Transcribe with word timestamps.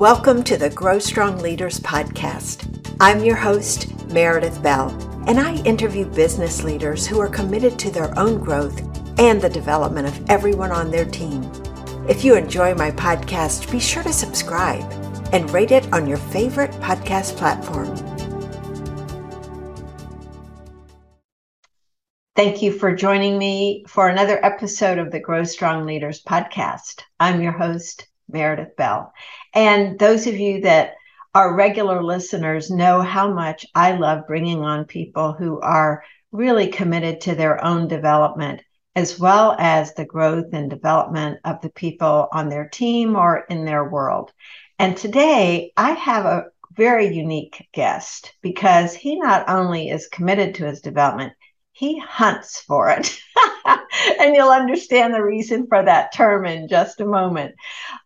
Welcome 0.00 0.44
to 0.44 0.56
the 0.56 0.70
Grow 0.70 0.98
Strong 0.98 1.40
Leaders 1.40 1.78
podcast. 1.78 2.94
I'm 3.00 3.22
your 3.22 3.36
host, 3.36 3.92
Meredith 4.06 4.62
Bell, 4.62 4.88
and 5.26 5.38
I 5.38 5.56
interview 5.64 6.06
business 6.06 6.64
leaders 6.64 7.06
who 7.06 7.20
are 7.20 7.28
committed 7.28 7.78
to 7.80 7.90
their 7.90 8.18
own 8.18 8.38
growth 8.38 8.80
and 9.18 9.42
the 9.42 9.50
development 9.50 10.08
of 10.08 10.30
everyone 10.30 10.72
on 10.72 10.90
their 10.90 11.04
team. 11.04 11.42
If 12.08 12.24
you 12.24 12.34
enjoy 12.34 12.74
my 12.76 12.92
podcast, 12.92 13.70
be 13.70 13.78
sure 13.78 14.02
to 14.02 14.10
subscribe 14.10 14.90
and 15.34 15.50
rate 15.50 15.70
it 15.70 15.92
on 15.92 16.06
your 16.06 16.16
favorite 16.16 16.70
podcast 16.80 17.36
platform. 17.36 17.94
Thank 22.34 22.62
you 22.62 22.72
for 22.72 22.94
joining 22.94 23.36
me 23.36 23.84
for 23.86 24.08
another 24.08 24.42
episode 24.42 24.96
of 24.96 25.10
the 25.12 25.20
Grow 25.20 25.44
Strong 25.44 25.84
Leaders 25.84 26.22
podcast. 26.22 27.02
I'm 27.20 27.42
your 27.42 27.52
host, 27.52 28.06
Meredith 28.32 28.76
Bell. 28.76 29.12
And 29.54 29.98
those 29.98 30.26
of 30.26 30.36
you 30.36 30.60
that 30.62 30.94
are 31.34 31.54
regular 31.54 32.02
listeners 32.02 32.70
know 32.70 33.02
how 33.02 33.32
much 33.32 33.66
I 33.74 33.92
love 33.92 34.26
bringing 34.26 34.62
on 34.62 34.84
people 34.84 35.32
who 35.32 35.60
are 35.60 36.02
really 36.32 36.68
committed 36.68 37.20
to 37.22 37.34
their 37.34 37.64
own 37.64 37.88
development, 37.88 38.62
as 38.96 39.18
well 39.18 39.56
as 39.58 39.94
the 39.94 40.04
growth 40.04 40.52
and 40.52 40.68
development 40.68 41.38
of 41.44 41.60
the 41.60 41.70
people 41.70 42.28
on 42.32 42.48
their 42.48 42.68
team 42.68 43.16
or 43.16 43.44
in 43.48 43.64
their 43.64 43.88
world. 43.88 44.32
And 44.78 44.96
today 44.96 45.72
I 45.76 45.92
have 45.92 46.24
a 46.24 46.46
very 46.72 47.14
unique 47.14 47.68
guest 47.72 48.32
because 48.42 48.94
he 48.94 49.16
not 49.16 49.48
only 49.48 49.88
is 49.88 50.06
committed 50.06 50.54
to 50.54 50.66
his 50.66 50.80
development, 50.80 51.32
he 51.80 51.98
hunts 51.98 52.60
for 52.60 52.90
it. 52.90 53.18
and 54.20 54.36
you'll 54.36 54.50
understand 54.50 55.14
the 55.14 55.24
reason 55.24 55.66
for 55.66 55.82
that 55.82 56.12
term 56.14 56.44
in 56.44 56.68
just 56.68 57.00
a 57.00 57.06
moment. 57.06 57.54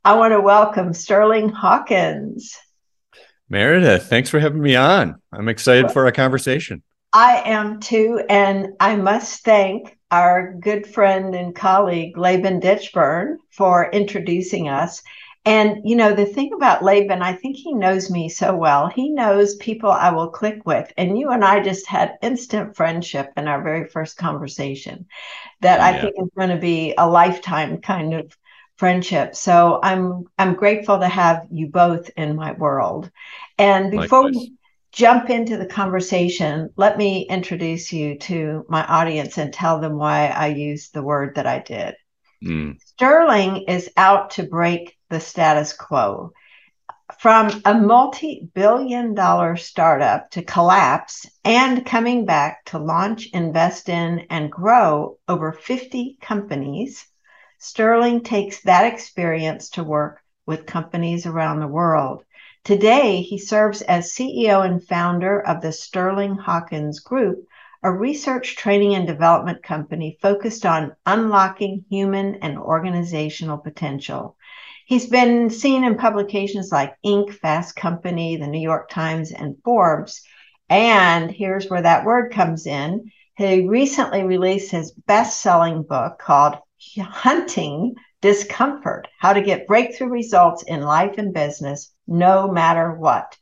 I 0.04 0.14
want 0.14 0.30
to 0.30 0.40
welcome 0.40 0.94
Sterling 0.94 1.48
Hawkins. 1.48 2.56
Meredith, 3.48 4.06
thanks 4.06 4.30
for 4.30 4.38
having 4.38 4.62
me 4.62 4.76
on. 4.76 5.20
I'm 5.32 5.48
excited 5.48 5.90
for 5.90 6.04
our 6.04 6.12
conversation. 6.12 6.84
I 7.12 7.42
am 7.46 7.80
too. 7.80 8.22
And 8.28 8.74
I 8.78 8.94
must 8.94 9.42
thank 9.42 9.98
our 10.12 10.54
good 10.54 10.86
friend 10.86 11.34
and 11.34 11.52
colleague, 11.52 12.16
Laban 12.16 12.60
Ditchburn, 12.60 13.38
for 13.50 13.90
introducing 13.90 14.68
us. 14.68 15.02
And, 15.46 15.82
you 15.84 15.94
know, 15.94 16.14
the 16.14 16.24
thing 16.24 16.52
about 16.54 16.82
Laban, 16.82 17.20
I 17.20 17.34
think 17.34 17.56
he 17.56 17.74
knows 17.74 18.10
me 18.10 18.30
so 18.30 18.56
well. 18.56 18.88
He 18.88 19.10
knows 19.10 19.56
people 19.56 19.90
I 19.90 20.10
will 20.10 20.28
click 20.28 20.64
with. 20.64 20.90
And 20.96 21.18
you 21.18 21.30
and 21.30 21.44
I 21.44 21.62
just 21.62 21.86
had 21.86 22.16
instant 22.22 22.76
friendship 22.76 23.30
in 23.36 23.46
our 23.46 23.62
very 23.62 23.86
first 23.86 24.16
conversation 24.16 25.06
that 25.60 25.80
yeah. 25.80 25.86
I 25.86 26.00
think 26.00 26.14
is 26.18 26.30
going 26.36 26.48
to 26.48 26.56
be 26.56 26.94
a 26.96 27.08
lifetime 27.08 27.82
kind 27.82 28.14
of 28.14 28.34
friendship. 28.76 29.34
So 29.34 29.80
I'm 29.82 30.24
I'm 30.38 30.54
grateful 30.54 30.98
to 30.98 31.08
have 31.08 31.46
you 31.50 31.68
both 31.68 32.10
in 32.16 32.36
my 32.36 32.52
world. 32.52 33.10
And 33.58 33.90
before 33.90 34.24
Likewise. 34.24 34.34
we 34.34 34.54
jump 34.92 35.28
into 35.28 35.56
the 35.56 35.66
conversation, 35.66 36.70
let 36.76 36.96
me 36.96 37.26
introduce 37.28 37.92
you 37.92 38.16
to 38.18 38.64
my 38.68 38.84
audience 38.86 39.38
and 39.38 39.52
tell 39.52 39.80
them 39.80 39.96
why 39.96 40.28
I 40.28 40.48
used 40.48 40.94
the 40.94 41.02
word 41.02 41.34
that 41.34 41.46
I 41.46 41.58
did. 41.58 41.96
Mm. 42.42 42.78
Sterling 42.80 43.64
is 43.68 43.90
out 43.96 44.30
to 44.32 44.44
break 44.44 44.96
the 45.14 45.20
status 45.20 45.72
quo. 45.72 46.32
From 47.20 47.62
a 47.64 47.72
multi 47.72 48.50
billion 48.52 49.14
dollar 49.14 49.54
startup 49.54 50.28
to 50.32 50.42
collapse 50.42 51.24
and 51.44 51.86
coming 51.86 52.24
back 52.24 52.64
to 52.64 52.80
launch, 52.80 53.28
invest 53.32 53.88
in, 53.88 54.26
and 54.28 54.50
grow 54.50 55.18
over 55.28 55.52
50 55.52 56.18
companies, 56.20 57.06
Sterling 57.58 58.24
takes 58.24 58.62
that 58.62 58.92
experience 58.92 59.70
to 59.70 59.84
work 59.84 60.20
with 60.46 60.66
companies 60.66 61.26
around 61.26 61.60
the 61.60 61.68
world. 61.68 62.24
Today, 62.64 63.22
he 63.22 63.38
serves 63.38 63.82
as 63.82 64.12
CEO 64.12 64.66
and 64.66 64.84
founder 64.84 65.40
of 65.40 65.60
the 65.60 65.70
Sterling 65.70 66.34
Hawkins 66.34 66.98
Group, 66.98 67.46
a 67.84 67.92
research, 67.92 68.56
training, 68.56 68.96
and 68.96 69.06
development 69.06 69.62
company 69.62 70.18
focused 70.20 70.66
on 70.66 70.96
unlocking 71.06 71.84
human 71.88 72.34
and 72.36 72.58
organizational 72.58 73.58
potential. 73.58 74.36
He's 74.86 75.06
been 75.06 75.48
seen 75.48 75.84
in 75.84 75.96
publications 75.96 76.70
like 76.70 76.94
Inc., 77.04 77.32
Fast 77.34 77.74
Company, 77.74 78.36
the 78.36 78.46
New 78.46 78.60
York 78.60 78.90
Times, 78.90 79.32
and 79.32 79.56
Forbes. 79.64 80.22
And 80.68 81.30
here's 81.30 81.68
where 81.68 81.82
that 81.82 82.04
word 82.04 82.32
comes 82.32 82.66
in. 82.66 83.10
He 83.36 83.66
recently 83.66 84.24
released 84.24 84.70
his 84.70 84.92
best 84.92 85.40
selling 85.40 85.82
book 85.82 86.18
called 86.18 86.56
Hunting 86.98 87.94
Discomfort 88.20 89.08
How 89.18 89.32
to 89.32 89.40
Get 89.40 89.66
Breakthrough 89.66 90.08
Results 90.08 90.62
in 90.62 90.82
Life 90.82 91.16
and 91.18 91.32
Business, 91.32 91.92
No 92.06 92.50
Matter 92.50 92.92
What. 92.92 93.36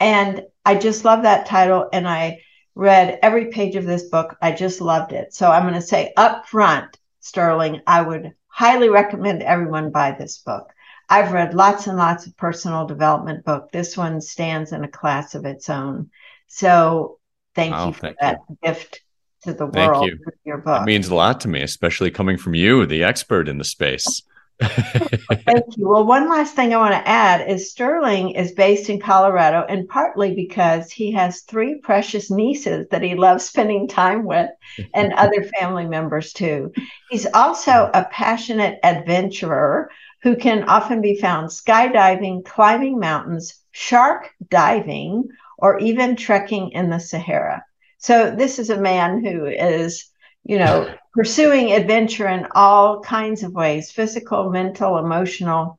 And 0.00 0.42
I 0.64 0.76
just 0.76 1.04
love 1.04 1.22
that 1.22 1.46
title. 1.46 1.88
And 1.92 2.08
I 2.08 2.40
read 2.74 3.18
every 3.22 3.46
page 3.46 3.74
of 3.74 3.84
this 3.84 4.04
book. 4.04 4.36
I 4.40 4.52
just 4.52 4.80
loved 4.80 5.12
it. 5.12 5.34
So 5.34 5.50
I'm 5.50 5.62
going 5.62 5.74
to 5.74 5.80
say 5.80 6.12
up 6.16 6.46
front, 6.46 6.96
Sterling, 7.20 7.82
I 7.86 8.02
would 8.02 8.32
highly 8.46 8.88
recommend 8.88 9.42
everyone 9.42 9.90
buy 9.90 10.12
this 10.12 10.38
book. 10.38 10.72
I've 11.08 11.32
read 11.32 11.54
lots 11.54 11.86
and 11.86 11.96
lots 11.96 12.26
of 12.26 12.36
personal 12.36 12.86
development 12.86 13.44
book. 13.44 13.70
This 13.72 13.96
one 13.96 14.20
stands 14.20 14.72
in 14.72 14.84
a 14.84 14.88
class 14.88 15.34
of 15.34 15.44
its 15.44 15.70
own. 15.70 16.10
So 16.48 17.18
thank 17.54 17.74
oh, 17.74 17.88
you 17.88 17.92
for 17.92 18.00
thank 18.00 18.18
that 18.20 18.40
you. 18.48 18.56
gift 18.62 19.02
to 19.42 19.52
the 19.52 19.68
thank 19.68 19.92
world 19.92 20.06
you. 20.06 20.18
your 20.44 20.58
book. 20.58 20.82
It 20.82 20.86
means 20.86 21.08
a 21.08 21.14
lot 21.14 21.40
to 21.42 21.48
me, 21.48 21.62
especially 21.62 22.10
coming 22.10 22.36
from 22.36 22.54
you, 22.54 22.86
the 22.86 23.04
expert 23.04 23.48
in 23.48 23.58
the 23.58 23.64
space. 23.64 24.22
Thank 24.62 25.76
you. 25.76 25.86
Well, 25.86 26.06
one 26.06 26.30
last 26.30 26.54
thing 26.54 26.72
I 26.72 26.78
want 26.78 26.94
to 26.94 27.08
add 27.08 27.50
is 27.50 27.70
Sterling 27.70 28.30
is 28.30 28.52
based 28.52 28.88
in 28.88 28.98
Colorado, 28.98 29.66
and 29.68 29.86
partly 29.86 30.34
because 30.34 30.90
he 30.90 31.12
has 31.12 31.42
three 31.42 31.78
precious 31.78 32.30
nieces 32.30 32.86
that 32.90 33.02
he 33.02 33.14
loves 33.14 33.44
spending 33.44 33.86
time 33.86 34.24
with, 34.24 34.48
and 34.94 35.12
other 35.16 35.44
family 35.58 35.84
members 35.84 36.32
too. 36.32 36.72
He's 37.10 37.26
also 37.26 37.90
a 37.92 38.08
passionate 38.10 38.78
adventurer 38.82 39.90
who 40.26 40.34
can 40.34 40.64
often 40.64 41.00
be 41.00 41.20
found 41.20 41.48
skydiving, 41.50 42.44
climbing 42.44 42.98
mountains, 42.98 43.62
shark 43.70 44.28
diving, 44.48 45.28
or 45.56 45.78
even 45.78 46.16
trekking 46.16 46.72
in 46.72 46.90
the 46.90 46.98
Sahara. 46.98 47.64
So, 47.98 48.34
this 48.34 48.58
is 48.58 48.68
a 48.68 48.80
man 48.80 49.24
who 49.24 49.46
is 49.46 50.10
you 50.42 50.58
know, 50.58 50.92
pursuing 51.14 51.70
adventure 51.70 52.26
in 52.26 52.48
all 52.56 53.02
kinds 53.02 53.44
of 53.44 53.52
ways 53.52 53.92
physical, 53.92 54.50
mental, 54.50 54.98
emotional. 54.98 55.78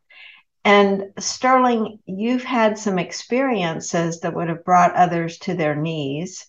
And 0.63 1.11
Sterling, 1.19 1.99
you've 2.05 2.45
had 2.45 2.77
some 2.77 2.97
experiences 2.97 4.21
that 4.21 4.33
would 4.33 4.47
have 4.47 4.63
brought 4.63 4.95
others 4.95 5.39
to 5.39 5.55
their 5.55 5.75
knees 5.75 6.45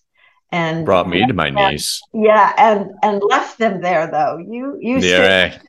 and 0.53 0.85
brought 0.85 1.09
me 1.09 1.25
to 1.25 1.33
my 1.33 1.49
knees. 1.49 2.01
Yeah, 2.13 2.53
and 2.57 2.91
and 3.03 3.21
left 3.21 3.57
them 3.57 3.81
there 3.81 4.09
though. 4.09 4.37
You 4.37 4.77
you 4.79 4.99
yeah. 4.99 5.59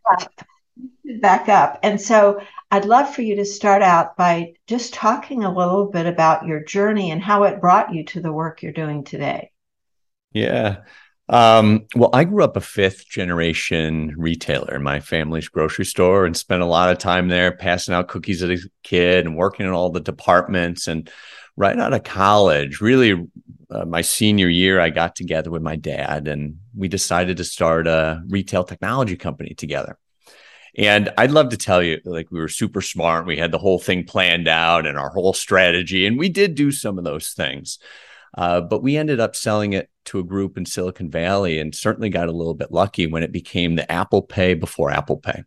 Back 1.19 1.49
up. 1.49 1.79
And 1.83 2.01
so 2.01 2.41
I'd 2.71 2.85
love 2.85 3.15
for 3.15 3.23
you 3.23 3.37
to 3.37 3.45
start 3.45 3.83
out 3.83 4.17
by 4.17 4.55
just 4.67 4.95
talking 4.95 5.45
a 5.45 5.55
little 5.55 5.87
bit 5.87 6.07
about 6.07 6.47
your 6.47 6.63
journey 6.63 7.11
and 7.11 7.23
how 7.23 7.45
it 7.45 7.61
brought 7.61 7.93
you 7.93 8.05
to 8.07 8.21
the 8.21 8.33
work 8.33 8.63
you're 8.63 8.73
doing 8.73 9.03
today. 9.05 9.51
Yeah. 10.33 10.83
Um, 11.29 11.87
well, 11.95 12.11
I 12.13 12.25
grew 12.25 12.43
up 12.43 12.57
a 12.57 12.61
fifth 12.61 13.09
generation 13.09 14.15
retailer 14.17 14.75
in 14.75 14.83
my 14.83 14.99
family's 14.99 15.49
grocery 15.49 15.85
store 15.85 16.27
and 16.27 16.37
spent 16.37 16.63
a 16.63 16.67
lot 16.67 16.91
of 16.91 16.99
time 16.99 17.29
there 17.29 17.53
passing 17.53 17.95
out 17.95 18.09
cookies 18.09 18.43
as 18.43 18.65
a 18.65 18.69
kid 18.83 19.27
and 19.27 19.37
working 19.37 19.67
in 19.67 19.73
all 19.73 19.91
the 19.91 20.01
departments. 20.01 20.89
And 20.89 21.09
right 21.57 21.79
out 21.79 21.93
of 21.93 22.03
college, 22.03 22.81
really, 22.81 23.29
uh, 23.71 23.85
my 23.85 24.01
senior 24.01 24.49
year, 24.49 24.81
I 24.81 24.91
got 24.91 25.15
together 25.15 25.51
with 25.51 25.63
my 25.63 25.77
dad 25.77 26.27
and 26.27 26.57
we 26.77 26.89
decided 26.89 27.37
to 27.37 27.45
start 27.45 27.87
a 27.87 28.23
retail 28.29 28.65
technology 28.65 29.17
company 29.17 29.55
together. 29.55 29.99
And 30.77 31.11
I'd 31.19 31.33
love 31.33 31.51
to 31.51 31.57
tell 31.57 31.83
you, 31.83 32.01
like, 32.05 32.31
we 32.31 32.39
were 32.39 32.49
super 32.49 32.81
smart. 32.81 33.27
We 33.27 33.37
had 33.37 33.53
the 33.53 33.59
whole 33.59 33.79
thing 33.79 34.05
planned 34.05 34.49
out 34.49 34.87
and 34.87 34.99
our 34.99 35.11
whole 35.11 35.33
strategy. 35.33 36.07
And 36.07 36.19
we 36.19 36.29
did 36.29 36.55
do 36.55 36.71
some 36.71 36.99
of 36.99 37.05
those 37.05 37.31
things. 37.31 37.79
Uh, 38.37 38.61
but 38.61 38.83
we 38.83 38.97
ended 38.97 39.19
up 39.19 39.35
selling 39.35 39.73
it 39.73 39.91
to 40.05 40.21
a 40.21 40.25
group 40.25 40.57
in 40.57 40.65
Silicon 40.65 41.11
Valley 41.11 41.59
and 41.59 41.75
certainly 41.75 42.09
got 42.09 42.29
a 42.29 42.33
little 42.33 42.55
bit 42.55 42.71
lucky 42.71 43.07
when 43.07 43.25
it 43.25 43.33
became 43.33 43.75
the 43.75 43.91
Apple 43.91 44.23
Pay 44.23 44.55
before 44.55 44.91
Apple 44.91 45.17
Pay. 45.17 45.43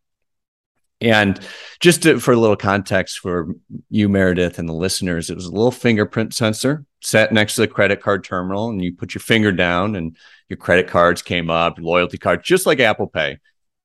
And 0.99 1.39
just 1.81 2.03
to, 2.03 2.19
for 2.19 2.33
a 2.33 2.37
little 2.37 2.55
context 2.55 3.19
for 3.19 3.49
you, 3.89 4.07
Meredith, 4.07 4.57
and 4.57 4.69
the 4.69 4.73
listeners, 4.73 5.29
it 5.29 5.35
was 5.35 5.45
a 5.45 5.51
little 5.51 5.71
fingerprint 5.71 6.33
sensor 6.33 6.85
set 7.01 7.33
next 7.33 7.55
to 7.55 7.61
the 7.61 7.67
credit 7.67 8.01
card 8.01 8.23
terminal, 8.23 8.69
and 8.69 8.81
you 8.81 8.95
put 8.95 9.13
your 9.13 9.19
finger 9.19 9.51
down, 9.51 9.95
and 9.95 10.15
your 10.47 10.55
credit 10.55 10.87
cards 10.87 11.21
came 11.21 11.49
up, 11.49 11.77
loyalty 11.77 12.17
card, 12.17 12.41
just 12.43 12.65
like 12.65 12.79
Apple 12.79 13.07
Pay, 13.07 13.39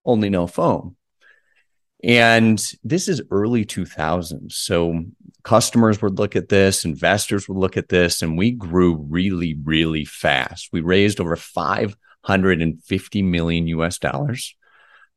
only 0.05 0.31
no 0.31 0.47
phone. 0.47 0.95
And 2.03 2.63
this 2.85 3.09
is 3.09 3.23
early 3.31 3.65
2000s. 3.65 4.53
So 4.53 5.05
customers 5.43 6.01
would 6.01 6.19
look 6.19 6.37
at 6.37 6.49
this, 6.49 6.85
investors 6.85 7.49
would 7.49 7.59
look 7.59 7.77
at 7.77 7.89
this, 7.89 8.23
and 8.23 8.39
we 8.39 8.53
grew 8.53 8.95
really, 9.09 9.57
really 9.65 10.05
fast. 10.05 10.69
We 10.73 10.81
raised 10.81 11.21
over 11.21 11.35
550 11.37 13.23
million 13.23 13.67
US 13.67 13.99
dollars 13.99 14.55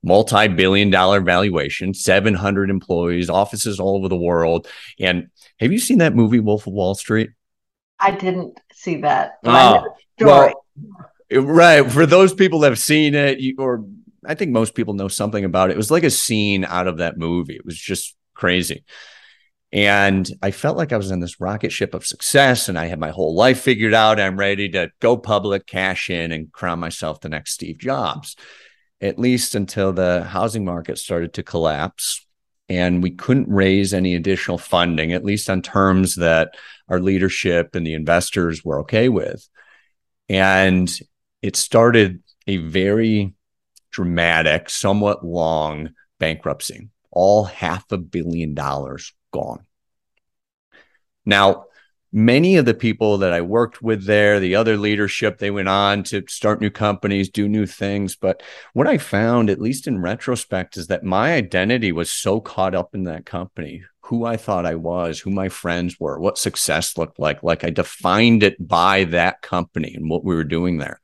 multi 0.03 0.47
billion 0.47 0.89
dollar 0.89 1.21
valuation, 1.21 1.93
700 1.93 2.69
employees, 2.69 3.29
offices 3.29 3.79
all 3.79 3.97
over 3.97 4.07
the 4.07 4.17
world. 4.17 4.67
And 4.99 5.29
have 5.59 5.71
you 5.71 5.79
seen 5.79 5.99
that 5.99 6.15
movie, 6.15 6.39
Wolf 6.39 6.67
of 6.67 6.73
Wall 6.73 6.95
Street? 6.95 7.31
I 7.99 8.11
didn't 8.11 8.59
see 8.73 9.01
that. 9.01 9.37
Oh, 9.45 9.95
well, 10.19 10.65
right. 11.31 11.89
For 11.89 12.05
those 12.05 12.33
people 12.33 12.59
that 12.61 12.71
have 12.71 12.79
seen 12.79 13.13
it, 13.13 13.39
you, 13.39 13.55
or 13.59 13.85
I 14.25 14.35
think 14.35 14.51
most 14.51 14.75
people 14.75 14.93
know 14.93 15.07
something 15.07 15.43
about 15.43 15.69
it. 15.69 15.73
It 15.73 15.77
was 15.77 15.91
like 15.91 16.03
a 16.03 16.11
scene 16.11 16.63
out 16.65 16.87
of 16.87 16.97
that 16.97 17.17
movie. 17.17 17.55
It 17.55 17.65
was 17.65 17.77
just 17.77 18.15
crazy. 18.33 18.83
And 19.73 20.29
I 20.41 20.51
felt 20.51 20.77
like 20.77 20.91
I 20.91 20.97
was 20.97 21.11
in 21.11 21.21
this 21.21 21.39
rocket 21.39 21.71
ship 21.71 21.93
of 21.93 22.05
success 22.05 22.67
and 22.67 22.77
I 22.77 22.87
had 22.87 22.99
my 22.99 23.11
whole 23.11 23.33
life 23.33 23.61
figured 23.61 23.93
out. 23.93 24.19
I'm 24.19 24.37
ready 24.37 24.67
to 24.69 24.91
go 24.99 25.15
public, 25.15 25.65
cash 25.65 26.09
in, 26.09 26.31
and 26.31 26.51
crown 26.51 26.79
myself 26.79 27.21
the 27.21 27.29
next 27.29 27.53
Steve 27.53 27.77
Jobs, 27.77 28.35
at 28.99 29.17
least 29.17 29.55
until 29.55 29.93
the 29.93 30.23
housing 30.25 30.65
market 30.65 30.97
started 30.97 31.33
to 31.35 31.43
collapse. 31.43 32.27
And 32.67 33.01
we 33.01 33.11
couldn't 33.11 33.49
raise 33.49 33.93
any 33.93 34.15
additional 34.15 34.57
funding, 34.57 35.13
at 35.13 35.25
least 35.25 35.49
on 35.49 35.61
terms 35.61 36.15
that 36.15 36.55
our 36.89 36.99
leadership 36.99 37.73
and 37.73 37.87
the 37.87 37.93
investors 37.93 38.63
were 38.63 38.81
okay 38.81 39.09
with. 39.09 39.47
And 40.27 40.91
it 41.41 41.55
started 41.55 42.23
a 42.47 42.57
very 42.57 43.33
dramatic, 43.91 44.69
somewhat 44.69 45.25
long 45.25 45.89
bankruptcy, 46.19 46.89
all 47.11 47.43
half 47.45 47.91
a 47.91 47.97
billion 47.97 48.53
dollars 48.53 49.13
gone. 49.31 49.65
Now, 51.25 51.65
many 52.11 52.57
of 52.57 52.65
the 52.65 52.73
people 52.73 53.19
that 53.19 53.33
I 53.33 53.41
worked 53.41 53.81
with 53.81 54.05
there, 54.05 54.39
the 54.39 54.55
other 54.55 54.77
leadership, 54.77 55.37
they 55.37 55.51
went 55.51 55.69
on 55.69 56.03
to 56.03 56.23
start 56.27 56.61
new 56.61 56.69
companies, 56.69 57.29
do 57.29 57.47
new 57.47 57.65
things. 57.65 58.15
But 58.15 58.43
what 58.73 58.87
I 58.87 58.97
found, 58.97 59.49
at 59.49 59.61
least 59.61 59.87
in 59.87 60.01
retrospect, 60.01 60.77
is 60.77 60.87
that 60.87 61.03
my 61.03 61.33
identity 61.33 61.91
was 61.91 62.11
so 62.11 62.41
caught 62.41 62.75
up 62.75 62.93
in 62.93 63.03
that 63.03 63.25
company, 63.25 63.83
who 64.01 64.25
I 64.25 64.35
thought 64.35 64.65
I 64.65 64.75
was, 64.75 65.19
who 65.19 65.31
my 65.31 65.47
friends 65.47 65.99
were, 65.99 66.19
what 66.19 66.37
success 66.37 66.97
looked 66.97 67.19
like. 67.19 67.43
Like 67.43 67.63
I 67.63 67.69
defined 67.69 68.43
it 68.43 68.55
by 68.65 69.05
that 69.05 69.41
company 69.41 69.93
and 69.93 70.09
what 70.09 70.25
we 70.25 70.35
were 70.35 70.43
doing 70.43 70.79
there. 70.79 70.99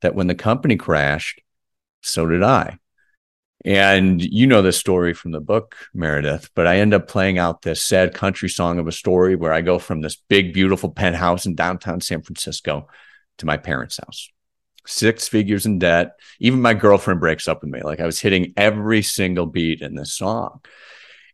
That 0.00 0.16
when 0.16 0.26
the 0.26 0.34
company 0.34 0.76
crashed, 0.76 1.40
so 2.02 2.26
did 2.26 2.42
I. 2.42 2.78
And 3.64 4.20
you 4.20 4.46
know 4.46 4.60
the 4.60 4.72
story 4.72 5.14
from 5.14 5.30
the 5.30 5.40
book, 5.40 5.76
Meredith, 5.94 6.50
but 6.54 6.66
I 6.66 6.78
end 6.78 6.94
up 6.94 7.06
playing 7.06 7.38
out 7.38 7.62
this 7.62 7.84
sad 7.84 8.12
country 8.12 8.48
song 8.48 8.78
of 8.78 8.88
a 8.88 8.92
story 8.92 9.36
where 9.36 9.52
I 9.52 9.60
go 9.60 9.78
from 9.78 10.00
this 10.00 10.16
big, 10.16 10.52
beautiful 10.52 10.90
penthouse 10.90 11.46
in 11.46 11.54
downtown 11.54 12.00
San 12.00 12.22
Francisco 12.22 12.88
to 13.38 13.46
my 13.46 13.56
parents' 13.56 14.00
house. 14.04 14.28
Six 14.84 15.28
figures 15.28 15.64
in 15.64 15.78
debt. 15.78 16.18
Even 16.40 16.60
my 16.60 16.74
girlfriend 16.74 17.20
breaks 17.20 17.46
up 17.46 17.62
with 17.62 17.70
me. 17.70 17.82
Like 17.82 18.00
I 18.00 18.06
was 18.06 18.20
hitting 18.20 18.52
every 18.56 19.00
single 19.02 19.46
beat 19.46 19.80
in 19.80 19.94
this 19.94 20.12
song. 20.12 20.60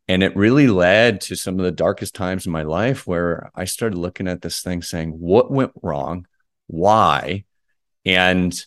And 0.07 0.23
it 0.23 0.37
really 0.37 0.69
led 0.69 1.23
to 1.23 1.37
some 1.37 1.59
of 1.59 1.65
the 1.65 1.73
darkest 1.73 2.15
times 2.15 2.45
in 2.45 2.53
my 2.53 2.63
life 2.63 3.07
where 3.07 3.51
I 3.55 3.65
started 3.65 3.97
looking 3.97 4.29
at 4.29 4.43
this 4.43 4.61
thing 4.61 4.83
saying, 4.83 5.11
what 5.11 5.51
went 5.51 5.73
wrong? 5.83 6.27
Why? 6.67 7.45
And 8.05 8.59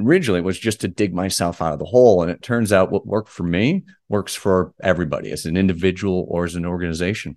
originally 0.00 0.40
it 0.40 0.44
was 0.44 0.58
just 0.58 0.80
to 0.80 0.88
dig 0.88 1.14
myself 1.14 1.62
out 1.62 1.72
of 1.72 1.78
the 1.78 1.84
hole. 1.84 2.22
And 2.22 2.30
it 2.30 2.42
turns 2.42 2.72
out 2.72 2.90
what 2.90 3.06
worked 3.06 3.28
for 3.28 3.44
me 3.44 3.84
works 4.08 4.34
for 4.34 4.74
everybody 4.82 5.30
as 5.30 5.46
an 5.46 5.56
individual 5.56 6.26
or 6.28 6.44
as 6.44 6.56
an 6.56 6.66
organization. 6.66 7.36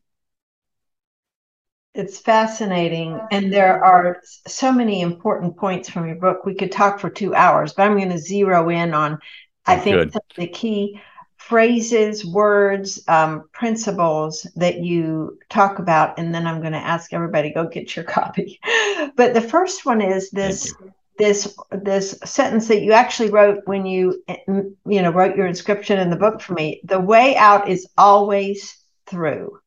It's 1.93 2.19
fascinating. 2.19 3.19
And 3.29 3.53
there 3.53 3.83
are 3.83 4.19
so 4.47 4.71
many 4.71 5.01
important 5.01 5.55
points 5.55 5.89
from 5.89 6.07
your 6.07 6.15
book. 6.15 6.43
We 6.43 6.55
could 6.55 6.71
talk 6.71 6.99
for 6.99 7.09
two 7.09 7.35
hours, 7.35 7.73
but 7.73 7.83
I'm 7.83 7.97
going 7.97 8.09
to 8.09 8.17
zero 8.17 8.69
in 8.69 8.95
on, 8.95 9.19
I 9.67 9.77
think, 9.77 10.11
the 10.35 10.47
key 10.47 10.99
phrases, 11.37 12.25
words, 12.25 13.03
um, 13.07 13.43
principles 13.51 14.47
that 14.55 14.79
you 14.79 15.37
talk 15.49 15.77
about. 15.77 16.17
And 16.17 16.33
then 16.33 16.47
I'm 16.47 16.61
going 16.61 16.73
to 16.73 16.79
ask 16.79 17.13
everybody 17.13 17.53
go 17.53 17.67
get 17.67 17.95
your 17.95 18.05
copy. 18.19 18.59
But 19.15 19.35
the 19.35 19.41
first 19.41 19.85
one 19.85 20.01
is 20.01 20.31
this 20.31 20.73
this 21.17 21.55
this 21.71 22.17
sentence 22.25 22.67
that 22.67 22.81
you 22.81 22.91
actually 22.91 23.29
wrote 23.29 23.59
when 23.65 23.85
you 23.85 24.23
you 24.47 25.01
know 25.01 25.11
wrote 25.11 25.35
your 25.35 25.45
inscription 25.45 25.99
in 25.99 26.09
the 26.09 26.15
book 26.15 26.41
for 26.41 26.53
me 26.53 26.81
the 26.83 26.99
way 26.99 27.35
out 27.35 27.69
is 27.69 27.87
always 27.97 28.77
through 29.05 29.59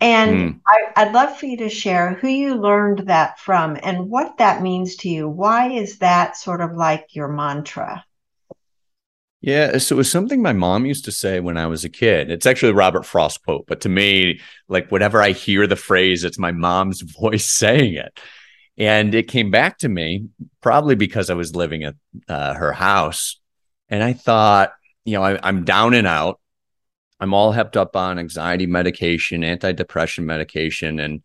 and 0.00 0.36
mm. 0.36 0.60
I, 0.96 1.04
would 1.04 1.14
love 1.14 1.38
for 1.38 1.46
you 1.46 1.56
to 1.58 1.68
share 1.68 2.14
who 2.14 2.28
you 2.28 2.56
learned 2.56 3.06
that 3.06 3.38
from 3.38 3.78
and 3.82 4.10
what 4.10 4.38
that 4.38 4.62
means 4.62 4.96
to 4.96 5.08
you 5.08 5.28
why 5.28 5.70
is 5.70 5.98
that 5.98 6.36
sort 6.36 6.60
of 6.60 6.74
like 6.74 7.14
your 7.14 7.28
mantra 7.28 8.04
yeah, 9.42 9.78
so 9.78 9.96
it 9.96 9.98
was 9.98 10.08
something 10.10 10.40
my 10.40 10.52
mom 10.52 10.86
used 10.86 11.04
to 11.06 11.10
say 11.10 11.40
when 11.40 11.56
I 11.56 11.66
was 11.66 11.84
a 11.84 11.88
kid. 11.88 12.30
It's 12.30 12.46
actually 12.46 12.70
a 12.70 12.76
Robert 12.76 13.04
Frost 13.04 13.42
quote, 13.42 13.66
but 13.66 13.80
to 13.80 13.88
me, 13.88 14.38
like 14.68 14.92
whenever 14.92 15.20
I 15.20 15.32
hear 15.32 15.66
the 15.66 15.74
phrase, 15.74 16.22
it's 16.22 16.38
my 16.38 16.52
mom's 16.52 17.00
voice 17.20 17.44
saying 17.44 17.94
it. 17.94 18.20
And 18.78 19.14
it 19.14 19.28
came 19.28 19.50
back 19.50 19.78
to 19.78 19.88
me 19.88 20.28
probably 20.60 20.94
because 20.94 21.30
I 21.30 21.34
was 21.34 21.54
living 21.54 21.84
at 21.84 21.94
uh, 22.28 22.54
her 22.54 22.72
house. 22.72 23.38
And 23.88 24.02
I 24.02 24.12
thought, 24.12 24.72
you 25.04 25.14
know, 25.14 25.22
I, 25.22 25.38
I'm 25.42 25.64
down 25.64 25.94
and 25.94 26.06
out. 26.06 26.40
I'm 27.20 27.34
all 27.34 27.52
hepped 27.52 27.76
up 27.76 27.94
on 27.94 28.18
anxiety 28.18 28.66
medication, 28.66 29.42
antidepressant 29.42 30.24
medication, 30.24 30.98
and 30.98 31.22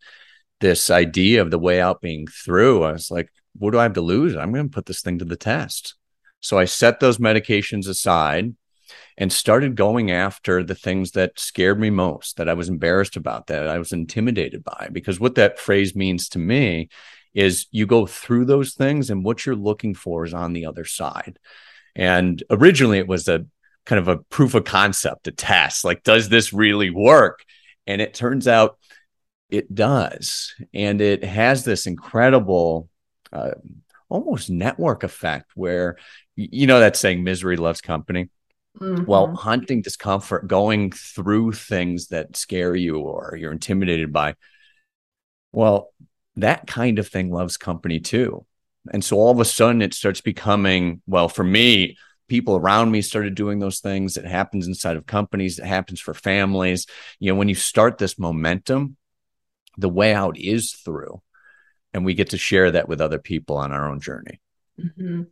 this 0.60 0.90
idea 0.90 1.42
of 1.42 1.50
the 1.50 1.58
way 1.58 1.80
out 1.80 2.00
being 2.00 2.26
through. 2.26 2.84
I 2.84 2.92
was 2.92 3.10
like, 3.10 3.30
what 3.56 3.72
do 3.72 3.78
I 3.78 3.84
have 3.84 3.94
to 3.94 4.00
lose? 4.00 4.36
I'm 4.36 4.52
going 4.52 4.68
to 4.68 4.74
put 4.74 4.86
this 4.86 5.02
thing 5.02 5.18
to 5.18 5.24
the 5.24 5.36
test. 5.36 5.94
So 6.40 6.58
I 6.58 6.66
set 6.66 7.00
those 7.00 7.18
medications 7.18 7.88
aside 7.88 8.54
and 9.16 9.32
started 9.32 9.74
going 9.74 10.10
after 10.10 10.62
the 10.62 10.74
things 10.74 11.12
that 11.12 11.38
scared 11.38 11.80
me 11.80 11.90
most, 11.90 12.36
that 12.36 12.48
I 12.48 12.54
was 12.54 12.68
embarrassed 12.68 13.16
about, 13.16 13.48
that 13.48 13.66
I 13.66 13.78
was 13.78 13.92
intimidated 13.92 14.62
by. 14.62 14.88
Because 14.92 15.18
what 15.18 15.34
that 15.34 15.58
phrase 15.58 15.96
means 15.96 16.28
to 16.30 16.38
me 16.38 16.88
is 17.34 17.66
you 17.70 17.86
go 17.86 18.06
through 18.06 18.44
those 18.44 18.74
things 18.74 19.10
and 19.10 19.24
what 19.24 19.44
you're 19.44 19.54
looking 19.54 19.94
for 19.94 20.24
is 20.24 20.34
on 20.34 20.52
the 20.52 20.66
other 20.66 20.84
side. 20.84 21.38
And 21.94 22.42
originally 22.50 22.98
it 22.98 23.08
was 23.08 23.28
a 23.28 23.46
kind 23.86 23.98
of 23.98 24.08
a 24.08 24.18
proof 24.18 24.54
of 24.54 24.64
concept, 24.64 25.28
a 25.28 25.32
test 25.32 25.84
like, 25.84 26.02
does 26.02 26.28
this 26.28 26.52
really 26.52 26.90
work? 26.90 27.44
And 27.86 28.00
it 28.00 28.14
turns 28.14 28.46
out 28.46 28.78
it 29.48 29.74
does. 29.74 30.54
And 30.74 31.00
it 31.00 31.24
has 31.24 31.64
this 31.64 31.86
incredible, 31.86 32.88
uh, 33.32 33.52
almost 34.08 34.50
network 34.50 35.04
effect 35.04 35.52
where, 35.54 35.96
you 36.36 36.66
know, 36.66 36.80
that 36.80 36.96
saying 36.96 37.24
misery 37.24 37.56
loves 37.56 37.80
company. 37.80 38.28
Mm-hmm. 38.78 39.06
Well, 39.06 39.34
hunting 39.34 39.82
discomfort, 39.82 40.46
going 40.46 40.92
through 40.92 41.52
things 41.52 42.08
that 42.08 42.36
scare 42.36 42.76
you 42.76 42.98
or 42.98 43.36
you're 43.36 43.52
intimidated 43.52 44.12
by, 44.12 44.34
well, 45.50 45.92
that 46.42 46.66
kind 46.66 46.98
of 46.98 47.08
thing 47.08 47.30
loves 47.30 47.56
company 47.56 48.00
too. 48.00 48.44
And 48.92 49.04
so 49.04 49.16
all 49.16 49.30
of 49.30 49.40
a 49.40 49.44
sudden 49.44 49.82
it 49.82 49.94
starts 49.94 50.20
becoming, 50.20 51.02
well, 51.06 51.28
for 51.28 51.44
me, 51.44 51.96
people 52.28 52.56
around 52.56 52.90
me 52.90 53.02
started 53.02 53.34
doing 53.34 53.58
those 53.58 53.80
things. 53.80 54.16
It 54.16 54.24
happens 54.24 54.66
inside 54.66 54.96
of 54.96 55.06
companies, 55.06 55.58
it 55.58 55.66
happens 55.66 56.00
for 56.00 56.14
families. 56.14 56.86
You 57.18 57.32
know, 57.32 57.38
when 57.38 57.48
you 57.48 57.54
start 57.54 57.98
this 57.98 58.18
momentum, 58.18 58.96
the 59.76 59.88
way 59.88 60.14
out 60.14 60.38
is 60.38 60.72
through. 60.72 61.22
And 61.94 62.04
we 62.04 62.14
get 62.14 62.30
to 62.30 62.38
share 62.38 62.72
that 62.72 62.88
with 62.88 63.00
other 63.00 63.18
people 63.18 63.56
on 63.56 63.72
our 63.72 63.88
own 63.90 64.00
journey. 64.00 64.40
Mm-hmm. 64.78 65.22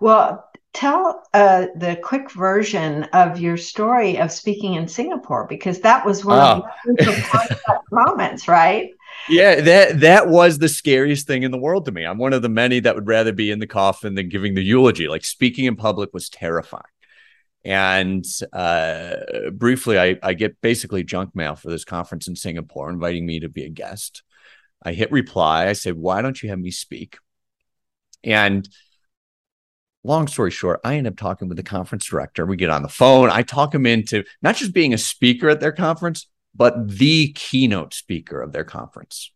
Well, 0.00 0.48
tell 0.72 1.22
uh, 1.32 1.66
the 1.76 1.98
quick 2.02 2.30
version 2.30 3.04
of 3.12 3.38
your 3.38 3.56
story 3.56 4.18
of 4.18 4.32
speaking 4.32 4.74
in 4.74 4.88
Singapore 4.88 5.46
because 5.46 5.80
that 5.80 6.04
was 6.04 6.24
one 6.24 6.38
oh. 6.38 6.66
of 6.88 6.96
the 6.96 7.80
moments, 7.90 8.48
right? 8.48 8.90
Yeah, 9.28 9.60
that 9.60 10.00
that 10.00 10.28
was 10.28 10.58
the 10.58 10.68
scariest 10.68 11.26
thing 11.26 11.42
in 11.42 11.50
the 11.50 11.58
world 11.58 11.84
to 11.86 11.92
me. 11.92 12.04
I'm 12.04 12.18
one 12.18 12.32
of 12.32 12.42
the 12.42 12.48
many 12.48 12.80
that 12.80 12.94
would 12.94 13.08
rather 13.08 13.32
be 13.32 13.50
in 13.50 13.58
the 13.58 13.66
coffin 13.66 14.14
than 14.14 14.28
giving 14.28 14.54
the 14.54 14.62
eulogy. 14.62 15.08
Like 15.08 15.24
speaking 15.24 15.64
in 15.64 15.76
public 15.76 16.14
was 16.14 16.28
terrifying. 16.28 16.82
And 17.64 18.24
uh, 18.52 19.16
briefly, 19.52 19.98
I, 19.98 20.16
I 20.22 20.34
get 20.34 20.60
basically 20.60 21.02
junk 21.02 21.34
mail 21.34 21.56
for 21.56 21.68
this 21.68 21.84
conference 21.84 22.28
in 22.28 22.36
Singapore, 22.36 22.88
inviting 22.88 23.26
me 23.26 23.40
to 23.40 23.48
be 23.48 23.64
a 23.64 23.68
guest. 23.68 24.22
I 24.84 24.92
hit 24.92 25.10
reply. 25.10 25.66
I 25.66 25.72
say, 25.72 25.90
"Why 25.90 26.22
don't 26.22 26.40
you 26.40 26.50
have 26.50 26.60
me 26.60 26.70
speak?" 26.70 27.18
And 28.22 28.68
long 30.04 30.28
story 30.28 30.52
short, 30.52 30.80
I 30.84 30.94
end 30.94 31.08
up 31.08 31.16
talking 31.16 31.48
with 31.48 31.56
the 31.56 31.64
conference 31.64 32.04
director. 32.04 32.46
We 32.46 32.56
get 32.56 32.70
on 32.70 32.82
the 32.82 32.88
phone. 32.88 33.30
I 33.30 33.42
talk 33.42 33.74
him 33.74 33.86
into 33.86 34.22
not 34.42 34.54
just 34.54 34.72
being 34.72 34.94
a 34.94 34.98
speaker 34.98 35.48
at 35.48 35.58
their 35.58 35.72
conference, 35.72 36.28
but 36.56 36.88
the 36.88 37.32
keynote 37.32 37.94
speaker 37.94 38.40
of 38.40 38.52
their 38.52 38.64
conference. 38.64 39.30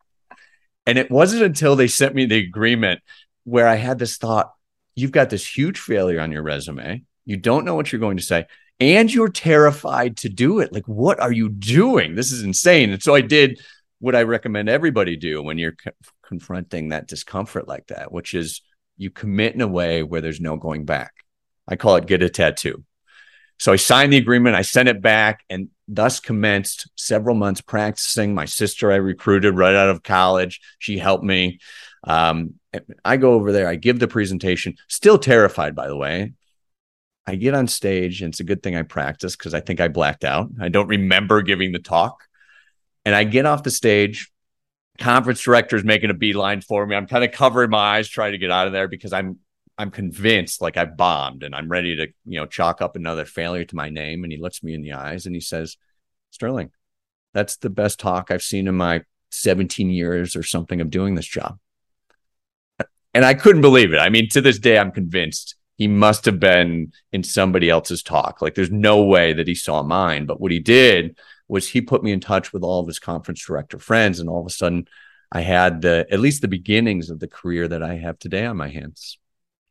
And 0.87 0.99
it 0.99 1.11
wasn't 1.11 1.43
until 1.43 1.77
they 1.77 1.89
sent 1.89 2.15
me 2.15 2.27
the 2.27 2.39
agreement 2.39 3.01
where 3.45 3.69
I 3.69 3.77
had 3.77 3.99
this 3.99 4.17
thought 4.17 4.53
you've 4.95 5.13
got 5.13 5.31
this 5.31 5.57
huge 5.57 5.79
failure 5.79 6.21
on 6.21 6.33
your 6.33 6.43
resume. 6.43 7.03
You 7.25 7.37
don't 7.37 7.65
know 7.65 7.75
what 7.75 7.93
you're 7.93 8.01
going 8.01 8.17
to 8.17 8.23
say, 8.23 8.47
and 8.79 9.13
you're 9.13 9.29
terrified 9.29 10.17
to 10.19 10.29
do 10.29 10.61
it. 10.61 10.73
Like, 10.73 10.87
what 10.87 11.21
are 11.21 11.33
you 11.33 11.49
doing? 11.49 12.15
This 12.15 12.33
is 12.33 12.43
insane. 12.43 12.91
And 12.91 13.03
so 13.03 13.15
I 13.15 13.21
did 13.21 13.61
what 13.99 14.17
I 14.17 14.23
recommend 14.23 14.69
everybody 14.69 15.17
do 15.17 15.43
when 15.43 15.59
you're 15.59 15.73
co- 15.73 15.93
confronting 16.23 16.89
that 16.89 17.07
discomfort 17.07 17.69
like 17.69 17.89
that, 17.89 18.11
which 18.11 18.35
is 18.35 18.63
you 18.97 19.11
commit 19.11 19.55
in 19.55 19.61
a 19.61 19.69
way 19.69 20.03
where 20.03 20.21
there's 20.21 20.41
no 20.41 20.57
going 20.57 20.85
back. 20.85 21.13
I 21.69 21.77
call 21.77 21.97
it 21.97 22.07
get 22.07 22.23
a 22.23 22.31
tattoo. 22.31 22.85
So 23.59 23.73
I 23.73 23.77
signed 23.77 24.13
the 24.13 24.17
agreement, 24.17 24.57
I 24.57 24.63
sent 24.63 24.89
it 24.89 25.03
back, 25.03 25.45
and 25.51 25.69
thus 25.91 26.21
commenced 26.21 26.89
several 26.97 27.35
months 27.35 27.61
practicing. 27.61 28.35
My 28.35 28.45
sister 28.45 28.93
I 28.93 28.97
recruited 28.97 29.57
right 29.57 29.75
out 29.75 29.91
of 29.91 30.03
college. 30.03 30.61
She 30.79 30.99
helped 30.99 31.25
me. 31.25 31.59
Um, 32.05 32.55
I 33.05 33.17
go 33.17 33.35
over 33.35 33.51
there, 33.53 33.69
I 33.69 33.75
give 33.75 33.99
the 33.99 34.09
presentation, 34.09 34.77
still 34.89 35.19
terrified, 35.19 35.75
by 35.75 35.89
the 35.89 35.97
way. 35.97 36.33
I 37.27 37.35
get 37.35 37.55
on 37.55 37.67
stage, 37.67 38.23
and 38.23 38.33
it's 38.33 38.41
a 38.41 38.45
good 38.45 38.63
thing 38.63 38.77
I 38.77 38.83
practiced 38.83 39.39
because 39.39 39.55
I 39.55 39.61
think 39.61 39.81
I 39.81 39.89
blacked 39.89 40.25
out. 40.25 40.49
I 40.61 40.69
don't 40.69 40.89
remember 40.89 41.43
giving 41.43 41.73
the 41.73 41.79
talk. 41.79 42.25
And 43.05 43.15
I 43.15 43.25
get 43.25 43.47
off 43.47 43.63
the 43.63 43.71
stage. 43.71 44.31
Conference 44.99 45.43
director 45.43 45.77
is 45.77 45.85
making 45.85 46.11
a 46.11 46.15
beeline 46.15 46.61
for 46.61 46.87
me. 46.87 46.95
I'm 46.95 47.07
kind 47.07 47.25
of 47.25 47.33
covering 47.33 47.71
my 47.71 47.97
eyes, 47.97 48.09
trying 48.09 48.33
to 48.33 48.39
get 48.39 48.51
out 48.51 48.67
of 48.67 48.73
there 48.73 48.89
because 48.89 49.13
I'm 49.13 49.39
I'm 49.81 49.91
convinced 49.91 50.61
like 50.61 50.77
I 50.77 50.85
bombed 50.85 51.43
and 51.43 51.55
I'm 51.55 51.71
ready 51.71 51.97
to, 51.97 52.09
you 52.27 52.39
know, 52.39 52.45
chalk 52.45 52.83
up 52.83 52.97
another 52.97 53.25
failure 53.25 53.65
to 53.65 53.75
my 53.75 53.89
name. 53.89 54.25
And 54.25 54.33
he 54.33 54.39
looks 54.39 54.63
me 54.63 54.75
in 54.75 54.83
the 54.83 54.93
eyes 54.93 55.25
and 55.25 55.35
he 55.35 55.41
says, 55.41 55.79
Sterling, 56.31 56.71
that's 57.33 57.57
the 57.57 57.71
best 57.71 57.99
talk 57.99 58.31
I've 58.31 58.43
seen 58.43 58.69
in 58.69 58.75
my 58.75 59.05
17 59.31 59.89
years 59.89 60.37
or 60.37 60.43
something 60.43 60.83
of 60.83 60.91
doing 60.91 61.15
this 61.15 61.27
job. 61.27 61.59
And 63.15 63.25
I 63.25 63.33
couldn't 63.33 63.63
believe 63.63 63.95
it. 63.95 63.99
I 63.99 64.11
mean, 64.11 64.29
to 64.29 64.43
this 64.43 64.59
day, 64.59 64.79
I'm 64.79 64.93
convinced 64.93 65.55
he 65.79 65.89
must 65.89 66.27
have 66.27 66.39
been 66.39 66.93
in 67.11 67.23
somebody 67.23 67.71
else's 67.71 68.03
talk. 68.03 68.43
Like 68.43 68.57
there's 68.57 68.71
no 68.71 69.03
way 69.05 69.33
that 69.33 69.49
he 69.49 69.55
saw 69.55 69.83
mine. 69.83 70.27
But 70.27 70.43
what 70.43 70.53
he 70.53 70.61
did 70.61 71.19
was 71.49 71.67
he 71.67 71.81
put 71.81 72.03
me 72.03 72.13
in 72.13 72.21
touch 72.21 72.53
with 72.53 72.63
all 72.63 72.81
of 72.81 72.87
his 72.87 72.99
conference 72.99 73.43
director 73.47 73.79
friends. 73.79 74.21
And 74.21 74.29
all 74.29 74.41
of 74.41 74.47
a 74.47 74.51
sudden, 74.51 74.89
I 75.33 75.41
had 75.41 75.81
the 75.81 76.07
at 76.11 76.21
least 76.21 76.43
the 76.43 76.49
beginnings 76.49 77.09
of 77.09 77.19
the 77.19 77.29
career 77.29 77.67
that 77.67 77.83
I 77.83 77.95
have 77.95 78.19
today 78.19 78.45
on 78.45 78.59
my 78.59 78.69
hands 78.69 79.17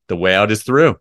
the 0.09 0.17
way 0.17 0.35
out 0.35 0.51
is 0.51 0.63
through. 0.63 0.99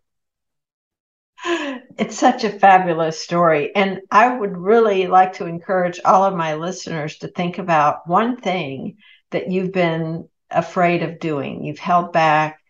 It's 1.44 2.16
such 2.16 2.44
a 2.44 2.58
fabulous 2.58 3.18
story. 3.18 3.74
And 3.74 4.02
I 4.10 4.36
would 4.36 4.56
really 4.56 5.08
like 5.08 5.32
to 5.34 5.46
encourage 5.46 5.98
all 6.04 6.24
of 6.24 6.36
my 6.36 6.54
listeners 6.54 7.18
to 7.18 7.28
think 7.28 7.58
about 7.58 8.06
one 8.06 8.36
thing 8.36 8.98
that 9.30 9.50
you've 9.50 9.72
been 9.72 10.28
afraid 10.50 11.02
of 11.02 11.18
doing, 11.18 11.64
you've 11.64 11.80
held 11.80 12.12
back. 12.12 12.60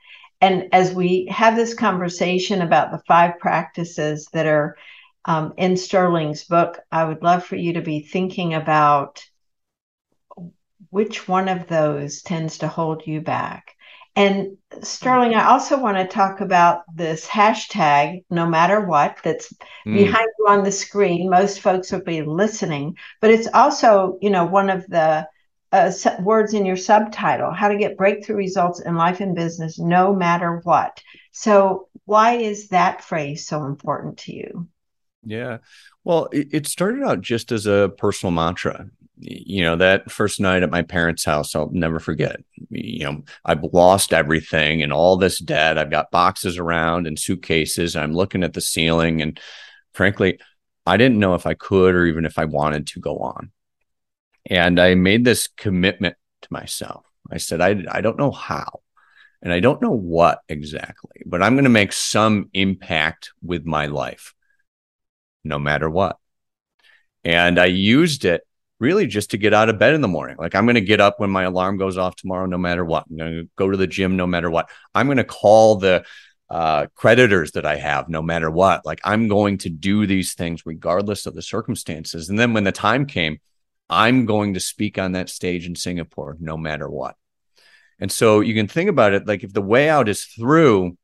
And 0.40 0.68
as 0.72 0.94
we 0.94 1.26
have 1.30 1.56
this 1.56 1.74
conversation 1.74 2.62
about 2.62 2.90
the 2.90 3.02
five 3.06 3.38
practices 3.38 4.28
that 4.32 4.46
are 4.46 4.76
um, 5.24 5.52
in 5.58 5.76
Sterling's 5.76 6.44
book, 6.44 6.78
I 6.90 7.04
would 7.04 7.22
love 7.22 7.44
for 7.44 7.56
you 7.56 7.74
to 7.74 7.82
be 7.82 8.00
thinking 8.00 8.54
about 8.54 9.22
which 10.90 11.28
one 11.28 11.48
of 11.48 11.66
those 11.66 12.22
tends 12.22 12.58
to 12.58 12.68
hold 12.68 13.06
you 13.06 13.20
back 13.20 13.76
and 14.18 14.56
Sterling, 14.82 15.34
I 15.34 15.46
also 15.46 15.80
want 15.80 15.96
to 15.96 16.06
talk 16.06 16.40
about 16.40 16.82
this 16.92 17.24
hashtag, 17.24 18.24
no 18.30 18.46
matter 18.46 18.80
what, 18.80 19.18
that's 19.22 19.52
mm. 19.86 19.94
behind 19.94 20.26
you 20.38 20.46
on 20.48 20.64
the 20.64 20.72
screen. 20.72 21.30
Most 21.30 21.60
folks 21.60 21.92
will 21.92 22.02
be 22.02 22.22
listening, 22.22 22.96
but 23.20 23.30
it's 23.30 23.46
also, 23.54 24.18
you 24.20 24.30
know, 24.30 24.44
one 24.44 24.70
of 24.70 24.84
the 24.88 25.28
uh, 25.70 25.92
words 26.20 26.52
in 26.52 26.66
your 26.66 26.76
subtitle 26.76 27.52
how 27.52 27.68
to 27.68 27.78
get 27.78 27.96
breakthrough 27.96 28.36
results 28.36 28.80
in 28.80 28.96
life 28.96 29.20
and 29.20 29.36
business 29.36 29.78
no 29.78 30.12
matter 30.12 30.60
what. 30.64 31.00
So, 31.30 31.88
why 32.04 32.38
is 32.38 32.68
that 32.68 33.04
phrase 33.04 33.46
so 33.46 33.66
important 33.66 34.18
to 34.18 34.34
you? 34.34 34.66
Yeah. 35.24 35.58
Well, 36.02 36.28
it, 36.32 36.48
it 36.50 36.66
started 36.66 37.04
out 37.04 37.20
just 37.20 37.52
as 37.52 37.66
a 37.66 37.92
personal 37.96 38.32
mantra 38.32 38.90
you 39.20 39.62
know 39.62 39.76
that 39.76 40.10
first 40.10 40.40
night 40.40 40.62
at 40.62 40.70
my 40.70 40.82
parents 40.82 41.24
house 41.24 41.54
i'll 41.54 41.70
never 41.72 41.98
forget. 41.98 42.40
You 42.70 43.04
know 43.04 43.24
i've 43.44 43.64
lost 43.72 44.12
everything 44.12 44.82
and 44.82 44.92
all 44.92 45.16
this 45.16 45.38
debt. 45.38 45.78
I've 45.78 45.90
got 45.90 46.10
boxes 46.10 46.58
around 46.58 47.06
and 47.06 47.18
suitcases. 47.18 47.96
I'm 47.96 48.14
looking 48.14 48.42
at 48.42 48.52
the 48.52 48.60
ceiling 48.60 49.20
and 49.22 49.38
frankly 49.92 50.38
i 50.86 50.96
didn't 50.96 51.18
know 51.18 51.34
if 51.34 51.46
i 51.46 51.54
could 51.54 51.94
or 51.94 52.06
even 52.06 52.24
if 52.24 52.38
i 52.38 52.44
wanted 52.44 52.86
to 52.88 53.00
go 53.00 53.18
on. 53.18 53.50
And 54.46 54.80
i 54.80 54.94
made 54.94 55.24
this 55.24 55.48
commitment 55.48 56.16
to 56.42 56.48
myself. 56.50 57.04
I 57.30 57.38
said 57.38 57.60
i, 57.60 57.84
I 57.90 58.00
don't 58.00 58.18
know 58.18 58.30
how 58.30 58.80
and 59.42 59.52
i 59.52 59.60
don't 59.60 59.82
know 59.82 59.90
what 59.90 60.40
exactly 60.48 61.22
but 61.26 61.42
i'm 61.42 61.54
going 61.54 61.64
to 61.64 61.70
make 61.70 61.92
some 61.92 62.50
impact 62.54 63.32
with 63.42 63.64
my 63.64 63.86
life 63.86 64.34
no 65.44 65.58
matter 65.58 65.90
what. 65.90 66.18
And 67.24 67.58
i 67.58 67.66
used 67.66 68.24
it 68.24 68.42
really 68.80 69.06
just 69.06 69.30
to 69.30 69.38
get 69.38 69.54
out 69.54 69.68
of 69.68 69.78
bed 69.78 69.94
in 69.94 70.00
the 70.00 70.08
morning. 70.08 70.36
Like 70.38 70.54
I'm 70.54 70.64
going 70.64 70.76
to 70.76 70.80
get 70.80 71.00
up 71.00 71.18
when 71.18 71.30
my 71.30 71.44
alarm 71.44 71.78
goes 71.78 71.98
off 71.98 72.16
tomorrow, 72.16 72.46
no 72.46 72.58
matter 72.58 72.84
what. 72.84 73.06
I'm 73.10 73.16
going 73.16 73.32
to 73.32 73.50
go 73.56 73.70
to 73.70 73.76
the 73.76 73.86
gym, 73.86 74.16
no 74.16 74.26
matter 74.26 74.50
what. 74.50 74.70
I'm 74.94 75.06
going 75.06 75.18
to 75.18 75.24
call 75.24 75.76
the 75.76 76.04
uh, 76.50 76.86
creditors 76.94 77.52
that 77.52 77.66
I 77.66 77.76
have, 77.76 78.08
no 78.08 78.22
matter 78.22 78.50
what. 78.50 78.86
Like 78.86 79.00
I'm 79.04 79.28
going 79.28 79.58
to 79.58 79.68
do 79.68 80.06
these 80.06 80.34
things 80.34 80.64
regardless 80.64 81.26
of 81.26 81.34
the 81.34 81.42
circumstances. 81.42 82.28
And 82.28 82.38
then 82.38 82.52
when 82.52 82.64
the 82.64 82.72
time 82.72 83.06
came, 83.06 83.38
I'm 83.90 84.26
going 84.26 84.54
to 84.54 84.60
speak 84.60 84.98
on 84.98 85.12
that 85.12 85.28
stage 85.28 85.66
in 85.66 85.74
Singapore, 85.74 86.36
no 86.40 86.56
matter 86.56 86.88
what. 86.88 87.16
And 87.98 88.12
so 88.12 88.40
you 88.40 88.54
can 88.54 88.68
think 88.68 88.88
about 88.88 89.12
it 89.12 89.26
like 89.26 89.42
if 89.42 89.52
the 89.52 89.62
way 89.62 89.88
out 89.88 90.08
is 90.08 90.24
through, 90.24 90.96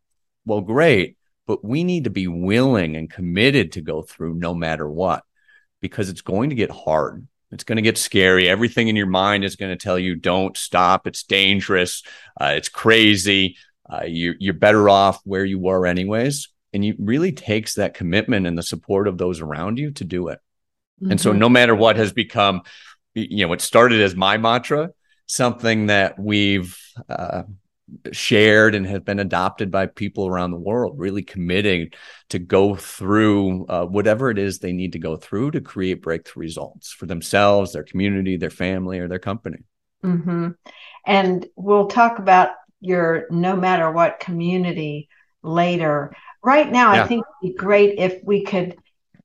well, 0.46 0.60
great, 0.60 1.16
but 1.46 1.64
we 1.64 1.82
need 1.82 2.04
to 2.04 2.10
be 2.10 2.28
willing 2.28 2.94
and 2.94 3.10
committed 3.10 3.72
to 3.72 3.80
go 3.80 4.02
through 4.02 4.34
no 4.34 4.54
matter 4.54 4.88
what, 4.88 5.24
because 5.80 6.08
it's 6.08 6.20
going 6.20 6.50
to 6.50 6.56
get 6.56 6.70
hard 6.70 7.26
it's 7.54 7.64
going 7.64 7.76
to 7.76 7.82
get 7.82 7.96
scary. 7.96 8.48
Everything 8.48 8.88
in 8.88 8.96
your 8.96 9.06
mind 9.06 9.44
is 9.44 9.54
going 9.54 9.70
to 9.70 9.82
tell 9.82 9.96
you, 9.96 10.16
don't 10.16 10.56
stop. 10.56 11.06
It's 11.06 11.22
dangerous. 11.22 12.02
Uh, 12.38 12.54
it's 12.56 12.68
crazy. 12.68 13.56
Uh, 13.88 14.02
you, 14.04 14.34
you're 14.40 14.54
better 14.54 14.88
off 14.88 15.20
where 15.24 15.44
you 15.44 15.60
were, 15.60 15.86
anyways. 15.86 16.48
And 16.72 16.84
it 16.84 16.96
really 16.98 17.30
takes 17.30 17.74
that 17.74 17.94
commitment 17.94 18.48
and 18.48 18.58
the 18.58 18.62
support 18.62 19.06
of 19.06 19.18
those 19.18 19.40
around 19.40 19.78
you 19.78 19.92
to 19.92 20.04
do 20.04 20.28
it. 20.28 20.40
Mm-hmm. 21.00 21.12
And 21.12 21.20
so, 21.20 21.30
mm-hmm. 21.30 21.38
no 21.38 21.48
matter 21.48 21.76
what 21.76 21.94
has 21.94 22.12
become, 22.12 22.62
you 23.14 23.46
know, 23.46 23.52
it 23.52 23.60
started 23.60 24.00
as 24.00 24.16
my 24.16 24.36
mantra, 24.36 24.90
something 25.26 25.86
that 25.86 26.18
we've 26.18 26.76
uh, 27.08 27.44
shared 28.12 28.74
and 28.74 28.86
has 28.86 29.00
been 29.00 29.18
adopted 29.18 29.70
by 29.70 29.86
people 29.86 30.26
around 30.26 30.50
the 30.50 30.58
world, 30.58 30.98
really 30.98 31.22
committing 31.22 31.90
to 32.30 32.38
go 32.38 32.74
through 32.74 33.66
uh, 33.66 33.84
whatever 33.84 34.30
it 34.30 34.38
is 34.38 34.58
they 34.58 34.72
need 34.72 34.92
to 34.92 34.98
go 34.98 35.16
through 35.16 35.50
to 35.50 35.60
create 35.60 36.02
breakthrough 36.02 36.42
results 36.42 36.92
for 36.92 37.06
themselves, 37.06 37.72
their 37.72 37.82
community, 37.82 38.36
their 38.36 38.50
family, 38.50 38.98
or 38.98 39.08
their 39.08 39.18
company. 39.18 39.58
Mm-hmm. 40.02 40.50
And 41.06 41.46
we'll 41.56 41.88
talk 41.88 42.18
about 42.18 42.50
your 42.80 43.26
no 43.30 43.56
matter 43.56 43.90
what 43.90 44.20
community 44.20 45.08
later. 45.42 46.14
Right 46.42 46.70
now, 46.70 46.94
yeah. 46.94 47.04
I 47.04 47.06
think 47.06 47.24
it'd 47.42 47.54
be 47.54 47.58
great 47.58 47.98
if 47.98 48.22
we 48.22 48.44
could 48.44 48.76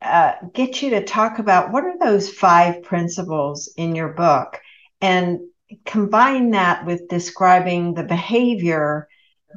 uh, 0.01 0.33
get 0.53 0.81
you 0.81 0.91
to 0.91 1.03
talk 1.03 1.39
about 1.39 1.71
what 1.71 1.83
are 1.83 1.97
those 1.99 2.29
five 2.29 2.83
principles 2.83 3.71
in 3.75 3.95
your 3.95 4.09
book 4.09 4.59
and 5.01 5.39
combine 5.85 6.51
that 6.51 6.85
with 6.85 7.07
describing 7.07 7.93
the 7.93 8.03
behavior 8.03 9.07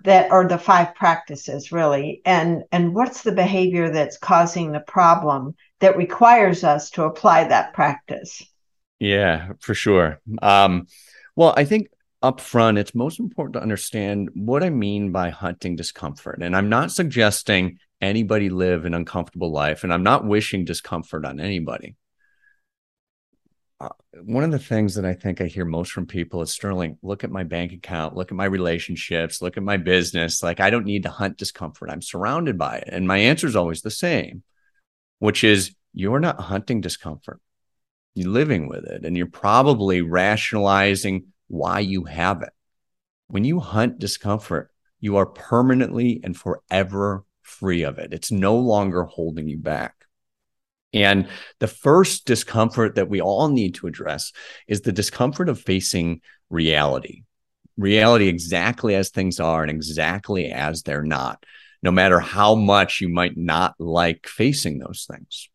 that 0.04 0.31
or 0.31 0.47
the 0.49 0.59
five 0.59 0.95
practices 0.95 1.71
really 1.71 2.23
and 2.25 2.64
and 2.73 2.95
what's 2.95 3.23
the 3.23 3.33
behavior 3.33 3.90
that's 3.90 4.16
causing 4.16 4.73
the 4.73 4.81
problem 4.81 5.54
that 5.81 5.97
requires 5.97 6.64
us 6.64 6.90
to 6.90 7.04
apply 7.04 7.45
that 7.45 7.75
practice? 7.75 8.42
Yeah 8.99 9.52
for 9.61 9.75
sure. 9.75 10.21
Um, 10.40 10.87
well 11.37 11.54
i 11.57 11.64
think 11.64 11.88
up 12.23 12.40
front 12.40 12.78
it's 12.78 12.95
most 12.95 13.19
important 13.19 13.54
to 13.54 13.62
understand 13.62 14.31
what 14.35 14.62
i 14.62 14.71
mean 14.71 15.12
by 15.12 15.31
hunting 15.31 15.76
discomfort. 15.76 16.40
And 16.42 16.57
i'm 16.57 16.69
not 16.69 16.90
suggesting 16.90 17.78
anybody 18.00 18.50
live 18.50 18.85
an 18.85 18.95
uncomfortable 18.95 19.52
life 19.52 19.85
and 19.85 19.92
i'm 19.92 20.02
not 20.02 20.26
wishing 20.26 20.64
discomfort 20.64 21.25
on 21.25 21.38
anybody 21.38 21.97
Uh, 23.83 23.89
one 24.27 24.45
of 24.45 24.53
the 24.53 24.61
things 24.61 24.95
that 24.95 25.05
I 25.05 25.12
think 25.12 25.41
I 25.41 25.47
hear 25.47 25.65
most 25.65 25.91
from 25.91 26.07
people 26.07 26.41
is 26.41 26.53
Sterling, 26.53 26.99
look 27.03 27.25
at 27.25 27.33
my 27.33 27.43
bank 27.43 27.73
account, 27.73 28.15
look 28.15 28.31
at 28.31 28.37
my 28.37 28.45
relationships, 28.45 29.43
look 29.43 29.57
at 29.57 29.65
my 29.65 29.77
business. 29.77 30.41
Like, 30.41 30.61
I 30.61 30.71
don't 30.71 30.85
need 30.85 31.03
to 31.03 31.11
hunt 31.11 31.37
discomfort. 31.37 31.91
I'm 31.91 32.01
surrounded 32.01 32.57
by 32.57 32.77
it. 32.77 32.89
And 32.93 33.09
my 33.09 33.19
answer 33.19 33.49
is 33.49 33.57
always 33.57 33.83
the 33.83 33.91
same, 33.91 34.45
which 35.19 35.43
is 35.43 35.75
you're 35.93 36.21
not 36.21 36.41
hunting 36.41 36.81
discomfort. 36.81 37.41
You're 38.15 38.31
living 38.31 38.69
with 38.69 38.85
it 38.85 39.05
and 39.05 39.17
you're 39.17 39.27
probably 39.27 40.01
rationalizing 40.01 41.33
why 41.49 41.81
you 41.81 42.05
have 42.05 42.43
it. 42.43 42.53
When 43.27 43.43
you 43.43 43.59
hunt 43.59 43.99
discomfort, 43.99 44.71
you 45.01 45.17
are 45.17 45.27
permanently 45.27 46.21
and 46.23 46.37
forever 46.37 47.25
free 47.41 47.83
of 47.83 47.99
it. 47.99 48.12
It's 48.12 48.31
no 48.31 48.57
longer 48.57 49.03
holding 49.03 49.49
you 49.49 49.59
back. 49.59 50.01
And 50.93 51.29
the 51.59 51.69
first 51.69 52.27
discomfort 52.27 52.97
that 52.97 53.09
we 53.09 53.21
all 53.21 53.49
need 53.49 53.75
to 53.77 53.87
address 53.87 54.33
is 54.69 54.83
the 54.83 54.93
discomfort 54.93 55.49
of 55.49 55.61
facing 55.61 56.21
reality, 56.51 57.23
reality 57.77 58.29
exactly 58.29 58.95
as 58.95 59.11
things 59.11 59.41
are 59.41 59.63
and 59.63 59.71
exactly 59.71 60.53
as 60.53 60.83
they're 60.83 61.03
not, 61.03 61.45
no 61.83 61.91
matter 61.91 62.21
how 62.21 62.55
much 62.55 63.01
you 63.01 63.09
might 63.09 63.37
not 63.37 63.75
like 63.79 64.27
facing 64.27 64.79
those 64.79 65.07
things. 65.11 65.49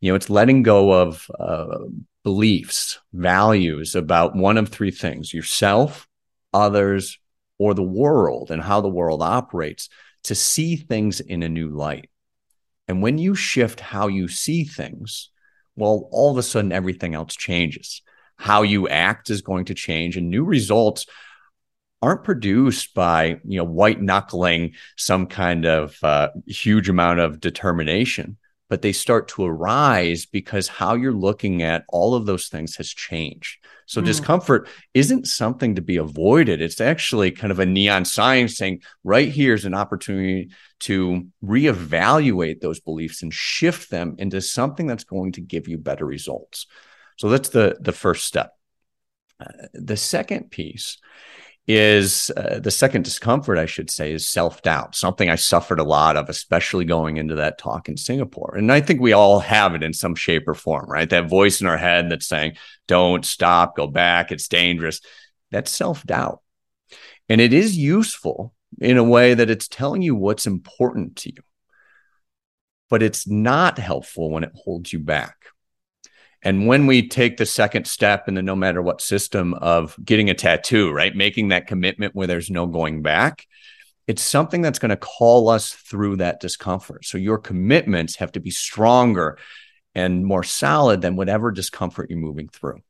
You 0.00 0.10
know, 0.10 0.16
it's 0.16 0.30
letting 0.30 0.62
go 0.62 0.92
of 0.92 1.30
uh, 1.38 1.78
beliefs, 2.24 2.98
values 3.12 3.94
about 3.94 4.34
one 4.34 4.58
of 4.58 4.68
three 4.68 4.90
things 4.90 5.32
yourself, 5.32 6.08
others, 6.52 7.18
or 7.58 7.74
the 7.74 7.82
world 7.82 8.50
and 8.50 8.62
how 8.62 8.80
the 8.80 8.88
world 8.88 9.22
operates 9.22 9.88
to 10.24 10.34
see 10.34 10.76
things 10.76 11.20
in 11.20 11.42
a 11.42 11.48
new 11.48 11.68
light. 11.68 12.10
And 12.88 13.02
when 13.02 13.18
you 13.18 13.34
shift 13.34 13.80
how 13.80 14.08
you 14.08 14.28
see 14.28 14.64
things, 14.64 15.30
well, 15.76 16.08
all 16.10 16.30
of 16.30 16.38
a 16.38 16.42
sudden 16.42 16.72
everything 16.72 17.14
else 17.14 17.34
changes. 17.34 18.02
How 18.36 18.62
you 18.62 18.88
act 18.88 19.30
is 19.30 19.42
going 19.42 19.66
to 19.66 19.74
change, 19.74 20.16
and 20.16 20.28
new 20.28 20.44
results 20.44 21.06
aren't 22.02 22.24
produced 22.24 22.94
by 22.94 23.40
you 23.44 23.58
know 23.58 23.64
white 23.64 24.00
knuckling 24.00 24.74
some 24.96 25.26
kind 25.26 25.64
of 25.64 25.96
uh, 26.02 26.28
huge 26.46 26.88
amount 26.88 27.20
of 27.20 27.40
determination 27.40 28.36
but 28.74 28.82
they 28.82 28.90
start 28.90 29.28
to 29.28 29.44
arise 29.44 30.26
because 30.26 30.66
how 30.66 30.96
you're 30.96 31.12
looking 31.12 31.62
at 31.62 31.84
all 31.90 32.16
of 32.16 32.26
those 32.26 32.48
things 32.48 32.74
has 32.74 32.88
changed. 32.88 33.64
So 33.86 34.02
mm. 34.02 34.04
discomfort 34.04 34.68
isn't 34.94 35.28
something 35.28 35.76
to 35.76 35.80
be 35.80 35.96
avoided. 35.96 36.60
It's 36.60 36.80
actually 36.80 37.30
kind 37.30 37.52
of 37.52 37.60
a 37.60 37.66
neon 37.66 38.04
sign 38.04 38.48
saying, 38.48 38.82
right 39.04 39.28
here's 39.28 39.64
an 39.64 39.74
opportunity 39.74 40.50
to 40.80 41.28
reevaluate 41.44 42.60
those 42.60 42.80
beliefs 42.80 43.22
and 43.22 43.32
shift 43.32 43.90
them 43.90 44.16
into 44.18 44.40
something 44.40 44.88
that's 44.88 45.04
going 45.04 45.30
to 45.34 45.40
give 45.40 45.68
you 45.68 45.78
better 45.78 46.04
results. 46.04 46.66
So 47.16 47.28
that's 47.28 47.50
the 47.50 47.76
the 47.80 47.92
first 47.92 48.24
step. 48.24 48.56
Uh, 49.38 49.68
the 49.72 49.96
second 49.96 50.50
piece 50.50 50.98
is 51.66 52.30
uh, 52.36 52.58
the 52.58 52.70
second 52.70 53.04
discomfort, 53.04 53.56
I 53.56 53.66
should 53.66 53.90
say, 53.90 54.12
is 54.12 54.28
self 54.28 54.60
doubt, 54.62 54.94
something 54.94 55.30
I 55.30 55.36
suffered 55.36 55.80
a 55.80 55.84
lot 55.84 56.16
of, 56.16 56.28
especially 56.28 56.84
going 56.84 57.16
into 57.16 57.36
that 57.36 57.58
talk 57.58 57.88
in 57.88 57.96
Singapore. 57.96 58.54
And 58.56 58.70
I 58.70 58.80
think 58.80 59.00
we 59.00 59.12
all 59.12 59.40
have 59.40 59.74
it 59.74 59.82
in 59.82 59.94
some 59.94 60.14
shape 60.14 60.46
or 60.46 60.54
form, 60.54 60.90
right? 60.90 61.08
That 61.08 61.30
voice 61.30 61.60
in 61.60 61.66
our 61.66 61.78
head 61.78 62.10
that's 62.10 62.26
saying, 62.26 62.56
don't 62.86 63.24
stop, 63.24 63.76
go 63.76 63.86
back, 63.86 64.30
it's 64.30 64.48
dangerous. 64.48 65.00
That's 65.50 65.70
self 65.70 66.04
doubt. 66.04 66.40
And 67.28 67.40
it 67.40 67.54
is 67.54 67.76
useful 67.76 68.54
in 68.78 68.98
a 68.98 69.04
way 69.04 69.32
that 69.32 69.48
it's 69.48 69.68
telling 69.68 70.02
you 70.02 70.14
what's 70.14 70.46
important 70.46 71.16
to 71.16 71.30
you, 71.30 71.42
but 72.90 73.02
it's 73.02 73.26
not 73.26 73.78
helpful 73.78 74.30
when 74.30 74.44
it 74.44 74.52
holds 74.54 74.92
you 74.92 74.98
back. 74.98 75.36
And 76.44 76.66
when 76.66 76.86
we 76.86 77.08
take 77.08 77.38
the 77.38 77.46
second 77.46 77.86
step 77.86 78.28
in 78.28 78.34
the 78.34 78.42
no 78.42 78.54
matter 78.54 78.82
what 78.82 79.00
system 79.00 79.54
of 79.54 79.96
getting 80.04 80.28
a 80.28 80.34
tattoo, 80.34 80.92
right? 80.92 81.16
Making 81.16 81.48
that 81.48 81.66
commitment 81.66 82.14
where 82.14 82.26
there's 82.26 82.50
no 82.50 82.66
going 82.66 83.00
back, 83.00 83.46
it's 84.06 84.22
something 84.22 84.60
that's 84.60 84.78
going 84.78 84.90
to 84.90 84.96
call 84.96 85.48
us 85.48 85.72
through 85.72 86.16
that 86.16 86.40
discomfort. 86.40 87.06
So 87.06 87.16
your 87.16 87.38
commitments 87.38 88.16
have 88.16 88.32
to 88.32 88.40
be 88.40 88.50
stronger 88.50 89.38
and 89.94 90.26
more 90.26 90.42
solid 90.42 91.00
than 91.00 91.16
whatever 91.16 91.50
discomfort 91.50 92.10
you're 92.10 92.18
moving 92.18 92.48
through. 92.48 92.82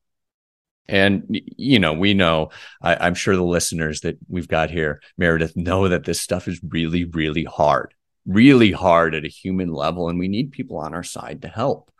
And, 0.86 1.24
you 1.56 1.78
know, 1.78 1.92
we 1.92 2.12
know, 2.12 2.50
I, 2.82 3.06
am 3.06 3.14
sure 3.14 3.36
the 3.36 3.44
listeners 3.44 4.00
that 4.00 4.18
we've 4.28 4.48
got 4.48 4.70
here, 4.70 5.00
Meredith, 5.16 5.56
know 5.56 5.88
that 5.88 6.04
this 6.04 6.20
stuff 6.20 6.48
is 6.48 6.60
really, 6.68 7.04
really 7.04 7.44
hard, 7.44 7.94
really 8.26 8.72
hard 8.72 9.14
at 9.14 9.24
a 9.24 9.28
human 9.28 9.72
level. 9.72 10.08
And 10.08 10.18
we 10.18 10.28
need 10.28 10.52
people 10.52 10.78
on 10.78 10.92
our 10.92 11.04
side 11.04 11.42
to 11.42 11.48
help. 11.48 11.90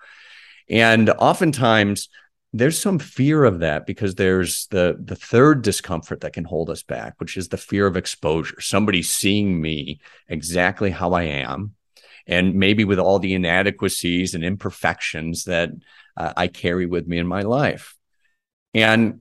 And 0.69 1.11
oftentimes 1.11 2.09
there's 2.53 2.81
some 2.81 2.99
fear 2.99 3.45
of 3.45 3.61
that 3.61 3.85
because 3.85 4.15
there's 4.15 4.67
the 4.69 4.97
the 5.03 5.17
third 5.17 5.63
discomfort 5.63 6.21
that 6.21 6.33
can 6.33 6.45
hold 6.45 6.71
us 6.71 6.83
back, 6.83 7.15
which 7.19 7.37
is 7.37 7.49
the 7.49 7.57
fear 7.57 7.87
of 7.87 7.97
exposure. 7.97 8.61
Somebody 8.61 9.03
seeing 9.03 9.61
me 9.61 10.01
exactly 10.29 10.91
how 10.91 11.13
I 11.13 11.25
am 11.25 11.75
and 12.27 12.55
maybe 12.55 12.85
with 12.85 12.99
all 12.99 13.19
the 13.19 13.35
inadequacies 13.35 14.35
and 14.35 14.45
imperfections 14.45 15.45
that 15.45 15.71
uh, 16.17 16.33
I 16.37 16.49
carry 16.49 16.87
with 16.87 17.07
me 17.07 17.19
in 17.19 17.27
my 17.27 17.43
life. 17.43 17.97
And 18.73 19.21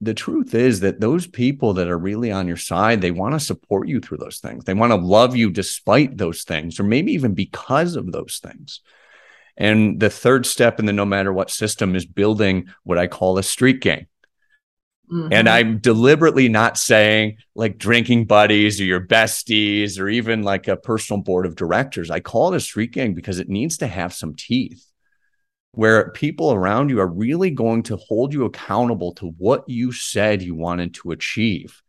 the 0.00 0.14
truth 0.14 0.54
is 0.54 0.80
that 0.80 1.00
those 1.00 1.26
people 1.26 1.74
that 1.74 1.88
are 1.88 1.98
really 1.98 2.30
on 2.30 2.46
your 2.46 2.56
side, 2.56 3.00
they 3.00 3.10
want 3.10 3.34
to 3.34 3.40
support 3.40 3.88
you 3.88 4.00
through 4.00 4.18
those 4.18 4.38
things. 4.38 4.64
They 4.64 4.74
want 4.74 4.90
to 4.90 4.96
love 4.96 5.34
you 5.34 5.50
despite 5.50 6.16
those 6.16 6.42
things, 6.44 6.78
or 6.78 6.84
maybe 6.84 7.12
even 7.12 7.34
because 7.34 7.96
of 7.96 8.12
those 8.12 8.40
things. 8.42 8.80
And 9.56 10.00
the 10.00 10.10
third 10.10 10.46
step 10.46 10.80
in 10.80 10.86
the 10.86 10.92
no 10.92 11.04
matter 11.04 11.32
what 11.32 11.50
system 11.50 11.94
is 11.94 12.06
building 12.06 12.68
what 12.82 12.98
I 12.98 13.06
call 13.06 13.38
a 13.38 13.42
street 13.42 13.80
gang. 13.80 14.06
Mm-hmm. 15.12 15.32
And 15.32 15.48
I'm 15.48 15.78
deliberately 15.78 16.48
not 16.48 16.78
saying 16.78 17.36
like 17.54 17.78
drinking 17.78 18.24
buddies 18.24 18.80
or 18.80 18.84
your 18.84 19.06
besties 19.06 20.00
or 20.00 20.08
even 20.08 20.42
like 20.42 20.66
a 20.66 20.76
personal 20.76 21.22
board 21.22 21.46
of 21.46 21.56
directors. 21.56 22.10
I 22.10 22.20
call 22.20 22.52
it 22.52 22.56
a 22.56 22.60
street 22.60 22.92
gang 22.92 23.14
because 23.14 23.38
it 23.38 23.48
needs 23.48 23.78
to 23.78 23.86
have 23.86 24.14
some 24.14 24.34
teeth 24.34 24.84
where 25.72 26.10
people 26.10 26.52
around 26.52 26.88
you 26.88 27.00
are 27.00 27.06
really 27.06 27.50
going 27.50 27.82
to 27.82 27.96
hold 27.96 28.32
you 28.32 28.44
accountable 28.44 29.12
to 29.12 29.26
what 29.38 29.68
you 29.68 29.92
said 29.92 30.42
you 30.42 30.54
wanted 30.54 30.94
to 30.94 31.10
achieve. 31.10 31.82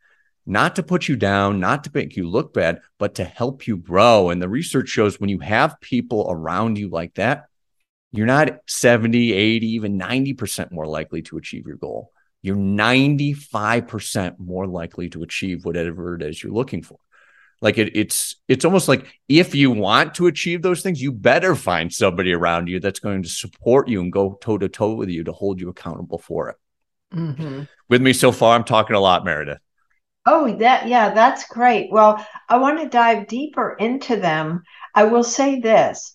Not 0.46 0.76
to 0.76 0.84
put 0.84 1.08
you 1.08 1.16
down, 1.16 1.60
not 1.60 1.84
to 1.86 1.92
make 1.94 2.16
you 2.16 2.30
look 2.30 2.54
bad, 2.54 2.82
but 3.00 3.16
to 3.16 3.24
help 3.24 3.66
you 3.66 3.78
grow. 3.78 4.30
And 4.30 4.42
the 4.42 4.50
research 4.50 4.89
shows 4.89 5.20
when 5.20 5.30
you 5.30 5.39
have 5.39 5.80
people 5.82 6.28
around 6.30 6.78
you 6.78 6.89
like 6.89 7.16
that, 7.16 7.46
you're 8.17 8.28
not 8.28 8.60
70, 8.67 9.34
80, 9.34 9.67
even 9.67 9.99
90% 9.99 10.71
more 10.71 10.88
likely 10.88 11.21
to 11.23 11.38
achieve 11.38 11.65
your 11.65 11.78
goal. 11.78 12.12
You're 12.41 12.56
95% 12.56 14.39
more 14.39 14.67
likely 14.67 15.10
to 15.10 15.23
achieve 15.23 15.65
whatever 15.65 16.15
it 16.15 16.21
is 16.21 16.43
you're 16.43 16.54
looking 16.54 16.84
for. 16.84 16.99
Like 17.62 17.78
it, 17.78 17.95
it's 17.95 18.36
it's 18.47 18.65
almost 18.65 18.88
like 18.88 19.08
if 19.28 19.56
you 19.56 19.71
want 19.71 20.15
to 20.15 20.28
achieve 20.28 20.62
those 20.62 20.82
things, 20.82 21.01
you 21.01 21.12
better 21.12 21.56
find 21.56 21.91
somebody 21.91 22.34
around 22.34 22.67
you 22.67 22.80
that's 22.80 22.99
going 22.99 23.23
to 23.23 23.30
support 23.30 23.88
you 23.88 24.01
and 24.01 24.12
go 24.12 24.38
toe 24.41 24.58
to 24.58 24.69
toe 24.69 24.93
with 24.93 25.10
you 25.10 25.23
to 25.23 25.32
hold 25.32 25.60
you 25.60 25.69
accountable 25.69 26.19
for 26.19 26.49
it. 26.49 26.58
Mm-hmm. 27.13 27.63
With 27.89 28.01
me 28.01 28.13
so 28.13 28.32
far, 28.32 28.56
I'm 28.56 28.65
talking 28.65 28.95
a 28.95 28.99
lot, 28.99 29.25
Meredith. 29.25 29.60
Oh, 30.25 30.56
that 30.58 30.88
yeah, 30.88 31.13
that's 31.13 31.47
great. 31.47 31.91
Well, 31.91 32.25
I 32.49 32.58
want 32.58 32.80
to 32.82 32.89
dive 32.89 33.28
deeper 33.28 33.75
into 33.80 34.17
them. 34.17 34.63
I 34.93 35.06
will 35.06 35.23
say 35.23 35.60
this 35.60 36.14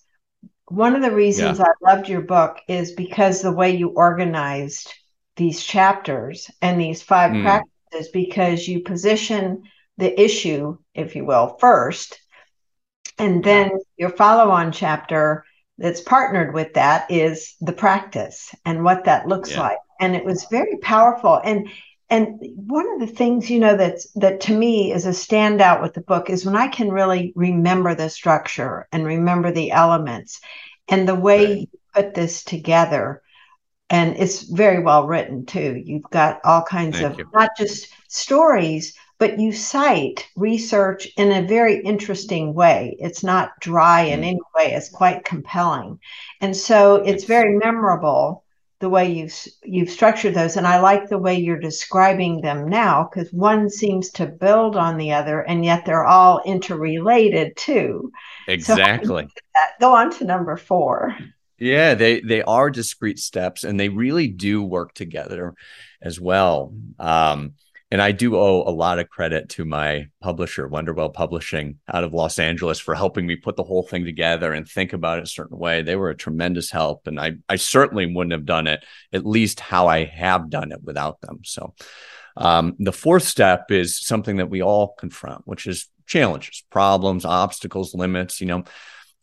one 0.71 0.95
of 0.95 1.01
the 1.01 1.11
reasons 1.11 1.59
yeah. 1.59 1.65
I 1.65 1.93
loved 1.93 2.09
your 2.09 2.21
book 2.21 2.57
is 2.67 2.93
because 2.93 3.41
the 3.41 3.51
way 3.51 3.75
you 3.75 3.89
organized 3.89 4.93
these 5.35 5.63
chapters 5.63 6.49
and 6.61 6.79
these 6.79 7.01
five 7.01 7.31
mm. 7.31 7.43
practices, 7.43 8.11
because 8.11 8.67
you 8.67 8.81
position 8.81 9.63
the 9.97 10.19
issue, 10.19 10.77
if 10.93 11.15
you 11.15 11.25
will, 11.25 11.57
first, 11.59 12.19
and 13.17 13.43
then 13.43 13.71
your 13.97 14.09
follow 14.09 14.49
on 14.51 14.71
chapter 14.71 15.45
that's 15.77 16.01
partnered 16.01 16.53
with 16.53 16.73
that 16.73 17.09
is 17.11 17.55
the 17.61 17.73
practice 17.73 18.53
and 18.65 18.83
what 18.83 19.05
that 19.05 19.27
looks 19.27 19.51
yeah. 19.51 19.61
like. 19.61 19.77
And 19.99 20.15
it 20.15 20.25
was 20.25 20.47
very 20.49 20.77
powerful. 20.77 21.39
And 21.43 21.67
and 22.11 22.39
one 22.55 22.85
of 22.93 22.99
the 22.99 23.15
things 23.15 23.49
you 23.49 23.59
know 23.59 23.75
that's 23.75 24.11
that 24.11 24.41
to 24.41 24.55
me 24.55 24.93
is 24.93 25.07
a 25.07 25.09
standout 25.09 25.81
with 25.81 25.95
the 25.95 26.01
book 26.01 26.29
is 26.29 26.45
when 26.45 26.55
i 26.55 26.67
can 26.67 26.91
really 26.91 27.33
remember 27.35 27.95
the 27.95 28.09
structure 28.09 28.87
and 28.91 29.03
remember 29.05 29.51
the 29.51 29.71
elements 29.71 30.41
and 30.91 31.07
the 31.07 31.15
way 31.15 31.45
right. 31.45 31.57
you 31.59 31.67
put 31.93 32.13
this 32.13 32.43
together. 32.43 33.21
And 33.89 34.15
it's 34.17 34.43
very 34.43 34.81
well 34.81 35.07
written 35.07 35.45
too. 35.45 35.81
You've 35.83 36.09
got 36.11 36.39
all 36.45 36.61
kinds 36.61 36.99
Thank 36.99 37.13
of 37.13 37.19
you. 37.19 37.29
not 37.33 37.51
just 37.57 37.87
stories 38.07 38.93
but 39.17 39.39
you 39.39 39.51
cite 39.51 40.27
research 40.35 41.07
in 41.15 41.31
a 41.31 41.47
very 41.47 41.79
interesting 41.83 42.55
way. 42.55 42.97
It's 42.97 43.23
not 43.23 43.51
dry 43.59 44.01
in 44.05 44.21
mm. 44.21 44.29
any 44.29 44.39
way. 44.55 44.73
It's 44.73 44.89
quite 44.89 45.23
compelling. 45.23 45.99
And 46.39 46.57
so 46.57 46.95
it's 46.95 47.25
very 47.25 47.55
memorable 47.55 48.43
the 48.81 48.89
way 48.89 49.09
you've 49.09 49.47
you've 49.63 49.89
structured 49.89 50.33
those 50.33 50.57
and 50.57 50.67
i 50.67 50.79
like 50.79 51.07
the 51.07 51.17
way 51.17 51.35
you're 51.39 51.59
describing 51.59 52.41
them 52.41 52.67
now 52.67 53.07
because 53.09 53.31
one 53.31 53.69
seems 53.69 54.09
to 54.09 54.25
build 54.25 54.75
on 54.75 54.97
the 54.97 55.13
other 55.13 55.41
and 55.41 55.63
yet 55.63 55.85
they're 55.85 56.05
all 56.05 56.41
interrelated 56.45 57.55
too. 57.55 58.11
Exactly. 58.47 59.27
so 59.27 59.61
go 59.79 59.95
on 59.95 60.11
to 60.11 60.25
number 60.25 60.57
four. 60.57 61.15
Yeah 61.57 61.93
they 61.93 62.21
they 62.21 62.41
are 62.41 62.69
discrete 62.69 63.19
steps 63.19 63.63
and 63.63 63.79
they 63.79 63.89
really 63.89 64.27
do 64.27 64.63
work 64.63 64.93
together 64.93 65.53
as 66.01 66.19
well. 66.19 66.73
Um 66.99 67.53
and 67.91 68.01
I 68.01 68.13
do 68.13 68.37
owe 68.37 68.63
a 68.65 68.71
lot 68.71 68.99
of 68.99 69.09
credit 69.09 69.49
to 69.49 69.65
my 69.65 70.07
publisher, 70.21 70.69
Wonderwell 70.69 71.13
Publishing, 71.13 71.79
out 71.93 72.05
of 72.05 72.13
Los 72.13 72.39
Angeles, 72.39 72.79
for 72.79 72.95
helping 72.95 73.27
me 73.27 73.35
put 73.35 73.57
the 73.57 73.63
whole 73.63 73.83
thing 73.83 74.05
together 74.05 74.53
and 74.53 74.65
think 74.65 74.93
about 74.93 75.17
it 75.17 75.25
a 75.25 75.27
certain 75.27 75.57
way. 75.57 75.81
They 75.81 75.97
were 75.97 76.09
a 76.09 76.15
tremendous 76.15 76.71
help, 76.71 77.05
and 77.05 77.19
I 77.19 77.33
I 77.49 77.57
certainly 77.57 78.05
wouldn't 78.05 78.31
have 78.31 78.45
done 78.45 78.67
it 78.67 78.85
at 79.11 79.25
least 79.25 79.59
how 79.59 79.87
I 79.87 80.05
have 80.05 80.49
done 80.49 80.71
it 80.71 80.81
without 80.81 81.19
them. 81.19 81.41
So, 81.43 81.73
um, 82.37 82.77
the 82.79 82.93
fourth 82.93 83.23
step 83.23 83.71
is 83.71 83.99
something 83.99 84.37
that 84.37 84.49
we 84.49 84.63
all 84.63 84.95
confront, 84.97 85.45
which 85.45 85.67
is 85.67 85.89
challenges, 86.07 86.63
problems, 86.71 87.25
obstacles, 87.25 87.93
limits. 87.93 88.39
You 88.39 88.47
know, 88.47 88.63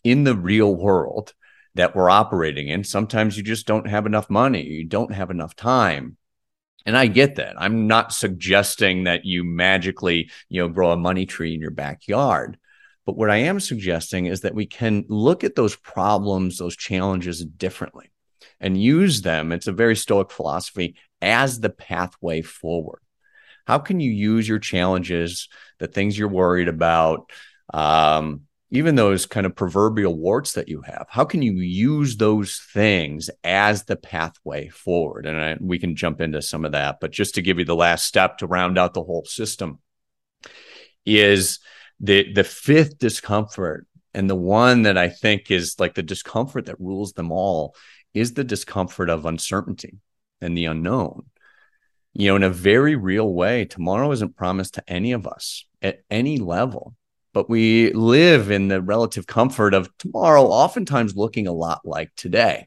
in 0.05 0.25
the 0.25 0.37
real 0.37 0.77
world 0.77 1.33
that 1.75 1.97
we're 1.97 2.11
operating 2.11 2.69
in, 2.69 2.85
sometimes 2.85 3.35
you 3.39 3.43
just 3.43 3.67
don't 3.67 3.89
have 3.89 4.05
enough 4.05 4.29
money, 4.29 4.63
you 4.63 4.85
don't 4.85 5.15
have 5.15 5.31
enough 5.31 5.57
time 5.57 6.18
and 6.89 6.97
I 6.97 7.07
get 7.07 7.35
that. 7.35 7.53
I'm 7.59 7.87
not 7.87 8.15
suggesting 8.15 9.05
that 9.05 9.27
you 9.27 9.45
magically, 9.45 10.31
you 10.49 10.63
know, 10.63 10.71
grow 10.71 10.91
a 10.91 10.97
money 10.97 11.27
tree 11.27 11.53
in 11.53 11.61
your 11.61 11.71
backyard. 11.71 12.57
But 13.05 13.15
what 13.15 13.29
I 13.29 13.37
am 13.37 13.61
suggesting 13.61 14.25
is 14.25 14.41
that 14.41 14.55
we 14.55 14.65
can 14.65 15.05
look 15.07 15.45
at 15.45 15.55
those 15.55 15.77
problems, 15.77 16.57
those 16.57 16.75
challenges 16.75 17.45
differently 17.45 18.11
and 18.59 18.83
use 18.83 19.21
them. 19.21 19.53
It's 19.53 19.67
a 19.67 19.73
very 19.73 19.97
stoic 19.97 20.31
philosophy 20.31 20.97
as 21.21 21.61
the 21.61 21.69
pathway 21.69 22.41
forward. 22.41 23.03
How 23.67 23.79
can 23.81 24.01
you 24.01 24.11
use 24.11 24.49
your 24.49 24.59
challenges, 24.59 25.51
the 25.79 25.89
things 25.89 26.19
you're 26.19 26.27
worried 26.27 26.69
about, 26.69 27.31
um, 27.75 28.45
even 28.71 28.97
those 28.97 29.25
kind 29.25 29.47
of 29.47 29.57
proverbial 29.57 30.15
warts 30.15 30.53
that 30.53 30.69
you 30.69 30.83
have 30.83 31.07
how 31.09 31.25
can 31.25 31.43
you 31.43 31.53
use 31.53 32.17
those 32.17 32.61
things 32.73 33.31
as 33.45 33.85
the 33.85 33.97
pathway 33.97 34.69
forward? 34.69 35.27
And 35.27 35.41
I, 35.41 35.57
we 35.61 35.79
can 35.79 35.97
jump 35.97 36.21
into 36.21 36.43
some 36.43 36.65
of 36.65 36.73
that 36.73 36.99
but 37.01 37.11
just 37.11 37.35
to 37.37 37.43
give 37.43 37.59
you 37.59 37.65
the 37.65 37.77
last 37.77 38.07
step 38.07 38.39
to 38.39 38.47
round 38.47 38.79
out 38.79 38.95
the 38.95 39.03
whole 39.03 39.25
system 39.25 39.79
is 41.07 41.61
the 42.01 42.33
the 42.33 42.45
fifth 42.45 42.99
discomfort 42.99 43.87
and 44.15 44.29
the 44.29 44.37
one 44.37 44.83
that 44.83 44.97
i 44.97 45.09
think 45.09 45.51
is 45.51 45.75
like 45.79 45.95
the 45.95 46.03
discomfort 46.03 46.67
that 46.67 46.81
rules 46.81 47.13
them 47.15 47.33
all 47.33 47.75
is 48.15 48.35
the 48.35 48.45
discomfort 48.45 49.11
of 49.11 49.27
uncertainty 49.27 49.99
and 50.41 50.57
the 50.57 50.67
unknown. 50.67 51.27
You 52.15 52.29
know 52.29 52.37
in 52.37 52.43
a 52.43 52.51
very 52.51 52.97
real 52.97 53.33
way 53.33 53.65
tomorrow 53.65 54.11
isn't 54.11 54.37
promised 54.37 54.75
to 54.75 54.85
any 54.89 55.13
of 55.13 55.27
us 55.27 55.67
at 55.81 56.01
any 56.11 56.39
level 56.39 56.97
but 57.39 57.49
we 57.49 57.93
live 57.93 58.51
in 58.51 58.67
the 58.67 58.83
relative 58.83 59.25
comfort 59.25 59.73
of 59.73 59.97
tomorrow, 59.97 60.43
oftentimes 60.43 61.15
looking 61.15 61.47
a 61.47 61.53
lot 61.53 61.83
like 61.85 62.13
today. 62.17 62.67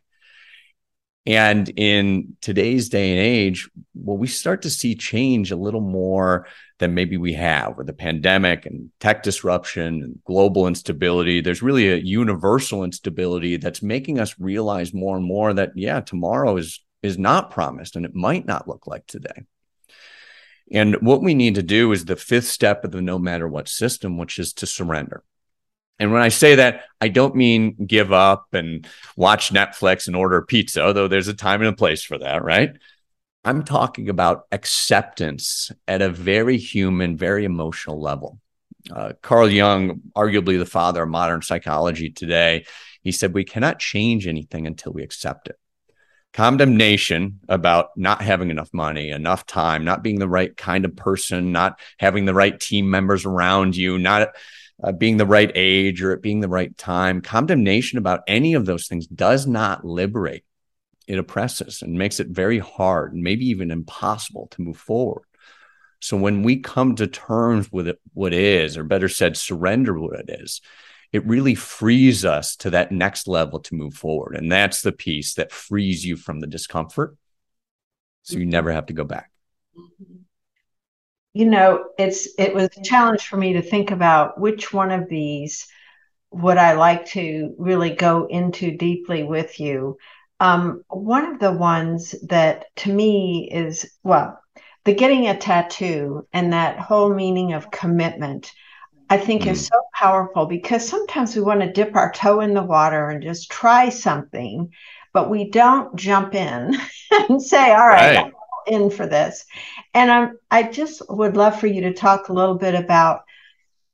And 1.25 1.67
in 1.75 2.37
today's 2.39 2.87
day 2.87 3.11
and 3.11 3.19
age, 3.19 3.69
well, 3.93 4.15
we 4.15 4.27
start 4.27 4.61
to 4.61 4.69
see 4.69 4.95
change 4.95 5.51
a 5.51 5.57
little 5.57 5.81
more 5.81 6.47
than 6.79 6.93
maybe 6.93 7.17
we 7.17 7.33
have 7.33 7.75
with 7.75 7.87
the 7.87 7.91
pandemic 7.91 8.65
and 8.65 8.91
tech 9.01 9.23
disruption 9.23 10.03
and 10.03 10.19
global 10.23 10.67
instability. 10.67 11.41
There's 11.41 11.61
really 11.61 11.91
a 11.91 11.97
universal 11.97 12.85
instability 12.85 13.57
that's 13.57 13.83
making 13.83 14.19
us 14.19 14.39
realize 14.39 14.93
more 14.93 15.17
and 15.17 15.25
more 15.25 15.53
that, 15.53 15.71
yeah, 15.75 15.99
tomorrow 15.99 16.55
is 16.55 16.79
is 17.03 17.17
not 17.17 17.51
promised 17.51 17.97
and 17.97 18.05
it 18.05 18.15
might 18.15 18.45
not 18.45 18.69
look 18.69 18.87
like 18.87 19.05
today. 19.05 19.43
And 20.71 20.95
what 21.01 21.21
we 21.21 21.33
need 21.33 21.55
to 21.55 21.63
do 21.63 21.91
is 21.91 22.05
the 22.05 22.15
fifth 22.15 22.47
step 22.47 22.83
of 22.85 22.91
the 22.91 23.01
no 23.01 23.19
matter 23.19 23.47
what 23.47 23.67
system, 23.67 24.17
which 24.17 24.39
is 24.39 24.53
to 24.53 24.65
surrender. 24.65 25.23
And 25.99 26.11
when 26.11 26.21
I 26.21 26.29
say 26.29 26.55
that, 26.55 26.85
I 26.99 27.09
don't 27.09 27.35
mean 27.35 27.75
give 27.85 28.11
up 28.11 28.47
and 28.53 28.87
watch 29.15 29.53
Netflix 29.53 30.07
and 30.07 30.15
order 30.15 30.41
pizza, 30.41 30.81
although 30.81 31.07
there's 31.07 31.27
a 31.27 31.33
time 31.33 31.61
and 31.61 31.69
a 31.69 31.75
place 31.75 32.03
for 32.03 32.17
that, 32.17 32.43
right? 32.43 32.71
I'm 33.43 33.63
talking 33.63 34.09
about 34.09 34.45
acceptance 34.51 35.71
at 35.87 36.01
a 36.01 36.09
very 36.09 36.57
human, 36.57 37.17
very 37.17 37.43
emotional 37.43 37.99
level. 37.99 38.39
Uh, 38.89 39.13
Carl 39.21 39.49
Jung, 39.49 40.01
arguably 40.15 40.57
the 40.57 40.65
father 40.65 41.03
of 41.03 41.09
modern 41.09 41.41
psychology 41.41 42.09
today, 42.09 42.65
he 43.03 43.11
said, 43.11 43.33
We 43.33 43.43
cannot 43.43 43.79
change 43.79 44.25
anything 44.25 44.65
until 44.65 44.93
we 44.93 45.03
accept 45.03 45.49
it 45.49 45.57
condemnation 46.33 47.39
about 47.49 47.89
not 47.97 48.21
having 48.21 48.49
enough 48.49 48.73
money, 48.73 49.09
enough 49.09 49.45
time, 49.45 49.83
not 49.83 50.03
being 50.03 50.19
the 50.19 50.29
right 50.29 50.55
kind 50.55 50.85
of 50.85 50.95
person, 50.95 51.51
not 51.51 51.79
having 51.99 52.25
the 52.25 52.33
right 52.33 52.59
team 52.59 52.89
members 52.89 53.25
around 53.25 53.75
you, 53.75 53.97
not 53.97 54.29
uh, 54.83 54.91
being 54.91 55.17
the 55.17 55.25
right 55.25 55.51
age 55.55 56.01
or 56.01 56.13
it 56.13 56.21
being 56.21 56.39
the 56.39 56.47
right 56.47 56.75
time. 56.77 57.21
Condemnation 57.21 57.97
about 57.97 58.21
any 58.27 58.53
of 58.53 58.65
those 58.65 58.87
things 58.87 59.07
does 59.07 59.45
not 59.45 59.85
liberate. 59.85 60.43
It 61.07 61.19
oppresses 61.19 61.81
and 61.81 61.97
makes 61.97 62.19
it 62.19 62.27
very 62.27 62.59
hard 62.59 63.13
and 63.13 63.23
maybe 63.23 63.47
even 63.47 63.71
impossible 63.71 64.47
to 64.51 64.61
move 64.61 64.77
forward. 64.77 65.23
So 65.99 66.17
when 66.17 66.41
we 66.43 66.57
come 66.57 66.95
to 66.95 67.07
terms 67.07 67.71
with 67.71 67.87
it, 67.87 67.99
what 68.13 68.33
is, 68.33 68.77
or 68.77 68.83
better 68.83 69.09
said, 69.09 69.37
surrender 69.37 69.99
what 69.99 70.19
it 70.19 70.41
is, 70.41 70.61
it 71.11 71.25
really 71.25 71.55
frees 71.55 72.23
us 72.23 72.55
to 72.57 72.69
that 72.69 72.91
next 72.91 73.27
level 73.27 73.59
to 73.59 73.75
move 73.75 73.93
forward. 73.93 74.35
And 74.35 74.51
that's 74.51 74.81
the 74.81 74.91
piece 74.91 75.33
that 75.33 75.51
frees 75.51 76.05
you 76.05 76.15
from 76.15 76.39
the 76.39 76.47
discomfort. 76.47 77.15
So 78.23 78.37
you 78.37 78.45
never 78.45 78.71
have 78.71 78.85
to 78.87 78.93
go 78.93 79.03
back. 79.03 79.31
You 81.33 81.45
know, 81.45 81.85
it's 81.97 82.27
it 82.37 82.53
was 82.53 82.69
a 82.77 82.83
challenge 82.83 83.27
for 83.27 83.37
me 83.37 83.53
to 83.53 83.61
think 83.61 83.91
about 83.91 84.39
which 84.39 84.73
one 84.73 84.91
of 84.91 85.09
these 85.09 85.67
would 86.31 86.57
I 86.57 86.73
like 86.73 87.05
to 87.07 87.55
really 87.57 87.91
go 87.91 88.25
into 88.25 88.77
deeply 88.77 89.23
with 89.23 89.59
you. 89.59 89.97
Um, 90.39 90.83
one 90.89 91.25
of 91.25 91.39
the 91.39 91.51
ones 91.51 92.15
that 92.27 92.65
to 92.77 92.93
me 92.93 93.49
is 93.51 93.91
well, 94.03 94.41
the 94.85 94.93
getting 94.93 95.27
a 95.27 95.37
tattoo 95.37 96.27
and 96.33 96.53
that 96.53 96.79
whole 96.79 97.13
meaning 97.13 97.53
of 97.53 97.71
commitment 97.71 98.51
I 99.11 99.17
think 99.17 99.41
mm. 99.41 99.51
is 99.51 99.67
so 99.67 99.75
powerful 99.93 100.45
because 100.45 100.87
sometimes 100.87 101.35
we 101.35 101.41
want 101.41 101.59
to 101.59 101.71
dip 101.71 101.97
our 101.97 102.13
toe 102.13 102.39
in 102.39 102.53
the 102.53 102.63
water 102.63 103.09
and 103.09 103.21
just 103.21 103.51
try 103.51 103.89
something, 103.89 104.71
but 105.11 105.29
we 105.29 105.49
don't 105.49 105.93
jump 105.97 106.33
in 106.33 106.77
and 107.29 107.41
say, 107.41 107.73
all 107.73 107.89
right, 107.89 108.15
right. 108.15 108.33
I'm 108.67 108.73
in 108.73 108.89
for 108.89 109.05
this. 109.05 109.43
And 109.93 110.09
I'm, 110.09 110.39
I 110.49 110.63
just 110.63 111.01
would 111.09 111.35
love 111.35 111.59
for 111.59 111.67
you 111.67 111.81
to 111.81 111.93
talk 111.93 112.29
a 112.29 112.33
little 112.33 112.55
bit 112.55 112.73
about, 112.73 113.23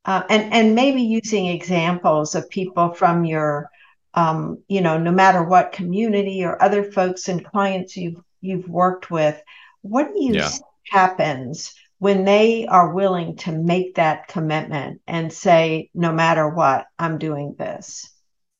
uh, 0.04 0.22
and, 0.30 0.52
and 0.52 0.76
maybe 0.76 1.02
using 1.02 1.46
examples 1.46 2.36
of 2.36 2.48
people 2.48 2.92
from 2.94 3.24
your, 3.24 3.72
um, 4.14 4.62
you 4.68 4.80
know, 4.80 4.98
no 4.98 5.10
matter 5.10 5.42
what 5.42 5.72
community 5.72 6.44
or 6.44 6.62
other 6.62 6.84
folks 6.84 7.28
and 7.28 7.44
clients 7.44 7.96
you've, 7.96 8.22
you've 8.40 8.68
worked 8.68 9.10
with, 9.10 9.42
what 9.82 10.14
do 10.14 10.22
you 10.22 10.34
yeah. 10.34 10.50
happens 10.84 11.74
when 11.98 12.24
they 12.24 12.66
are 12.66 12.94
willing 12.94 13.36
to 13.36 13.52
make 13.52 13.96
that 13.96 14.28
commitment 14.28 15.00
and 15.06 15.32
say, 15.32 15.90
no 15.94 16.12
matter 16.12 16.48
what, 16.48 16.86
I'm 16.98 17.18
doing 17.18 17.56
this. 17.58 18.10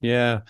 Yeah. 0.00 0.40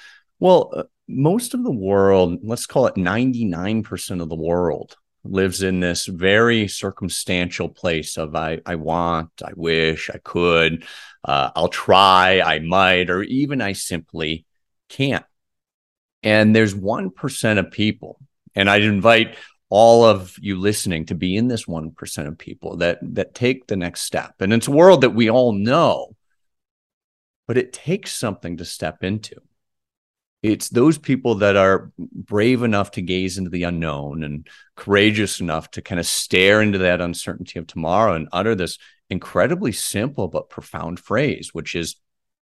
Well, 0.40 0.70
uh, 0.74 0.83
most 1.07 1.55
of 1.55 1.62
the 1.62 1.72
world, 1.72 2.38
let's 2.42 2.66
call 2.66 2.87
it 2.87 2.94
99% 2.94 4.22
of 4.22 4.29
the 4.29 4.37
world, 4.37 4.96
lives 5.24 5.62
in 5.62 5.81
this 5.81 6.07
very 6.07 6.68
circumstantial 6.68 7.68
place 7.68 8.16
of 8.16 8.35
I, 8.35 8.61
I 8.64 8.77
want, 8.77 9.31
I 9.44 9.53
wish, 9.55 10.11
I 10.11 10.18
could, 10.18 10.85
uh, 11.24 11.51
I'll 11.55 11.68
try, 11.68 12.40
I 12.40 12.61
might, 12.61 13.11
or 13.11 13.22
even 13.22 13.61
I 13.61 13.72
simply 13.72 14.46
can't. 14.88 15.24
And 16.22 16.55
there's 16.55 16.74
1% 16.74 17.59
of 17.59 17.70
people, 17.70 18.18
and 18.55 18.68
I'd 18.68 18.83
invite 18.83 19.37
all 19.70 20.04
of 20.04 20.37
you 20.40 20.57
listening 20.57 21.07
to 21.07 21.14
be 21.14 21.37
in 21.37 21.48
this 21.48 21.66
1% 21.66 22.26
of 22.26 22.38
people 22.38 22.78
that 22.78 22.98
that 23.02 23.35
take 23.35 23.66
the 23.66 23.76
next 23.76 24.02
step. 24.02 24.35
And 24.40 24.52
it's 24.52 24.68
a 24.68 24.72
world 24.72 25.02
that 25.02 25.11
we 25.11 25.31
all 25.31 25.52
know 25.52 26.14
but 27.48 27.59
it 27.59 27.72
takes 27.72 28.14
something 28.14 28.59
to 28.59 28.64
step 28.64 29.02
into. 29.02 29.35
It's 30.40 30.68
those 30.68 30.98
people 30.98 31.37
that 31.37 31.57
are 31.57 31.90
brave 31.98 32.62
enough 32.62 32.92
to 32.92 33.02
gaze 33.02 33.38
into 33.38 33.50
the 33.50 33.64
unknown 33.64 34.22
and 34.22 34.46
courageous 34.76 35.40
enough 35.40 35.68
to 35.72 35.83
kind 35.83 35.98
of 35.98 36.07
stare 36.07 36.62
into 36.62 36.78
that 36.78 37.00
uncertainty 37.00 37.59
of 37.59 37.66
tomorrow 37.66 38.12
and 38.12 38.28
utter 38.31 38.54
this 38.54 38.78
incredibly 39.11 39.72
simple 39.72 40.28
but 40.28 40.50
profound 40.50 41.00
phrase 41.00 41.48
which 41.52 41.74
is 41.74 41.96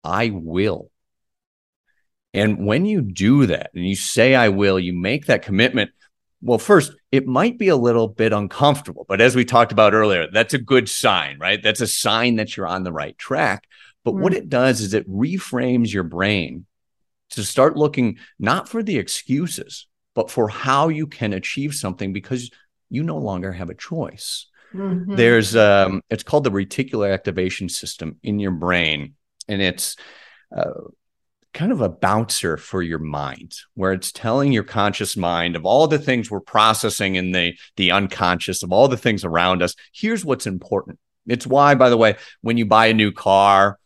i 0.03 0.29
will. 0.29 0.91
And 2.33 2.65
when 2.65 2.85
you 2.85 3.01
do 3.01 3.47
that 3.47 3.71
and 3.73 3.87
you 3.87 3.95
say 3.95 4.35
i 4.35 4.49
will 4.49 4.77
you 4.77 4.93
make 4.93 5.25
that 5.25 5.41
commitment 5.41 5.91
well, 6.41 6.57
first, 6.57 6.93
it 7.11 7.27
might 7.27 7.59
be 7.59 7.67
a 7.67 7.75
little 7.75 8.07
bit 8.07 8.33
uncomfortable, 8.33 9.05
but 9.07 9.21
as 9.21 9.35
we 9.35 9.45
talked 9.45 9.71
about 9.71 9.93
earlier, 9.93 10.27
that's 10.31 10.53
a 10.53 10.59
good 10.59 10.89
sign, 10.89 11.37
right? 11.39 11.61
That's 11.61 11.81
a 11.81 11.87
sign 11.87 12.37
that 12.37 12.57
you're 12.57 12.67
on 12.67 12.83
the 12.83 12.91
right 12.91 13.17
track. 13.17 13.65
But 14.03 14.15
mm. 14.15 14.21
what 14.21 14.33
it 14.33 14.49
does 14.49 14.81
is 14.81 14.93
it 14.93 15.09
reframes 15.09 15.93
your 15.93 16.03
brain 16.03 16.65
to 17.31 17.43
start 17.43 17.77
looking 17.77 18.17
not 18.39 18.67
for 18.67 18.81
the 18.81 18.97
excuses, 18.97 19.87
but 20.15 20.31
for 20.31 20.49
how 20.49 20.89
you 20.89 21.07
can 21.07 21.33
achieve 21.33 21.73
something 21.73 22.11
because 22.11 22.49
you 22.89 23.03
no 23.03 23.17
longer 23.17 23.51
have 23.51 23.69
a 23.69 23.75
choice. 23.75 24.47
Mm-hmm. 24.73 25.15
There's 25.15 25.55
um, 25.55 26.01
it's 26.09 26.23
called 26.23 26.43
the 26.43 26.51
reticular 26.51 27.13
activation 27.13 27.69
system 27.69 28.17
in 28.23 28.39
your 28.39 28.51
brain, 28.51 29.15
and 29.47 29.61
it's 29.61 29.95
uh, 30.55 30.71
kind 31.53 31.71
of 31.71 31.81
a 31.81 31.89
bouncer 31.89 32.55
for 32.55 32.81
your 32.81 32.99
mind 32.99 33.55
where 33.73 33.91
it's 33.91 34.11
telling 34.11 34.51
your 34.51 34.63
conscious 34.63 35.17
mind 35.17 35.55
of 35.55 35.65
all 35.65 35.87
the 35.87 35.99
things 35.99 36.31
we're 36.31 36.39
processing 36.39 37.15
in 37.15 37.31
the 37.31 37.53
the 37.75 37.91
unconscious 37.91 38.63
of 38.63 38.71
all 38.71 38.87
the 38.87 38.97
things 38.97 39.25
around 39.25 39.61
us 39.61 39.75
here's 39.93 40.23
what's 40.23 40.47
important. 40.47 40.97
It's 41.27 41.45
why 41.45 41.75
by 41.75 41.89
the 41.89 41.97
way 41.97 42.15
when 42.41 42.57
you 42.57 42.65
buy 42.65 42.87
a 42.87 42.93
new 42.93 43.11
car 43.11 43.77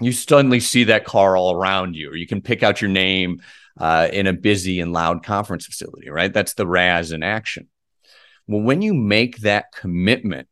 you 0.00 0.12
suddenly 0.12 0.60
see 0.60 0.84
that 0.84 1.04
car 1.04 1.36
all 1.36 1.54
around 1.54 1.94
you 1.94 2.10
or 2.10 2.16
you 2.16 2.26
can 2.26 2.42
pick 2.42 2.62
out 2.62 2.82
your 2.82 2.90
name 2.90 3.40
uh, 3.78 4.08
in 4.12 4.26
a 4.26 4.32
busy 4.32 4.80
and 4.80 4.92
loud 4.92 5.24
conference 5.24 5.66
facility 5.66 6.10
right? 6.10 6.32
That's 6.32 6.54
the 6.54 6.66
RAS 6.66 7.10
in 7.10 7.22
action. 7.22 7.68
Well 8.46 8.62
when 8.62 8.82
you 8.82 8.92
make 8.92 9.38
that 9.38 9.72
commitment 9.72 10.48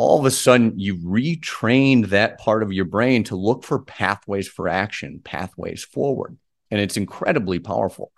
all 0.00 0.18
of 0.18 0.24
a 0.24 0.30
sudden 0.30 0.78
you've 0.78 1.02
retrained 1.02 2.06
that 2.06 2.38
part 2.38 2.62
of 2.62 2.72
your 2.72 2.86
brain 2.86 3.22
to 3.22 3.36
look 3.36 3.62
for 3.62 3.80
pathways 3.80 4.48
for 4.48 4.66
action, 4.66 5.20
pathways 5.22 5.84
forward. 5.84 6.38
And 6.70 6.80
it's 6.80 6.96
incredibly 6.96 7.58
powerful. 7.58 8.10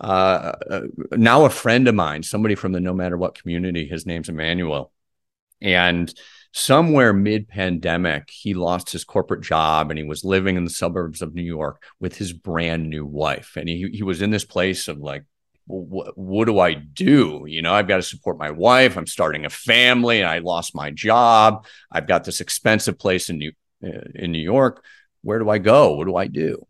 Uh, 0.00 0.52
uh, 0.68 0.80
now, 1.12 1.44
a 1.44 1.50
friend 1.50 1.86
of 1.86 1.94
mine, 1.94 2.24
somebody 2.24 2.56
from 2.56 2.72
the 2.72 2.80
No 2.80 2.92
Matter 2.92 3.16
What 3.16 3.36
community, 3.36 3.86
his 3.86 4.04
name's 4.04 4.28
Emmanuel. 4.28 4.90
And 5.60 6.12
somewhere 6.50 7.12
mid 7.12 7.46
pandemic, 7.46 8.28
he 8.28 8.52
lost 8.52 8.90
his 8.90 9.04
corporate 9.04 9.42
job 9.42 9.92
and 9.92 9.98
he 9.98 10.04
was 10.04 10.24
living 10.24 10.56
in 10.56 10.64
the 10.64 10.70
suburbs 10.70 11.22
of 11.22 11.36
New 11.36 11.42
York 11.42 11.84
with 12.00 12.16
his 12.16 12.32
brand 12.32 12.90
new 12.90 13.06
wife. 13.06 13.52
And 13.56 13.68
he, 13.68 13.88
he 13.92 14.02
was 14.02 14.22
in 14.22 14.30
this 14.30 14.44
place 14.44 14.88
of 14.88 14.98
like, 14.98 15.22
what, 15.66 16.46
do 16.46 16.58
I 16.58 16.74
do? 16.74 17.44
You 17.46 17.62
know, 17.62 17.72
I've 17.72 17.88
got 17.88 17.96
to 17.96 18.02
support 18.02 18.38
my 18.38 18.50
wife. 18.50 18.96
I'm 18.96 19.06
starting 19.06 19.44
a 19.44 19.50
family. 19.50 20.20
And 20.20 20.28
I 20.28 20.38
lost 20.38 20.74
my 20.74 20.90
job. 20.90 21.66
I've 21.90 22.08
got 22.08 22.24
this 22.24 22.40
expensive 22.40 22.98
place 22.98 23.30
in 23.30 23.38
New 23.38 23.52
in 23.80 24.32
New 24.32 24.38
York. 24.38 24.84
where 25.22 25.38
do 25.38 25.48
I 25.50 25.58
go? 25.58 25.94
What 25.94 26.06
do 26.06 26.16
I 26.16 26.26
do? 26.26 26.66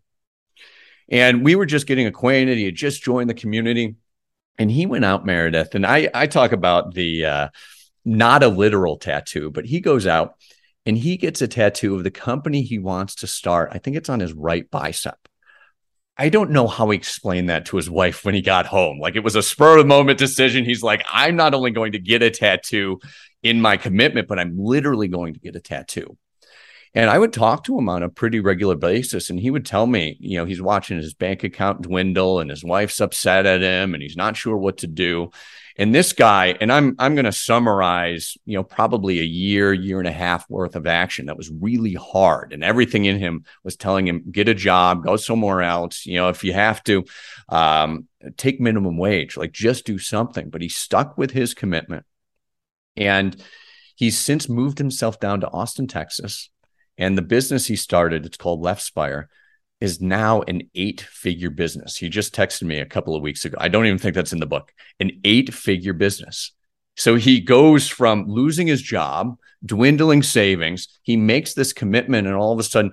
And 1.09 1.45
we 1.45 1.57
were 1.57 1.67
just 1.67 1.87
getting 1.87 2.07
acquainted. 2.07 2.59
He 2.59 2.65
had 2.65 2.75
just 2.75 3.03
joined 3.03 3.29
the 3.29 3.35
community 3.35 3.97
and 4.59 4.71
he 4.71 4.87
went 4.87 5.05
out, 5.05 5.27
Meredith. 5.27 5.75
And 5.75 5.87
I, 5.87 6.09
I 6.15 6.27
talk 6.27 6.53
about 6.53 6.95
the, 6.95 7.25
uh, 7.27 7.49
not 8.05 8.43
a 8.43 8.49
literal 8.49 8.97
tattoo, 8.97 9.51
but 9.51 9.67
he 9.67 9.81
goes 9.81 10.07
out 10.07 10.37
and 10.87 10.97
he 10.97 11.17
gets 11.17 11.43
a 11.43 11.49
tattoo 11.49 11.95
of 11.95 12.05
the 12.05 12.11
company 12.11 12.63
he 12.63 12.79
wants 12.79 13.17
to 13.17 13.27
start. 13.27 13.71
I 13.73 13.79
think 13.79 13.97
it's 13.97 14.09
on 14.09 14.21
his 14.21 14.33
right 14.33 14.71
bicep. 14.71 15.29
I 16.19 16.29
don't 16.29 16.51
know 16.51 16.67
how 16.67 16.91
he 16.91 16.97
explained 16.97 17.49
that 17.49 17.67
to 17.67 17.77
his 17.77 17.89
wife 17.89 18.25
when 18.25 18.35
he 18.35 18.43
got 18.43 18.67
home. 18.67 18.99
Like 19.01 19.17
it 19.17 19.25
was 19.25 19.35
a 19.35 19.43
spur 19.43 19.79
of 19.79 19.85
the 19.85 19.89
moment 19.89 20.19
decision. 20.19 20.65
He's 20.65 20.83
like, 20.83 21.03
I'm 21.11 21.37
not 21.37 21.55
only 21.55 21.71
going 21.71 21.93
to 21.93 21.99
get 21.99 22.23
a 22.23 22.31
tattoo 22.31 23.01
in 23.43 23.61
my 23.61 23.77
commitment, 23.77 24.29
but 24.29 24.39
I'm 24.39 24.57
literally 24.59 25.09
going 25.09 25.35
to 25.35 25.41
get 25.41 25.57
a 25.57 25.61
tattoo. 25.61 26.17
And 26.95 27.09
I 27.09 27.19
would 27.19 27.33
talk 27.33 27.65
to 27.65 27.79
him 27.79 27.89
on 27.89 28.03
a 28.03 28.11
pretty 28.11 28.41
regular 28.41 28.75
basis. 28.75 29.31
And 29.31 29.41
he 29.41 29.51
would 29.51 29.65
tell 29.65 29.87
me, 29.87 30.17
you 30.21 30.37
know, 30.37 30.45
he's 30.45 30.61
watching 30.61 30.99
his 30.99 31.15
bank 31.15 31.43
account 31.43 31.83
dwindle 31.83 32.41
and 32.41 32.51
his 32.51 32.63
wife's 32.63 33.01
upset 33.01 33.47
at 33.47 33.63
him 33.63 33.95
and 33.95 34.03
he's 34.03 34.17
not 34.17 34.37
sure 34.37 34.57
what 34.57 34.79
to 34.79 34.87
do. 34.87 35.31
And 35.77 35.95
this 35.95 36.13
guy, 36.13 36.57
and 36.61 36.71
I'm 36.71 36.95
I'm 36.99 37.15
going 37.15 37.25
to 37.25 37.33
summarize, 37.33 38.37
you 38.45 38.57
know, 38.57 38.63
probably 38.63 39.21
a 39.21 39.25
year, 39.25 39.73
year 39.73 39.99
and 39.99 40.09
a 40.09 40.13
half 40.13 40.49
worth 40.51 40.77
of 40.77 40.87
action 40.87 41.27
that 41.27 41.37
was 41.37 41.51
really 41.51 41.95
hard, 41.95 42.53
and 42.53 42.63
everything 42.63 43.05
in 43.05 43.19
him 43.19 43.45
was 43.65 43.77
telling 43.77 44.07
him 44.07 44.31
get 44.31 44.49
a 44.49 44.55
job, 44.55 45.05
go 45.05 45.17
somewhere 45.17 45.63
else. 45.63 46.05
You 46.07 46.17
know, 46.17 46.29
if 46.29 46.45
you 46.45 46.53
have 46.53 46.83
to, 46.85 47.05
um, 47.49 48.07
take 48.37 48.61
minimum 48.61 48.99
wage, 48.99 49.37
like 49.37 49.53
just 49.53 49.85
do 49.87 49.99
something. 49.99 50.51
But 50.51 50.63
he 50.63 50.69
stuck 50.69 51.17
with 51.17 51.31
his 51.31 51.55
commitment, 51.55 52.05
and 52.97 53.37
he's 53.97 54.19
since 54.19 54.49
moved 54.49 54.79
himself 54.79 55.21
down 55.21 55.41
to 55.41 55.51
Austin, 55.51 55.87
Texas, 55.87 56.51
and 56.99 57.17
the 57.17 57.23
business 57.23 57.67
he 57.67 57.77
started, 57.77 58.27
it's 58.27 58.37
called 58.37 58.61
Left 58.61 58.83
Spire 58.83 59.29
is 59.83 60.01
now 60.01 60.43
an 60.43 60.63
eight 60.77 61.01
figure 61.01 61.51
business. 61.51 61.97
He 61.97 62.09
just 62.09 62.33
texted 62.33 62.63
me 62.63 62.79
a 62.79 62.87
couple 62.87 63.17
of 63.17 63.23
weeks 63.23 63.45
ago. 63.45 63.57
I 63.61 63.67
don't 63.67 63.87
even 63.87 63.99
think 63.99 64.15
that's 64.15 64.33
in 64.33 64.39
the 64.39 64.47
book. 64.47 64.73
An 65.01 65.11
eight 65.25 65.53
figure 65.53 65.93
business. 65.93 66.53
So 66.97 67.17
he 67.17 67.41
goes 67.41 67.89
from 67.89 68.29
losing 68.29 68.69
his 68.69 68.81
job, 68.81 69.37
dwindling 69.67 70.23
savings, 70.23 70.87
he 71.03 71.17
makes 71.17 71.55
this 71.55 71.73
commitment, 71.73 72.29
and 72.29 72.37
all 72.37 72.53
of 72.53 72.61
a 72.61 72.63
sudden, 72.63 72.93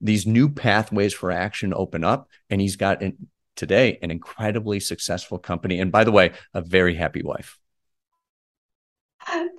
these 0.00 0.26
new 0.26 0.48
pathways 0.48 1.14
for 1.14 1.30
action 1.30 1.72
open 1.72 2.02
up. 2.02 2.28
And 2.50 2.60
he's 2.60 2.74
got 2.74 3.00
an, 3.00 3.28
today 3.54 4.00
an 4.02 4.10
incredibly 4.10 4.80
successful 4.80 5.38
company. 5.38 5.78
And 5.78 5.92
by 5.92 6.02
the 6.02 6.12
way, 6.12 6.32
a 6.52 6.62
very 6.62 6.96
happy 6.96 7.22
wife. 7.22 7.58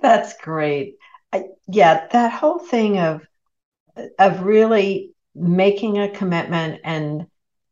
That's 0.02 0.36
great. 0.36 0.96
I, 1.32 1.44
yeah, 1.68 2.06
that 2.12 2.32
whole 2.32 2.58
thing 2.58 2.98
of 2.98 3.26
of 4.18 4.42
really 4.42 5.15
making 5.36 5.98
a 5.98 6.08
commitment 6.08 6.80
and 6.84 7.26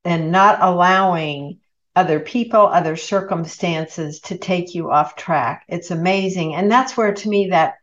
and 0.05 0.31
not 0.31 0.61
allowing 0.61 1.61
other 1.97 2.21
people 2.21 2.61
other 2.61 2.97
circumstances 2.97 4.21
to 4.21 4.37
take 4.37 4.75
you 4.75 4.91
off 4.91 5.17
track. 5.17 5.65
It's 5.69 5.91
amazing. 5.91 6.55
And 6.55 6.71
that's 6.71 6.97
where 6.97 7.15
to 7.15 7.29
me 7.29 7.49
that 7.51 7.75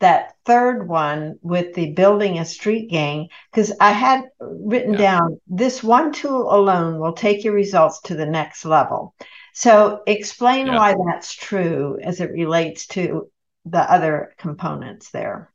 that 0.00 0.34
third 0.44 0.88
one 0.88 1.38
with 1.42 1.74
the 1.74 1.92
building 1.92 2.38
a 2.38 2.44
street 2.44 2.88
gang 2.88 3.28
because 3.50 3.72
i 3.80 3.90
had 3.90 4.22
written 4.40 4.92
yeah. 4.92 4.98
down 4.98 5.40
this 5.48 5.82
one 5.82 6.12
tool 6.12 6.54
alone 6.54 7.00
will 7.00 7.14
take 7.14 7.42
your 7.42 7.52
results 7.52 8.00
to 8.02 8.14
the 8.14 8.26
next 8.26 8.64
level. 8.64 9.14
So 9.54 10.02
explain 10.06 10.68
yeah. 10.68 10.76
why 10.76 10.94
that's 11.06 11.34
true 11.34 11.98
as 12.00 12.20
it 12.20 12.30
relates 12.30 12.86
to 12.88 13.28
the 13.64 13.80
other 13.80 14.34
components 14.38 15.10
there. 15.10 15.52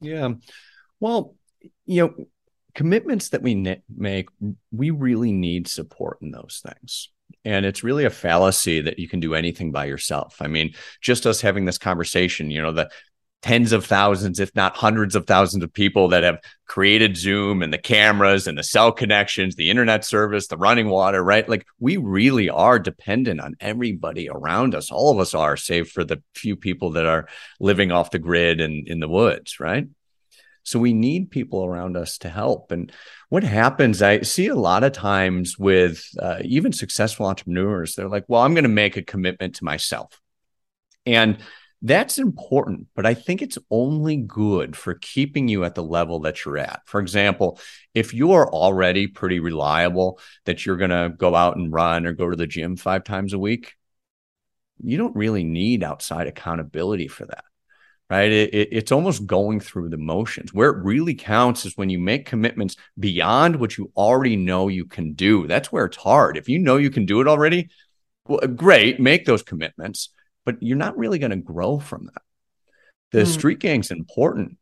Yeah. 0.00 0.34
Well 1.00 1.34
you 1.86 2.06
know 2.06 2.26
commitments 2.74 3.30
that 3.30 3.42
we 3.42 3.78
make, 3.96 4.28
we 4.72 4.90
really 4.90 5.32
need 5.32 5.68
support 5.68 6.18
in 6.20 6.30
those 6.30 6.62
things. 6.64 7.10
And 7.44 7.66
it's 7.66 7.84
really 7.84 8.04
a 8.04 8.10
fallacy 8.10 8.80
that 8.82 8.98
you 8.98 9.08
can 9.08 9.20
do 9.20 9.34
anything 9.34 9.70
by 9.72 9.86
yourself. 9.86 10.36
I 10.40 10.46
mean, 10.46 10.74
just 11.00 11.26
us 11.26 11.40
having 11.40 11.64
this 11.64 11.78
conversation, 11.78 12.50
you 12.50 12.60
know, 12.62 12.72
the 12.72 12.90
tens 13.42 13.72
of 13.72 13.84
thousands, 13.84 14.40
if 14.40 14.54
not 14.54 14.74
hundreds 14.74 15.14
of 15.14 15.26
thousands 15.26 15.62
of 15.62 15.70
people 15.70 16.08
that 16.08 16.22
have 16.22 16.38
created 16.66 17.14
Zoom 17.14 17.62
and 17.62 17.70
the 17.70 17.78
cameras 17.78 18.46
and 18.46 18.56
the 18.56 18.62
cell 18.62 18.90
connections, 18.90 19.54
the 19.54 19.68
internet 19.68 20.02
service, 20.02 20.46
the 20.46 20.56
running 20.56 20.88
water, 20.88 21.22
right? 21.22 21.46
Like 21.46 21.66
we 21.78 21.98
really 21.98 22.48
are 22.48 22.78
dependent 22.78 23.40
on 23.40 23.54
everybody 23.60 24.30
around 24.30 24.74
us. 24.74 24.90
All 24.90 25.10
of 25.10 25.18
us 25.18 25.34
are, 25.34 25.58
save 25.58 25.90
for 25.90 26.04
the 26.04 26.22
few 26.34 26.56
people 26.56 26.92
that 26.92 27.04
are 27.04 27.28
living 27.60 27.92
off 27.92 28.10
the 28.10 28.18
grid 28.18 28.62
and 28.62 28.88
in 28.88 29.00
the 29.00 29.08
woods, 29.08 29.60
right? 29.60 29.86
So 30.64 30.78
we 30.78 30.92
need 30.92 31.30
people 31.30 31.64
around 31.64 31.96
us 31.96 32.18
to 32.18 32.28
help. 32.28 32.72
And 32.72 32.90
what 33.28 33.44
happens, 33.44 34.02
I 34.02 34.22
see 34.22 34.48
a 34.48 34.54
lot 34.54 34.82
of 34.82 34.92
times 34.92 35.58
with 35.58 36.04
uh, 36.20 36.38
even 36.42 36.72
successful 36.72 37.26
entrepreneurs, 37.26 37.94
they're 37.94 38.08
like, 38.08 38.24
well, 38.28 38.42
I'm 38.42 38.54
going 38.54 38.64
to 38.64 38.68
make 38.70 38.96
a 38.96 39.02
commitment 39.02 39.56
to 39.56 39.64
myself. 39.64 40.20
And 41.06 41.38
that's 41.82 42.16
important, 42.18 42.86
but 42.94 43.04
I 43.04 43.12
think 43.12 43.42
it's 43.42 43.58
only 43.70 44.16
good 44.16 44.74
for 44.74 44.94
keeping 44.94 45.48
you 45.48 45.64
at 45.64 45.74
the 45.74 45.82
level 45.82 46.20
that 46.20 46.42
you're 46.42 46.56
at. 46.56 46.80
For 46.86 46.98
example, 46.98 47.60
if 47.92 48.14
you 48.14 48.32
are 48.32 48.48
already 48.48 49.06
pretty 49.06 49.38
reliable 49.38 50.18
that 50.46 50.64
you're 50.64 50.78
going 50.78 50.90
to 50.90 51.14
go 51.14 51.34
out 51.34 51.58
and 51.58 51.70
run 51.70 52.06
or 52.06 52.14
go 52.14 52.30
to 52.30 52.36
the 52.36 52.46
gym 52.46 52.76
five 52.76 53.04
times 53.04 53.34
a 53.34 53.38
week, 53.38 53.74
you 54.82 54.96
don't 54.96 55.14
really 55.14 55.44
need 55.44 55.84
outside 55.84 56.26
accountability 56.26 57.06
for 57.06 57.26
that 57.26 57.44
right? 58.10 58.30
It, 58.30 58.54
it, 58.54 58.68
it's 58.72 58.92
almost 58.92 59.26
going 59.26 59.60
through 59.60 59.88
the 59.88 59.96
motions. 59.96 60.52
Where 60.52 60.70
it 60.70 60.84
really 60.84 61.14
counts 61.14 61.64
is 61.64 61.76
when 61.76 61.90
you 61.90 61.98
make 61.98 62.26
commitments 62.26 62.76
beyond 62.98 63.56
what 63.56 63.76
you 63.78 63.90
already 63.96 64.36
know 64.36 64.68
you 64.68 64.84
can 64.84 65.14
do. 65.14 65.46
That's 65.46 65.72
where 65.72 65.86
it's 65.86 65.96
hard. 65.96 66.36
If 66.36 66.48
you 66.48 66.58
know 66.58 66.76
you 66.76 66.90
can 66.90 67.06
do 67.06 67.20
it 67.20 67.28
already, 67.28 67.70
well, 68.26 68.40
great, 68.40 69.00
make 69.00 69.24
those 69.24 69.42
commitments, 69.42 70.10
but 70.44 70.56
you're 70.60 70.76
not 70.76 70.96
really 70.96 71.18
going 71.18 71.30
to 71.30 71.36
grow 71.36 71.78
from 71.78 72.06
that. 72.06 72.22
The 73.12 73.24
mm. 73.24 73.32
street 73.32 73.58
gang's 73.60 73.90
important 73.90 74.56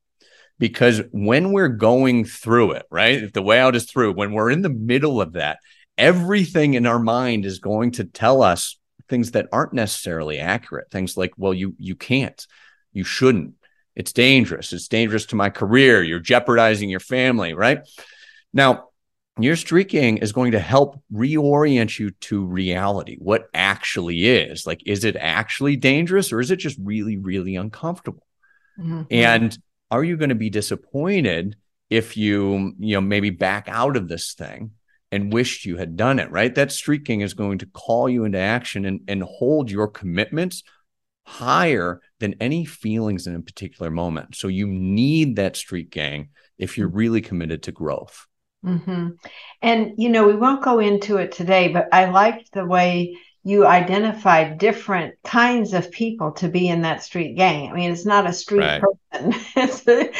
because 0.58 1.02
when 1.10 1.52
we're 1.52 1.68
going 1.68 2.24
through 2.24 2.72
it, 2.72 2.86
right? 2.90 3.22
If 3.22 3.32
the 3.32 3.42
way 3.42 3.58
out 3.58 3.74
is 3.74 3.84
through, 3.84 4.12
when 4.12 4.32
we're 4.32 4.50
in 4.50 4.62
the 4.62 4.68
middle 4.68 5.20
of 5.20 5.32
that, 5.32 5.58
everything 5.98 6.74
in 6.74 6.86
our 6.86 6.98
mind 6.98 7.44
is 7.44 7.58
going 7.58 7.92
to 7.92 8.04
tell 8.04 8.42
us 8.42 8.78
things 9.08 9.32
that 9.32 9.48
aren't 9.52 9.72
necessarily 9.72 10.38
accurate. 10.38 10.90
Things 10.90 11.16
like, 11.16 11.32
well, 11.36 11.54
you 11.54 11.74
you 11.78 11.96
can't 11.96 12.46
you 12.92 13.04
shouldn't. 13.04 13.54
It's 13.94 14.12
dangerous. 14.12 14.72
It's 14.72 14.88
dangerous 14.88 15.26
to 15.26 15.36
my 15.36 15.50
career. 15.50 16.02
You're 16.02 16.20
jeopardizing 16.20 16.88
your 16.88 17.00
family, 17.00 17.52
right? 17.52 17.80
Now, 18.52 18.88
your 19.38 19.56
street 19.56 19.88
gang 19.88 20.18
is 20.18 20.32
going 20.32 20.52
to 20.52 20.58
help 20.58 21.02
reorient 21.12 21.98
you 21.98 22.10
to 22.10 22.44
reality, 22.44 23.16
what 23.18 23.48
actually 23.54 24.26
is. 24.26 24.66
Like, 24.66 24.82
is 24.86 25.04
it 25.04 25.16
actually 25.16 25.76
dangerous 25.76 26.32
or 26.32 26.40
is 26.40 26.50
it 26.50 26.56
just 26.56 26.78
really, 26.82 27.16
really 27.16 27.56
uncomfortable? 27.56 28.26
Mm-hmm. 28.78 29.02
And 29.10 29.58
are 29.90 30.04
you 30.04 30.16
going 30.16 30.28
to 30.30 30.34
be 30.34 30.50
disappointed 30.50 31.56
if 31.88 32.16
you, 32.16 32.74
you 32.78 32.94
know, 32.94 33.00
maybe 33.00 33.30
back 33.30 33.68
out 33.68 33.96
of 33.96 34.08
this 34.08 34.34
thing 34.34 34.72
and 35.10 35.32
wished 35.32 35.66
you 35.66 35.76
had 35.76 35.96
done 35.96 36.18
it, 36.18 36.30
right? 36.30 36.54
That 36.54 36.72
street 36.72 37.04
gang 37.04 37.20
is 37.20 37.34
going 37.34 37.58
to 37.58 37.66
call 37.66 38.08
you 38.08 38.24
into 38.24 38.38
action 38.38 38.84
and, 38.84 39.00
and 39.08 39.22
hold 39.22 39.70
your 39.70 39.88
commitments 39.88 40.62
higher 41.24 42.00
than 42.22 42.36
any 42.40 42.64
feelings 42.64 43.26
in 43.26 43.34
a 43.34 43.42
particular 43.42 43.90
moment. 43.90 44.36
So 44.36 44.46
you 44.46 44.68
need 44.68 45.34
that 45.36 45.56
street 45.56 45.90
gang 45.90 46.28
if 46.56 46.78
you're 46.78 46.88
really 46.88 47.20
committed 47.20 47.64
to 47.64 47.72
growth. 47.72 48.28
Mm-hmm. 48.64 49.08
And, 49.60 49.92
you 49.98 50.08
know, 50.08 50.28
we 50.28 50.36
won't 50.36 50.62
go 50.62 50.78
into 50.78 51.16
it 51.16 51.32
today, 51.32 51.66
but 51.68 51.88
I 51.92 52.04
liked 52.10 52.52
the 52.52 52.64
way 52.64 53.18
you 53.42 53.66
identified 53.66 54.58
different 54.58 55.16
kinds 55.24 55.74
of 55.74 55.90
people 55.90 56.30
to 56.34 56.48
be 56.48 56.68
in 56.68 56.82
that 56.82 57.02
street 57.02 57.34
gang. 57.36 57.68
I 57.68 57.74
mean, 57.74 57.90
it's 57.90 58.06
not 58.06 58.24
a 58.24 58.32
street 58.32 58.60
right. 58.60 58.80
person. 58.80 59.34
it's, 59.56 59.82
it's, 59.84 60.16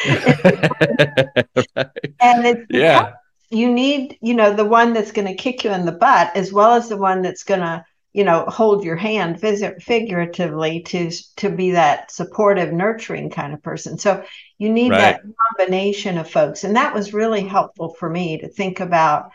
right. 1.76 1.86
And 2.20 2.46
it's 2.46 2.66
yeah. 2.68 3.12
You 3.50 3.70
need, 3.70 4.18
you 4.20 4.34
know, 4.34 4.52
the 4.52 4.64
one 4.64 4.92
that's 4.92 5.12
going 5.12 5.28
to 5.28 5.34
kick 5.34 5.62
you 5.62 5.70
in 5.70 5.86
the 5.86 5.92
butt 5.92 6.34
as 6.34 6.52
well 6.52 6.74
as 6.74 6.88
the 6.88 6.96
one 6.96 7.22
that's 7.22 7.44
going 7.44 7.60
to 7.60 7.84
you 8.12 8.24
know 8.24 8.44
hold 8.46 8.84
your 8.84 8.96
hand 8.96 9.40
figuratively 9.40 10.82
to 10.82 11.10
to 11.36 11.50
be 11.50 11.72
that 11.72 12.10
supportive 12.10 12.72
nurturing 12.72 13.30
kind 13.30 13.54
of 13.54 13.62
person. 13.62 13.98
So 13.98 14.24
you 14.58 14.70
need 14.70 14.90
right. 14.90 14.98
that 14.98 15.22
combination 15.50 16.18
of 16.18 16.30
folks. 16.30 16.64
And 16.64 16.76
that 16.76 16.94
was 16.94 17.14
really 17.14 17.46
helpful 17.46 17.94
for 17.94 18.08
me 18.08 18.38
to 18.38 18.48
think 18.48 18.80
about 18.80 19.30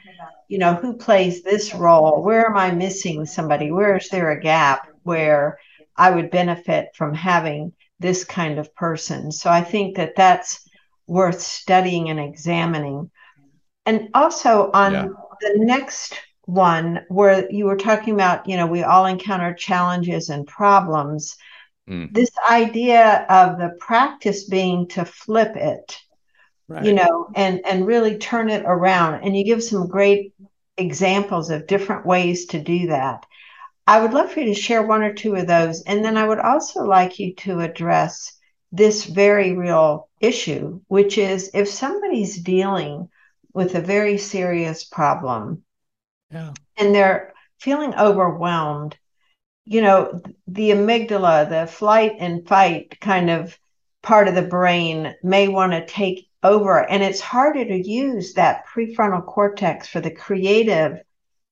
you 0.47 0.59
know 0.59 0.75
who 0.75 0.93
plays 0.93 1.43
this 1.43 1.73
role? 1.73 2.23
Where 2.23 2.47
am 2.47 2.57
i 2.57 2.71
missing 2.71 3.25
somebody? 3.25 3.71
Where 3.71 3.97
is 3.97 4.09
there 4.09 4.31
a 4.31 4.39
gap 4.39 4.87
where 5.03 5.59
i 5.95 6.11
would 6.11 6.29
benefit 6.29 6.89
from 6.95 7.13
having 7.13 7.73
this 7.99 8.23
kind 8.23 8.59
of 8.59 8.73
person? 8.75 9.31
So 9.31 9.49
i 9.49 9.61
think 9.61 9.97
that 9.97 10.15
that's 10.15 10.67
worth 11.07 11.41
studying 11.41 12.09
and 12.09 12.19
examining. 12.19 13.09
And 13.85 14.09
also 14.13 14.69
on 14.73 14.93
yeah. 14.93 15.07
the 15.39 15.53
next 15.55 16.19
one 16.47 17.05
where 17.09 17.47
you 17.51 17.65
were 17.65 17.77
talking 17.77 18.15
about, 18.15 18.49
you 18.49 18.57
know, 18.57 18.65
we 18.65 18.81
all 18.81 19.05
encounter 19.05 19.53
challenges 19.53 20.29
and 20.29 20.47
problems. 20.47 21.35
Mm. 21.87 22.13
This 22.13 22.31
idea 22.49 23.25
of 23.29 23.59
the 23.59 23.77
practice 23.79 24.45
being 24.45 24.87
to 24.89 25.05
flip 25.05 25.55
it 25.55 25.97
right. 26.67 26.85
you 26.85 26.93
know, 26.93 27.29
and 27.35 27.61
and 27.65 27.85
really 27.85 28.17
turn 28.17 28.49
it 28.49 28.63
around. 28.65 29.23
And 29.23 29.35
you 29.35 29.43
give 29.43 29.63
some 29.63 29.87
great 29.87 30.33
examples 30.77 31.49
of 31.49 31.67
different 31.67 32.05
ways 32.05 32.47
to 32.47 32.59
do 32.59 32.87
that. 32.87 33.25
I 33.85 34.01
would 34.01 34.13
love 34.13 34.31
for 34.31 34.41
you 34.41 34.47
to 34.47 34.53
share 34.53 34.83
one 34.83 35.01
or 35.01 35.13
two 35.13 35.35
of 35.35 35.47
those. 35.47 35.81
And 35.83 36.03
then 36.03 36.17
I 36.17 36.27
would 36.27 36.39
also 36.39 36.83
like 36.83 37.19
you 37.19 37.35
to 37.35 37.61
address 37.61 38.33
this 38.71 39.05
very 39.05 39.53
real 39.53 40.09
issue, 40.19 40.81
which 40.87 41.17
is 41.17 41.51
if 41.53 41.69
somebody's 41.69 42.37
dealing 42.37 43.09
with 43.53 43.75
a 43.75 43.81
very 43.81 44.17
serious 44.17 44.83
problem 44.83 45.63
yeah. 46.31 46.53
and 46.77 46.93
they're 46.93 47.33
feeling 47.59 47.93
overwhelmed, 47.95 48.97
you 49.65 49.81
know, 49.81 50.21
the 50.47 50.71
amygdala, 50.71 51.49
the 51.49 51.67
flight 51.67 52.13
and 52.19 52.47
fight 52.47 52.99
kind 52.99 53.29
of 53.29 53.57
part 54.03 54.27
of 54.27 54.35
the 54.35 54.41
brain 54.41 55.15
may 55.23 55.47
want 55.47 55.71
to 55.73 55.85
take 55.85 56.29
over. 56.43 56.89
And 56.89 57.03
it's 57.03 57.19
harder 57.19 57.65
to 57.65 57.87
use 57.87 58.33
that 58.33 58.65
prefrontal 58.67 59.25
cortex 59.25 59.87
for 59.87 59.99
the 59.99 60.11
creative 60.11 60.99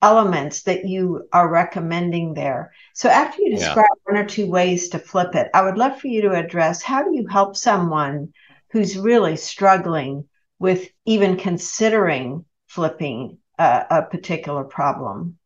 elements 0.01 0.63
that 0.63 0.85
you 0.85 1.27
are 1.33 1.49
recommending 1.49 2.33
there. 2.33 2.71
So 2.93 3.09
after 3.09 3.41
you 3.41 3.55
describe 3.55 3.87
yeah. 3.89 4.13
one 4.13 4.23
or 4.23 4.27
two 4.27 4.47
ways 4.47 4.89
to 4.89 4.99
flip 4.99 5.35
it, 5.35 5.49
I 5.53 5.63
would 5.63 5.77
love 5.77 5.99
for 5.99 6.07
you 6.07 6.21
to 6.23 6.33
address 6.33 6.83
how 6.83 7.03
do 7.03 7.15
you 7.15 7.27
help 7.27 7.55
someone 7.55 8.31
who's 8.71 8.97
really 8.97 9.35
struggling 9.35 10.27
with 10.59 10.89
even 11.05 11.37
considering 11.37 12.45
flipping 12.67 13.39
a, 13.57 13.85
a 13.89 14.01
particular 14.03 14.63
problem? 14.63 15.37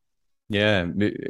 Yeah, 0.50 0.88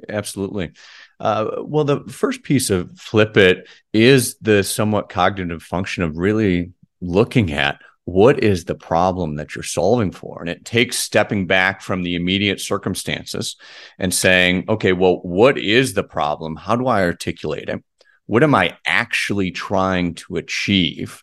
absolutely. 0.08 0.72
Uh, 1.20 1.62
well, 1.64 1.84
the 1.84 2.02
first 2.06 2.44
piece 2.44 2.70
of 2.70 2.98
flip 2.98 3.36
it 3.36 3.68
is 3.92 4.38
the 4.40 4.64
somewhat 4.64 5.10
cognitive 5.10 5.62
function 5.62 6.04
of 6.04 6.18
really 6.18 6.72
looking 7.02 7.52
at 7.52 7.82
what 8.06 8.44
is 8.44 8.66
the 8.66 8.76
problem 8.76 9.36
that 9.36 9.56
you're 9.56 9.64
solving 9.64 10.12
for? 10.12 10.40
And 10.40 10.50
it 10.50 10.66
takes 10.66 10.98
stepping 10.98 11.48
back 11.48 11.82
from 11.82 12.02
the 12.04 12.16
immediate 12.16 12.60
circumstances 12.60 13.56
and 14.00 14.14
saying, 14.14 14.66
okay, 14.68 14.94
well, 14.94 15.18
what 15.22 15.58
is 15.58 15.94
the 15.94 16.04
problem? 16.04 16.56
How 16.56 16.76
do 16.76 16.88
I 16.88 17.04
articulate 17.04 17.70
it? 17.70 17.84
What 18.26 18.44
am 18.44 18.56
I 18.56 18.78
actually 18.86 19.52
trying 19.52 20.16
to 20.16 20.38
achieve? 20.38 21.22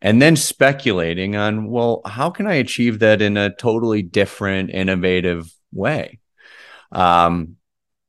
And 0.00 0.22
then 0.22 0.36
speculating 0.36 1.34
on, 1.34 1.68
well, 1.68 2.02
how 2.06 2.30
can 2.30 2.46
I 2.46 2.54
achieve 2.54 3.00
that 3.00 3.20
in 3.20 3.36
a 3.36 3.54
totally 3.54 4.02
different, 4.02 4.70
innovative 4.70 5.52
way? 5.72 6.20
Um, 6.92 7.56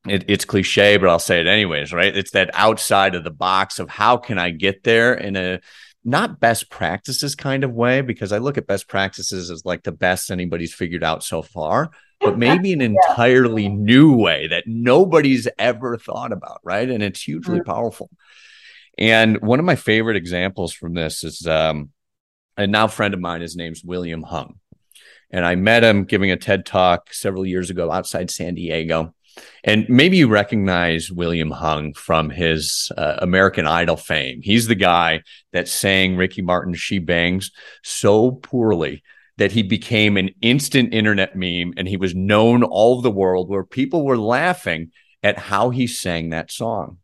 it, 0.08 0.25
it's 0.28 0.45
cliche, 0.45 0.97
but 0.97 1.10
I'll 1.10 1.19
say 1.19 1.41
it 1.41 1.47
anyways, 1.47 1.91
right? 1.91 2.15
It's 2.15 2.32
that 2.32 2.52
outside 2.54 3.15
of 3.15 3.23
the 3.23 3.32
box 3.32 3.80
of 3.80 3.89
how 3.89 4.17
can 4.17 4.38
I 4.38 4.52
get 4.52 4.84
there 4.84 5.13
in 5.13 5.36
a 5.36 5.60
not 6.06 6.39
best 6.39 6.69
practices 6.69 7.36
kind 7.36 7.63
of 7.63 7.73
way 7.73 8.02
because 8.02 8.32
I 8.32 8.38
look 8.38 8.58
at 8.58 8.67
best 8.67 8.88
practices 8.88 9.49
as 9.49 9.65
like 9.65 9.84
the 9.84 9.91
best 9.91 10.32
anybody's 10.32 10.73
figured 10.73 11.04
out 11.04 11.23
so 11.23 11.41
far, 11.41 11.89
but 12.21 12.38
maybe 12.38 12.71
an 12.71 12.82
entirely 12.82 13.67
new 13.67 14.15
way 14.15 14.47
that 14.47 14.63
nobody's 14.65 15.47
ever 15.58 15.97
thought 15.97 16.32
about, 16.32 16.60
right? 16.63 16.89
And 16.89 17.04
it's 17.04 17.21
hugely 17.21 17.60
mm-hmm. 17.60 17.69
powerful. 17.69 18.10
And 18.99 19.41
one 19.41 19.59
of 19.59 19.65
my 19.65 19.77
favorite 19.77 20.17
examples 20.17 20.73
from 20.73 20.93
this 20.93 21.23
is 21.23 21.47
um, 21.47 21.91
a 22.57 22.67
now 22.67 22.88
friend 22.88 23.13
of 23.13 23.21
mine. 23.21 23.39
His 23.39 23.55
name's 23.55 23.81
William 23.83 24.23
Hung, 24.23 24.59
and 25.31 25.45
I 25.45 25.55
met 25.55 25.85
him 25.85 26.03
giving 26.03 26.31
a 26.31 26.38
TED 26.38 26.65
talk 26.65 27.13
several 27.13 27.45
years 27.45 27.69
ago 27.69 27.89
outside 27.91 28.29
San 28.29 28.55
Diego. 28.55 29.15
And 29.63 29.88
maybe 29.88 30.17
you 30.17 30.27
recognize 30.27 31.09
William 31.09 31.51
Hung 31.51 31.93
from 31.93 32.29
his 32.29 32.91
uh, 32.97 33.15
American 33.19 33.65
Idol 33.65 33.95
fame. 33.95 34.41
He's 34.43 34.67
the 34.67 34.75
guy 34.75 35.21
that 35.53 35.69
sang 35.69 36.17
Ricky 36.17 36.41
Martin's 36.41 36.81
She 36.81 36.99
Bangs 36.99 37.51
so 37.81 38.31
poorly 38.31 39.01
that 39.38 39.53
he 39.53 39.63
became 39.63 40.17
an 40.17 40.31
instant 40.41 40.93
internet 40.93 41.38
meme 41.38 41.73
and 41.77 41.88
he 41.88 41.95
was 41.95 42.13
known 42.13 42.63
all 42.63 42.95
over 42.95 43.01
the 43.01 43.12
world 43.12 43.49
where 43.49 43.63
people 43.63 44.03
were 44.03 44.17
laughing 44.17 44.91
at 45.23 45.38
how 45.38 45.69
he 45.69 45.88
sang 45.88 46.31
that 46.31 46.51
song. 46.51 46.97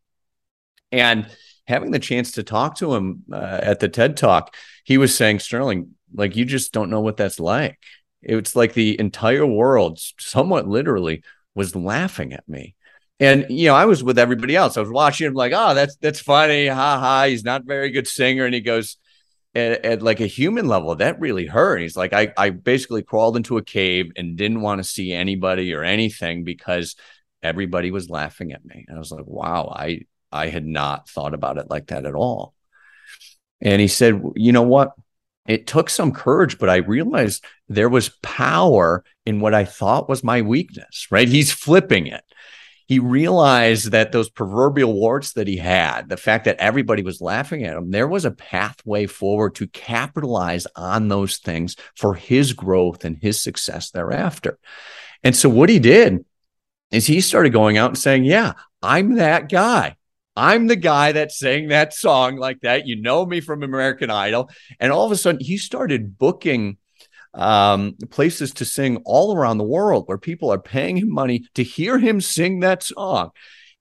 And 0.91 1.27
having 1.67 1.91
the 1.91 1.99
chance 1.99 2.33
to 2.33 2.43
talk 2.43 2.75
to 2.77 2.93
him 2.93 3.23
uh, 3.31 3.59
at 3.61 3.79
the 3.79 3.89
TED 3.89 4.17
Talk, 4.17 4.55
he 4.83 4.97
was 4.97 5.15
saying, 5.15 5.39
Sterling, 5.39 5.95
like, 6.13 6.35
you 6.35 6.45
just 6.45 6.71
don't 6.71 6.89
know 6.89 7.01
what 7.01 7.17
that's 7.17 7.39
like. 7.39 7.79
It's 8.21 8.55
like 8.55 8.73
the 8.73 8.99
entire 8.99 9.45
world, 9.45 9.99
somewhat 10.19 10.67
literally, 10.67 11.23
was 11.53 11.75
laughing 11.75 12.33
at 12.33 12.47
me. 12.47 12.75
And 13.19 13.45
you 13.49 13.67
know, 13.67 13.75
I 13.75 13.85
was 13.85 14.03
with 14.03 14.19
everybody 14.19 14.55
else. 14.55 14.75
I 14.75 14.81
was 14.81 14.89
watching 14.89 15.27
him 15.27 15.33
like, 15.33 15.53
oh, 15.55 15.73
that's 15.73 15.95
that's 15.97 16.19
funny, 16.19 16.67
ha 16.67 16.99
ha. 16.99 17.25
He's 17.25 17.45
not 17.45 17.61
a 17.61 17.65
very 17.65 17.91
good 17.91 18.07
singer, 18.07 18.45
and 18.45 18.53
he 18.53 18.59
goes 18.59 18.97
at, 19.55 19.85
at 19.85 20.01
like 20.01 20.19
a 20.19 20.27
human 20.27 20.67
level, 20.67 20.95
that 20.95 21.19
really 21.19 21.45
hurt. 21.45 21.81
he's 21.81 21.95
like, 21.95 22.13
I 22.13 22.33
I 22.37 22.49
basically 22.49 23.03
crawled 23.03 23.37
into 23.37 23.57
a 23.57 23.63
cave 23.63 24.11
and 24.17 24.35
didn't 24.35 24.61
want 24.61 24.79
to 24.79 24.83
see 24.83 25.13
anybody 25.13 25.73
or 25.73 25.83
anything 25.83 26.43
because 26.43 26.95
everybody 27.41 27.89
was 27.91 28.09
laughing 28.09 28.51
at 28.51 28.65
me. 28.65 28.85
And 28.87 28.97
I 28.97 28.99
was 28.99 29.11
like, 29.11 29.25
wow, 29.25 29.73
I 29.73 30.01
I 30.35 30.49
had 30.49 30.65
not 30.65 31.09
thought 31.09 31.33
about 31.33 31.57
it 31.57 31.69
like 31.69 31.87
that 31.87 32.05
at 32.05 32.15
all. 32.15 32.53
And 33.61 33.81
he 33.81 33.87
said, 33.87 34.21
you 34.35 34.51
know 34.51 34.63
what? 34.63 34.93
it 35.47 35.67
took 35.67 35.89
some 35.89 36.11
courage, 36.11 36.57
but 36.57 36.69
I 36.69 36.77
realized 36.77 37.43
there 37.69 37.89
was 37.89 38.17
power 38.21 39.03
in 39.25 39.39
what 39.39 39.53
I 39.53 39.65
thought 39.65 40.09
was 40.09 40.23
my 40.23 40.41
weakness, 40.41 41.07
right? 41.11 41.27
He's 41.27 41.51
flipping 41.51 42.07
it. 42.07 42.23
He 42.87 42.99
realized 42.99 43.91
that 43.91 44.11
those 44.11 44.29
proverbial 44.29 44.93
warts 44.93 45.33
that 45.33 45.47
he 45.47 45.57
had, 45.57 46.07
the 46.07 46.17
fact 46.17 46.45
that 46.45 46.57
everybody 46.57 47.01
was 47.01 47.21
laughing 47.21 47.63
at 47.63 47.77
him, 47.77 47.89
there 47.89 48.07
was 48.07 48.25
a 48.25 48.31
pathway 48.31 49.07
forward 49.07 49.55
to 49.55 49.67
capitalize 49.67 50.67
on 50.75 51.07
those 51.07 51.37
things 51.37 51.75
for 51.95 52.13
his 52.13 52.53
growth 52.53 53.03
and 53.03 53.17
his 53.17 53.41
success 53.41 53.89
thereafter. 53.89 54.59
And 55.23 55.35
so 55.35 55.49
what 55.49 55.69
he 55.69 55.79
did 55.79 56.25
is 56.91 57.07
he 57.07 57.21
started 57.21 57.53
going 57.53 57.77
out 57.77 57.89
and 57.89 57.97
saying, 57.97 58.23
Yeah, 58.23 58.53
I'm 58.83 59.15
that 59.15 59.49
guy. 59.49 59.95
I'm 60.35 60.67
the 60.67 60.75
guy 60.75 61.13
that 61.13 61.31
sang 61.31 61.69
that 61.69 61.93
song 61.93 62.35
like 62.35 62.61
that. 62.61 62.87
You 62.87 63.01
know 63.01 63.25
me 63.25 63.41
from 63.41 63.63
American 63.63 64.09
Idol. 64.09 64.49
And 64.79 64.91
all 64.91 65.05
of 65.05 65.11
a 65.11 65.15
sudden, 65.15 65.41
he 65.41 65.57
started 65.57 66.17
booking 66.17 66.77
um, 67.33 67.95
places 68.09 68.53
to 68.55 68.65
sing 68.65 68.97
all 69.05 69.35
around 69.35 69.57
the 69.57 69.63
world 69.63 70.03
where 70.07 70.17
people 70.17 70.51
are 70.51 70.59
paying 70.59 70.97
him 70.97 71.11
money 71.11 71.45
to 71.55 71.63
hear 71.63 71.99
him 71.99 72.21
sing 72.21 72.61
that 72.61 72.83
song. 72.83 73.31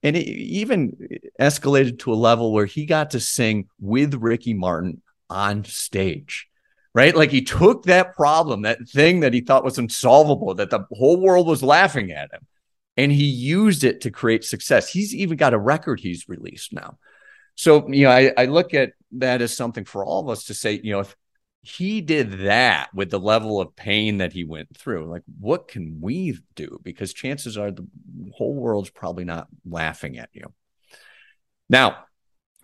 And 0.03 0.17
it 0.17 0.27
even 0.27 0.93
escalated 1.41 1.99
to 2.01 2.13
a 2.13 2.15
level 2.15 2.53
where 2.53 2.67
he 2.67 2.85
got 2.85 3.11
to 3.11 3.21
sing 3.21 3.69
with 3.81 4.15
Ricky 4.15 4.55
Martin 4.55 5.03
on 5.31 5.65
stage 5.65 6.49
right? 6.95 7.15
Like 7.15 7.31
he 7.31 7.43
took 7.43 7.85
that 7.85 8.15
problem, 8.15 8.63
that 8.63 8.89
thing 8.89 9.21
that 9.21 9.35
he 9.35 9.41
thought 9.41 9.65
was 9.65 9.79
unsolvable, 9.79 10.55
that 10.55 10.71
the 10.71 10.87
whole 10.93 11.21
world 11.21 11.47
was 11.47 11.63
laughing 11.63 12.13
at 12.13 12.33
him, 12.33 12.47
and 12.97 13.11
he 13.11 13.25
used 13.25 13.85
it 13.85 14.03
to 14.03 14.11
create 14.11 14.45
success. 14.45 14.89
He's 14.89 15.15
even 15.15 15.37
got 15.37 15.55
a 15.55 15.59
record 15.59 16.01
he's 16.01 16.29
released 16.29 16.73
now. 16.73 16.99
So, 17.57 17.89
you 17.89 18.05
know, 18.05 18.11
I, 18.11 18.33
I 18.37 18.45
look 18.47 18.75
at 18.75 18.93
that 19.13 19.43
as 19.43 19.57
something 19.57 19.85
for 19.85 20.05
all 20.05 20.21
of 20.21 20.29
us 20.29 20.45
to 20.45 20.55
say, 20.55 20.81
you 20.83 20.93
know, 20.93 21.01
if 21.01 21.17
he 21.63 22.01
did 22.01 22.41
that 22.41 22.91
with 22.95 23.11
the 23.11 23.19
level 23.19 23.61
of 23.61 23.75
pain 23.75 24.19
that 24.19 24.33
he 24.33 24.45
went 24.45 24.77
through, 24.77 25.07
like 25.07 25.23
what 25.39 25.69
can 25.69 25.99
we 26.01 26.39
do? 26.55 26.79
Because 26.83 27.15
chances 27.15 27.57
are 27.57 27.71
the 27.71 27.87
whole 28.37 28.55
world's 28.55 28.91
probably 28.91 29.25
not 29.25 29.49
laughing 29.65 30.19
at 30.19 30.29
you. 30.33 30.53
Now, 31.69 32.05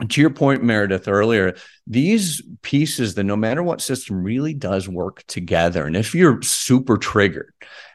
to 0.09 0.21
your 0.21 0.31
point, 0.31 0.63
Meredith, 0.63 1.09
earlier, 1.09 1.57
these 1.87 2.43
pieces, 2.63 3.15
that 3.15 3.25
no 3.25 3.37
matter 3.37 3.63
what 3.63 3.81
system 3.81 4.23
really 4.23 4.55
does 4.55 4.89
work 4.89 5.23
together. 5.27 5.87
And 5.87 5.97
if 5.97 6.15
you're 6.15 6.41
super 6.43 6.97
triggered, 6.97 7.53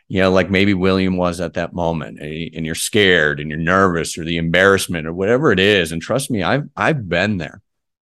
you 0.08 0.22
know, 0.22 0.32
like 0.32 0.50
maybe 0.50 0.74
William 0.74 1.18
was 1.18 1.42
at 1.42 1.54
that 1.54 1.74
moment, 1.74 2.20
and 2.20 2.66
you're 2.66 2.76
scared 2.76 3.40
and 3.40 3.50
you're 3.50 3.60
nervous 3.60 4.18
or 4.18 4.24
the 4.24 4.38
embarrassment 4.38 5.08
or 5.08 5.14
whatever 5.14 5.52
it 5.52 5.60
is. 5.60 5.92
And 5.92 6.02
trust 6.02 6.30
me, 6.30 6.44
I've 6.44 6.70
I've 6.76 7.10
been 7.10 7.38
there 7.38 7.62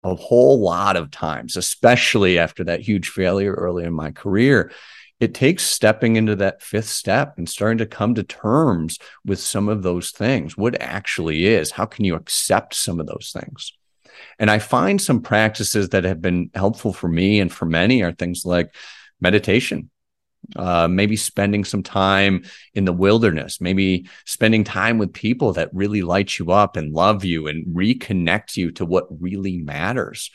a 0.03 0.15
whole 0.15 0.61
lot 0.61 0.95
of 0.95 1.09
times, 1.09 1.57
especially 1.57 2.37
after 2.37 2.63
that 2.65 2.81
huge 2.81 3.09
failure 3.09 3.53
early 3.53 3.83
in 3.83 3.93
my 3.93 4.11
career. 4.11 4.71
It 5.19 5.33
takes 5.33 5.63
stepping 5.63 6.15
into 6.15 6.35
that 6.35 6.61
fifth 6.61 6.89
step 6.89 7.39
and 7.39 7.49
starting 7.49 7.79
to 7.79 7.87
come 7.87 8.13
to 8.15 8.23
terms 8.23 8.99
with 9.25 9.39
some 9.39 9.67
of 9.67 9.81
those 9.81 10.11
things. 10.11 10.55
What 10.55 10.79
actually 10.79 11.47
is? 11.47 11.71
How 11.71 11.85
can 11.85 12.05
you 12.05 12.13
accept 12.13 12.75
some 12.75 12.99
of 12.99 13.07
those 13.07 13.31
things? 13.33 13.73
And 14.37 14.51
I 14.51 14.59
find 14.59 15.01
some 15.01 15.21
practices 15.21 15.89
that 15.89 16.03
have 16.03 16.21
been 16.21 16.51
helpful 16.53 16.93
for 16.93 17.07
me 17.07 17.39
and 17.39 17.51
for 17.51 17.65
many 17.65 18.03
are 18.03 18.11
things 18.11 18.45
like 18.45 18.75
meditation 19.19 19.89
uh, 20.55 20.87
maybe 20.87 21.15
spending 21.15 21.63
some 21.65 21.83
time 21.83 22.43
in 22.73 22.85
the 22.85 22.93
wilderness, 22.93 23.59
maybe 23.59 24.07
spending 24.25 24.63
time 24.63 24.97
with 24.97 25.13
people 25.13 25.53
that 25.53 25.73
really 25.73 26.01
light 26.01 26.39
you 26.39 26.51
up 26.51 26.77
and 26.77 26.93
love 26.93 27.25
you 27.25 27.47
and 27.47 27.75
reconnect 27.75 28.55
you 28.55 28.71
to 28.71 28.85
what 28.85 29.05
really 29.21 29.57
matters. 29.57 30.31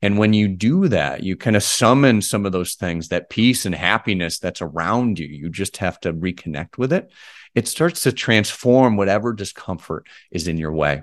And 0.00 0.16
when 0.16 0.32
you 0.32 0.48
do 0.48 0.88
that, 0.88 1.24
you 1.24 1.36
kind 1.36 1.56
of 1.56 1.62
summon 1.62 2.22
some 2.22 2.46
of 2.46 2.52
those 2.52 2.74
things, 2.74 3.08
that 3.08 3.30
peace 3.30 3.66
and 3.66 3.74
happiness 3.74 4.38
that's 4.38 4.62
around 4.62 5.18
you. 5.18 5.26
You 5.26 5.48
just 5.48 5.78
have 5.78 5.98
to 6.00 6.12
reconnect 6.12 6.78
with 6.78 6.92
it. 6.92 7.10
It 7.54 7.66
starts 7.66 8.04
to 8.04 8.12
transform 8.12 8.96
whatever 8.96 9.32
discomfort 9.32 10.06
is 10.30 10.46
in 10.46 10.56
your 10.56 10.72
way. 10.72 11.02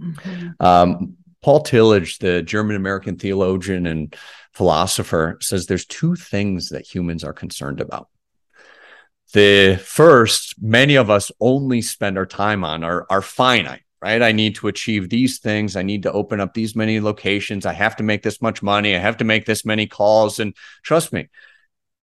Mm-hmm. 0.00 0.64
Um, 0.64 1.16
Paul 1.42 1.62
Tillich, 1.62 2.18
the 2.18 2.42
German 2.42 2.76
American 2.76 3.16
theologian 3.16 3.86
and 3.86 4.14
philosopher, 4.52 5.38
says 5.40 5.66
there's 5.66 5.86
two 5.86 6.14
things 6.14 6.68
that 6.70 6.86
humans 6.86 7.24
are 7.24 7.32
concerned 7.32 7.80
about. 7.80 8.08
The 9.32 9.80
first, 9.82 10.60
many 10.60 10.96
of 10.96 11.08
us 11.08 11.30
only 11.40 11.82
spend 11.82 12.18
our 12.18 12.26
time 12.26 12.64
on 12.64 12.84
are, 12.84 13.06
are 13.08 13.22
finite, 13.22 13.82
right? 14.02 14.20
I 14.20 14.32
need 14.32 14.56
to 14.56 14.68
achieve 14.68 15.08
these 15.08 15.38
things. 15.38 15.76
I 15.76 15.82
need 15.82 16.02
to 16.02 16.12
open 16.12 16.40
up 16.40 16.52
these 16.52 16.74
many 16.74 17.00
locations. 17.00 17.64
I 17.64 17.72
have 17.72 17.96
to 17.96 18.02
make 18.02 18.22
this 18.22 18.42
much 18.42 18.62
money. 18.62 18.94
I 18.94 18.98
have 18.98 19.18
to 19.18 19.24
make 19.24 19.46
this 19.46 19.64
many 19.64 19.86
calls. 19.86 20.40
And 20.40 20.54
trust 20.82 21.12
me, 21.12 21.28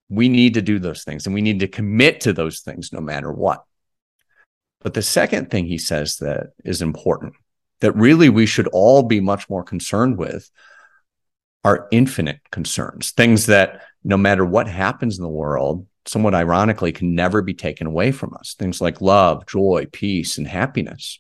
we 0.10 0.30
need 0.30 0.54
to 0.54 0.62
do 0.62 0.80
those 0.80 1.04
things 1.04 1.26
and 1.26 1.36
we 1.36 1.42
need 1.42 1.60
to 1.60 1.68
commit 1.68 2.22
to 2.22 2.34
those 2.34 2.62
things 2.62 2.94
no 2.94 3.02
matter 3.02 3.32
what. 3.32 3.66
But 4.80 4.94
the 4.94 5.02
second 5.02 5.52
thing 5.52 5.66
he 5.66 5.78
says 5.78 6.18
that 6.18 6.54
is 6.64 6.82
important 6.82 7.34
that 7.82 7.92
really 7.94 8.30
we 8.30 8.46
should 8.46 8.68
all 8.68 9.04
be 9.04 9.20
much 9.20 9.50
more 9.50 9.64
concerned 9.64 10.18
with 10.18 10.50
are 11.64 11.88
infinite 11.92 12.40
concerns, 12.52 13.12
things 13.12 13.48
that 13.48 13.82
no 14.04 14.18
matter 14.18 14.46
what 14.46 14.68
happens 14.68 15.18
in 15.18 15.24
the 15.24 15.30
world, 15.30 15.86
somewhat 16.06 16.34
ironically, 16.34 16.92
can 16.94 17.14
never 17.14 17.42
be 17.42 17.54
taken 17.54 17.88
away 17.88 18.12
from 18.12 18.34
us. 18.40 18.56
Things 18.58 18.80
like 18.80 19.02
love, 19.02 19.46
joy, 19.48 19.86
peace, 19.92 20.38
and 20.38 20.48
happiness. 20.48 21.20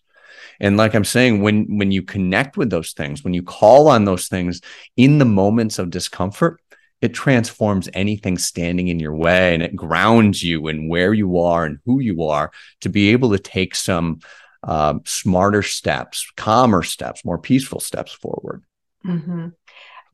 And 0.59 0.77
like 0.77 0.95
I'm 0.95 1.03
saying, 1.03 1.41
when 1.41 1.77
when 1.77 1.91
you 1.91 2.01
connect 2.01 2.57
with 2.57 2.69
those 2.69 2.93
things, 2.93 3.23
when 3.23 3.33
you 3.33 3.43
call 3.43 3.89
on 3.89 4.05
those 4.05 4.27
things 4.27 4.61
in 4.95 5.17
the 5.17 5.25
moments 5.25 5.79
of 5.79 5.89
discomfort, 5.89 6.61
it 7.01 7.13
transforms 7.13 7.89
anything 7.93 8.37
standing 8.37 8.87
in 8.87 8.99
your 8.99 9.15
way 9.15 9.53
and 9.53 9.61
it 9.61 9.75
grounds 9.75 10.41
you 10.41 10.67
in 10.67 10.87
where 10.87 11.13
you 11.13 11.39
are 11.39 11.65
and 11.65 11.79
who 11.85 11.99
you 11.99 12.23
are 12.23 12.51
to 12.81 12.89
be 12.89 13.09
able 13.09 13.31
to 13.31 13.39
take 13.39 13.75
some 13.75 14.19
uh, 14.63 14.95
smarter 15.05 15.61
steps, 15.63 16.29
calmer 16.35 16.83
steps, 16.83 17.23
more 17.23 17.37
peaceful 17.37 17.79
steps 17.79 18.11
forward. 18.11 18.63
Mm-hmm. 19.05 19.49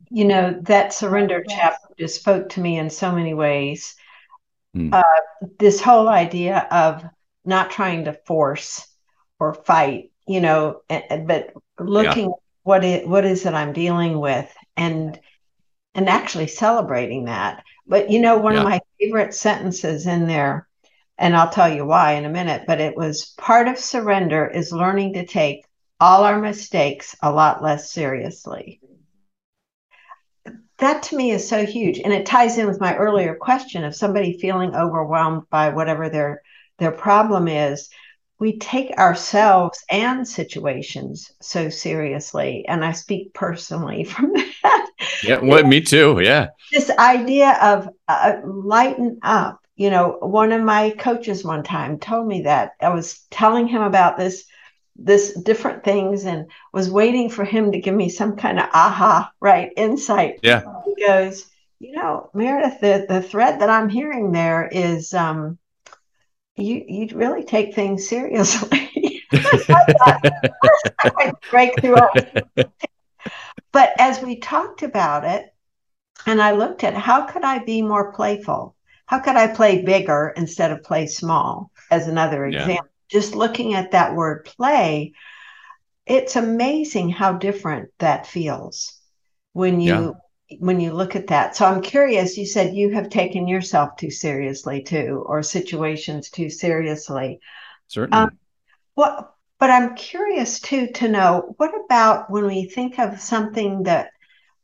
You 0.09 0.25
know, 0.25 0.59
that 0.63 0.93
surrender 0.93 1.43
chapter 1.47 1.87
just 1.97 2.19
spoke 2.19 2.49
to 2.49 2.61
me 2.61 2.77
in 2.77 2.89
so 2.89 3.11
many 3.11 3.33
ways. 3.33 3.95
Mm. 4.75 4.93
Uh, 4.93 5.03
this 5.59 5.81
whole 5.81 6.07
idea 6.07 6.67
of 6.71 7.03
not 7.45 7.71
trying 7.71 8.05
to 8.05 8.13
force 8.25 8.87
or 9.39 9.53
fight, 9.53 10.11
you 10.27 10.39
know, 10.39 10.81
but 10.89 11.53
looking 11.79 12.25
yeah. 12.25 12.35
what 12.63 12.83
it 12.83 13.07
what 13.07 13.25
is 13.25 13.45
it 13.45 13.53
I'm 13.53 13.73
dealing 13.73 14.19
with 14.19 14.53
and 14.77 15.19
and 15.95 16.09
actually 16.09 16.47
celebrating 16.47 17.25
that. 17.25 17.63
But 17.85 18.09
you 18.09 18.19
know, 18.19 18.37
one 18.37 18.53
yeah. 18.53 18.59
of 18.59 18.65
my 18.65 18.81
favorite 18.99 19.33
sentences 19.33 20.07
in 20.07 20.27
there 20.27 20.67
and 21.18 21.36
I'll 21.36 21.49
tell 21.49 21.72
you 21.72 21.86
why 21.86 22.14
in 22.14 22.26
a 22.26 22.30
minute, 22.30 22.64
but 22.66 22.82
it 22.82 22.95
was 22.95 23.34
part 23.38 23.68
of 23.68 23.78
surrender 23.78 24.47
is 24.47 24.72
learning 24.72 25.14
to 25.14 25.26
take 25.26 25.66
all 25.99 26.24
our 26.24 26.39
mistakes 26.39 27.16
a 27.22 27.32
lot 27.32 27.64
less 27.64 27.91
seriously. 27.91 28.82
That 30.80 31.03
to 31.03 31.16
me 31.16 31.32
is 31.32 31.47
so 31.47 31.66
huge. 31.66 31.99
And 31.99 32.11
it 32.11 32.26
ties 32.26 32.57
in 32.57 32.68
with 32.68 32.82
my 32.82 32.95
earlier 32.97 33.36
question 33.36 33.84
of 33.86 33.95
somebody 33.95 34.38
feeling 34.39 34.76
overwhelmed 34.76 35.43
by 35.49 35.70
whatever 35.70 36.09
their 36.09 36.41
their 36.80 36.91
problem 36.91 37.47
is. 37.47 37.89
We 38.39 38.57
take 38.57 38.97
ourselves 38.97 39.82
and 39.89 40.28
situations 40.28 41.32
so 41.39 41.70
seriously. 41.70 42.66
And 42.68 42.84
I 42.84 42.91
speak 42.91 43.34
personally 43.34 44.03
from 44.14 44.34
that. 44.34 44.89
Yeah, 45.24 45.39
well, 45.41 45.66
me 45.66 45.80
too. 45.80 46.20
Yeah. 46.22 46.49
This 46.72 46.89
idea 46.89 47.57
of 47.61 47.88
uh, 48.09 48.38
lighten 48.43 49.20
up 49.22 49.62
you 49.76 49.89
know 49.89 50.17
one 50.21 50.51
of 50.51 50.61
my 50.61 50.91
coaches 50.91 51.43
one 51.43 51.63
time 51.63 51.99
told 51.99 52.28
me 52.28 52.43
that 52.43 52.71
i 52.82 52.89
was 52.89 53.26
telling 53.32 53.67
him 53.67 53.82
about 53.82 54.17
this 54.17 54.45
this 54.95 55.34
different 55.41 55.84
things 55.84 56.26
and 56.26 56.49
was 56.71 56.89
waiting 56.89 57.30
for 57.30 57.43
him 57.43 57.71
to 57.71 57.80
give 57.80 57.95
me 57.95 58.09
some 58.09 58.36
kind 58.36 58.59
of 58.59 58.69
aha 58.74 59.32
right 59.39 59.71
insight. 59.76 60.39
Yeah. 60.43 60.61
He 60.86 61.03
goes 61.03 61.49
you 61.80 61.91
know 61.91 62.30
meredith 62.34 62.80
the, 62.80 63.05
the 63.09 63.21
thread 63.21 63.59
that 63.59 63.69
i'm 63.69 63.89
hearing 63.89 64.32
there 64.32 64.69
is 64.71 65.13
um 65.13 65.57
you 66.55 66.86
you 66.88 67.09
really 67.13 67.43
take 67.43 67.76
things 67.76 68.07
seriously. 68.07 69.21
Break 71.49 71.82
through 71.82 71.97
but 73.71 73.93
as 73.99 74.21
we 74.21 74.39
talked 74.39 74.84
about 74.84 75.26
it 75.26 75.53
and 76.26 76.41
i 76.41 76.51
looked 76.51 76.84
at 76.84 76.93
how 76.93 77.26
could 77.26 77.43
i 77.43 77.57
be 77.57 77.82
more 77.82 78.13
playful 78.13 78.76
how 79.06 79.20
could 79.20 79.36
I 79.36 79.47
play 79.47 79.82
bigger 79.82 80.34
instead 80.36 80.72
of 80.72 80.84
play 80.84 81.08
small? 81.08 81.72
As 81.91 82.08
another 82.08 82.45
example, 82.45 82.74
yeah. 82.74 82.80
just 83.10 83.36
looking 83.36 83.74
at 83.74 83.91
that 83.91 84.16
word 84.16 84.45
play, 84.45 85.14
it's 86.06 86.36
amazing 86.36 87.10
how 87.10 87.34
different 87.34 87.89
that 87.99 88.28
feels 88.28 88.99
when 89.54 89.80
you 89.80 90.16
yeah. 90.49 90.58
when 90.60 90.80
you 90.80 90.93
look 90.93 91.16
at 91.16 91.28
that. 91.28 91.56
So 91.56 91.66
I'm 91.66 91.82
curious. 91.82 92.38
You 92.38 92.45
said 92.45 92.76
you 92.76 92.91
have 92.91 93.10
taken 93.10 93.47
yourself 93.47 93.95
too 93.97 94.10
seriously 94.10 94.82
too, 94.82 95.24
or 95.26 95.43
situations 95.43 96.30
too 96.30 96.49
seriously. 96.49 97.39
Certainly. 97.88 98.18
Um, 98.18 98.38
what? 98.95 99.30
But 99.60 99.70
I'm 99.70 99.95
curious 99.95 100.60
too 100.60 100.88
to 100.95 101.08
know 101.08 101.54
what 101.58 101.72
about 101.86 102.30
when 102.30 102.47
we 102.47 102.66
think 102.66 102.99
of 102.99 103.22
something 103.22 103.84
that 103.84 104.10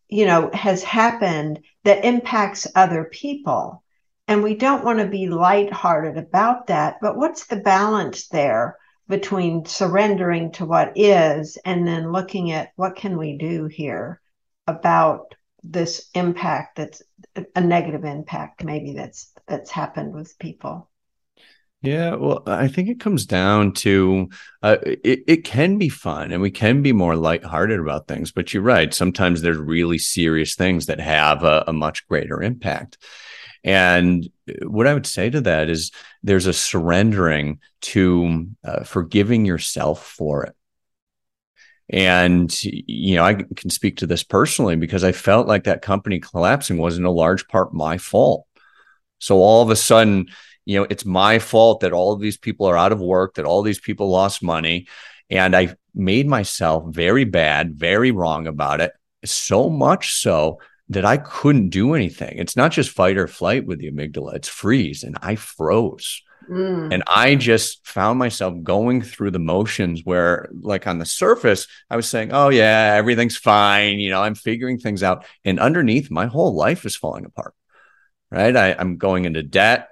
you 0.07 0.25
know 0.25 0.49
has 0.53 0.83
happened 0.83 1.59
that 1.83 2.03
impacts 2.03 2.67
other 2.75 3.05
people 3.05 3.83
and 4.29 4.43
we 4.43 4.53
don't 4.53 4.85
want 4.85 4.99
to 4.99 5.07
be 5.07 5.27
lighthearted 5.27 6.15
about 6.15 6.67
that. 6.67 6.97
But 7.01 7.17
what's 7.17 7.47
the 7.47 7.57
balance 7.57 8.27
there 8.27 8.77
between 9.07 9.65
surrendering 9.65 10.51
to 10.51 10.65
what 10.65 10.93
is 10.95 11.57
and 11.65 11.85
then 11.87 12.11
looking 12.11 12.51
at 12.51 12.69
what 12.75 12.95
can 12.95 13.17
we 13.17 13.39
do 13.39 13.65
here 13.65 14.21
about 14.67 15.33
this 15.63 16.09
impact 16.13 16.77
that's 16.77 17.01
a 17.55 17.59
negative 17.59 18.05
impact 18.05 18.63
maybe 18.63 18.93
that's 18.93 19.33
that's 19.45 19.69
happened 19.71 20.13
with 20.13 20.39
people 20.39 20.89
yeah, 21.81 22.15
well, 22.15 22.43
I 22.45 22.67
think 22.67 22.89
it 22.89 22.99
comes 22.99 23.25
down 23.25 23.71
to 23.75 24.29
uh, 24.61 24.77
it, 24.83 25.23
it 25.27 25.43
can 25.45 25.77
be 25.77 25.87
fun 25.87 26.33
and 26.33 26.41
we 26.41 26.51
can 26.51 26.81
be 26.81 26.91
more 26.91 27.15
lighthearted 27.15 27.79
about 27.79 28.05
things, 28.05 28.33
but 28.33 28.53
you're 28.53 28.61
right. 28.61 28.93
Sometimes 28.93 29.41
there's 29.41 29.57
really 29.57 29.97
serious 29.97 30.55
things 30.55 30.87
that 30.87 30.99
have 30.99 31.45
a, 31.45 31.63
a 31.67 31.73
much 31.73 32.05
greater 32.09 32.43
impact. 32.43 32.97
And 33.63 34.29
what 34.63 34.87
I 34.87 34.93
would 34.93 35.05
say 35.05 35.29
to 35.29 35.41
that 35.41 35.69
is 35.69 35.91
there's 36.23 36.45
a 36.45 36.53
surrendering 36.53 37.59
to 37.81 38.47
uh, 38.63 38.83
forgiving 38.83 39.45
yourself 39.45 40.05
for 40.05 40.45
it. 40.45 40.55
And, 41.91 42.53
you 42.63 43.15
know, 43.15 43.23
I 43.23 43.33
can 43.33 43.69
speak 43.69 43.97
to 43.97 44.07
this 44.07 44.23
personally 44.23 44.75
because 44.75 45.03
I 45.03 45.11
felt 45.11 45.47
like 45.47 45.63
that 45.63 45.81
company 45.81 46.19
collapsing 46.19 46.77
was 46.77 46.97
in 46.97 47.05
a 47.05 47.11
large 47.11 47.47
part 47.47 47.73
my 47.73 47.97
fault. 47.97 48.45
So 49.17 49.37
all 49.37 49.63
of 49.63 49.71
a 49.71 49.75
sudden, 49.75 50.27
you 50.65 50.79
know, 50.79 50.87
it's 50.89 51.05
my 51.05 51.39
fault 51.39 51.79
that 51.79 51.93
all 51.93 52.13
of 52.13 52.21
these 52.21 52.37
people 52.37 52.67
are 52.67 52.77
out 52.77 52.91
of 52.91 52.99
work, 52.99 53.35
that 53.35 53.45
all 53.45 53.63
these 53.63 53.79
people 53.79 54.09
lost 54.09 54.43
money. 54.43 54.87
And 55.31 55.55
I 55.55 55.75
made 55.95 56.27
myself 56.27 56.83
very 56.93 57.25
bad, 57.25 57.73
very 57.73 58.11
wrong 58.11 58.45
about 58.45 58.81
it. 58.81 58.91
So 59.25 59.69
much 59.69 60.13
so 60.13 60.59
that 60.89 61.05
I 61.05 61.17
couldn't 61.17 61.69
do 61.69 61.93
anything. 61.93 62.37
It's 62.37 62.55
not 62.55 62.71
just 62.71 62.89
fight 62.89 63.17
or 63.17 63.27
flight 63.27 63.65
with 63.65 63.79
the 63.79 63.91
amygdala, 63.91 64.35
it's 64.35 64.47
freeze. 64.47 65.03
And 65.03 65.17
I 65.21 65.35
froze. 65.35 66.21
Mm. 66.49 66.91
And 66.91 67.03
I 67.05 67.35
just 67.35 67.85
found 67.85 68.17
myself 68.17 68.55
going 68.63 69.03
through 69.03 69.31
the 69.31 69.39
motions 69.39 70.03
where, 70.03 70.49
like 70.61 70.87
on 70.87 70.97
the 70.97 71.05
surface, 71.05 71.67
I 71.91 71.95
was 71.95 72.07
saying, 72.07 72.31
Oh, 72.33 72.49
yeah, 72.49 72.95
everything's 72.97 73.37
fine. 73.37 73.99
You 73.99 74.09
know, 74.09 74.23
I'm 74.23 74.33
figuring 74.33 74.79
things 74.79 75.03
out. 75.03 75.25
And 75.45 75.59
underneath, 75.59 76.09
my 76.09 76.25
whole 76.25 76.55
life 76.55 76.85
is 76.85 76.95
falling 76.95 77.25
apart. 77.25 77.53
Right. 78.31 78.55
I, 78.55 78.73
I'm 78.73 78.97
going 78.97 79.25
into 79.25 79.43
debt. 79.43 79.89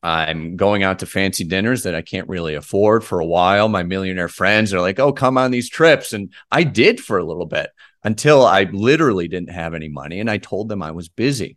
I'm 0.00 0.56
going 0.56 0.84
out 0.84 1.00
to 1.00 1.06
fancy 1.06 1.42
dinners 1.42 1.82
that 1.82 1.96
I 1.96 2.02
can't 2.02 2.28
really 2.28 2.54
afford 2.54 3.02
for 3.02 3.18
a 3.18 3.26
while. 3.26 3.68
My 3.68 3.82
millionaire 3.82 4.28
friends 4.28 4.72
are 4.72 4.80
like, 4.80 5.00
Oh, 5.00 5.12
come 5.12 5.36
on 5.36 5.50
these 5.50 5.68
trips. 5.68 6.12
And 6.12 6.32
I 6.52 6.62
did 6.62 7.00
for 7.00 7.18
a 7.18 7.24
little 7.24 7.46
bit 7.46 7.70
until 8.04 8.44
I 8.44 8.64
literally 8.64 9.28
didn't 9.28 9.50
have 9.50 9.74
any 9.74 9.88
money. 9.88 10.20
And 10.20 10.30
I 10.30 10.38
told 10.38 10.68
them 10.68 10.82
I 10.82 10.92
was 10.92 11.08
busy. 11.08 11.56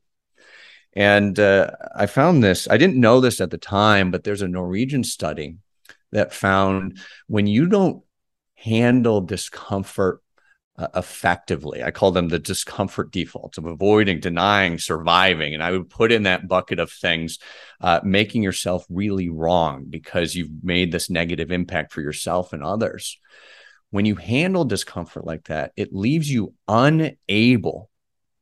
And 0.93 1.39
uh, 1.39 1.71
I 1.95 2.05
found 2.05 2.43
this, 2.43 2.67
I 2.69 2.77
didn't 2.77 2.99
know 2.99 3.21
this 3.21 3.39
at 3.39 3.49
the 3.49 3.57
time, 3.57 4.11
but 4.11 4.23
there's 4.23 4.41
a 4.41 4.47
Norwegian 4.47 5.03
study 5.03 5.55
that 6.11 6.33
found 6.33 6.99
when 7.27 7.47
you 7.47 7.67
don't 7.67 8.03
handle 8.55 9.21
discomfort 9.21 10.21
uh, 10.77 10.87
effectively, 10.95 11.83
I 11.83 11.91
call 11.91 12.11
them 12.11 12.29
the 12.29 12.39
discomfort 12.39 13.11
defaults 13.11 13.57
of 13.57 13.65
avoiding, 13.65 14.19
denying, 14.19 14.79
surviving. 14.79 15.53
And 15.53 15.61
I 15.61 15.71
would 15.71 15.89
put 15.89 16.11
in 16.11 16.23
that 16.23 16.47
bucket 16.47 16.79
of 16.79 16.91
things, 16.91 17.37
uh, 17.81 17.99
making 18.03 18.41
yourself 18.41 18.85
really 18.89 19.29
wrong 19.29 19.85
because 19.87 20.33
you've 20.33 20.63
made 20.63 20.91
this 20.91 21.09
negative 21.09 21.51
impact 21.51 21.93
for 21.93 22.01
yourself 22.01 22.51
and 22.53 22.63
others 22.63 23.19
when 23.91 24.05
you 24.05 24.15
handle 24.15 24.65
discomfort 24.65 25.25
like 25.25 25.45
that, 25.45 25.73
it 25.75 25.93
leaves 25.93 26.29
you 26.29 26.53
unable, 26.67 27.89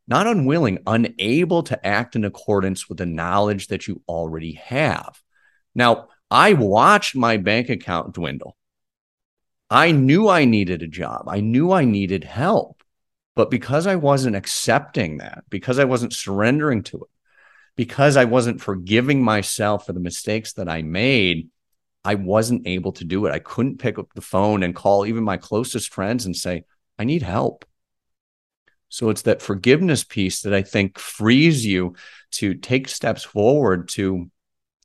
not 0.07 0.27
unwilling, 0.27 0.79
unable 0.87 1.63
to 1.63 1.85
act 1.85 2.15
in 2.15 2.23
accordance 2.23 2.87
with 2.87 2.99
the 2.99 3.05
knowledge 3.05 3.67
that 3.67 3.87
you 3.87 4.01
already 4.07 4.53
have. 4.53 5.21
Now, 5.75 6.09
I 6.31 6.53
watched 6.53 7.15
my 7.15 7.37
bank 7.37 7.69
account 7.69 8.13
dwindle. 8.13 8.55
I 9.69 9.91
knew 9.91 10.29
I 10.29 10.45
needed 10.45 10.83
a 10.83 10.87
job. 10.87 11.25
I 11.27 11.41
knew 11.41 11.71
I 11.71 11.83
needed 11.85 12.23
help. 12.23 12.83
But 13.35 13.51
because 13.51 13.87
I 13.87 13.95
wasn't 13.95 14.35
accepting 14.35 15.17
that, 15.17 15.43
because 15.49 15.79
I 15.79 15.85
wasn't 15.85 16.13
surrendering 16.13 16.83
to 16.83 16.97
it, 16.97 17.09
because 17.75 18.17
I 18.17 18.25
wasn't 18.25 18.61
forgiving 18.61 19.23
myself 19.23 19.85
for 19.85 19.93
the 19.93 19.99
mistakes 19.99 20.53
that 20.53 20.67
I 20.67 20.81
made, 20.81 21.49
I 22.03 22.15
wasn't 22.15 22.67
able 22.67 22.91
to 22.93 23.03
do 23.03 23.25
it. 23.25 23.31
I 23.31 23.39
couldn't 23.39 23.79
pick 23.79 23.99
up 23.99 24.13
the 24.13 24.21
phone 24.21 24.63
and 24.63 24.75
call 24.75 25.05
even 25.05 25.23
my 25.23 25.37
closest 25.37 25.93
friends 25.93 26.25
and 26.25 26.35
say, 26.35 26.63
I 26.97 27.03
need 27.03 27.21
help. 27.21 27.65
So 28.89 29.09
it's 29.09 29.23
that 29.23 29.41
forgiveness 29.41 30.03
piece 30.03 30.41
that 30.41 30.53
I 30.53 30.63
think 30.63 30.97
frees 30.97 31.65
you 31.65 31.95
to 32.31 32.55
take 32.55 32.87
steps 32.87 33.23
forward 33.23 33.87
to 33.89 34.31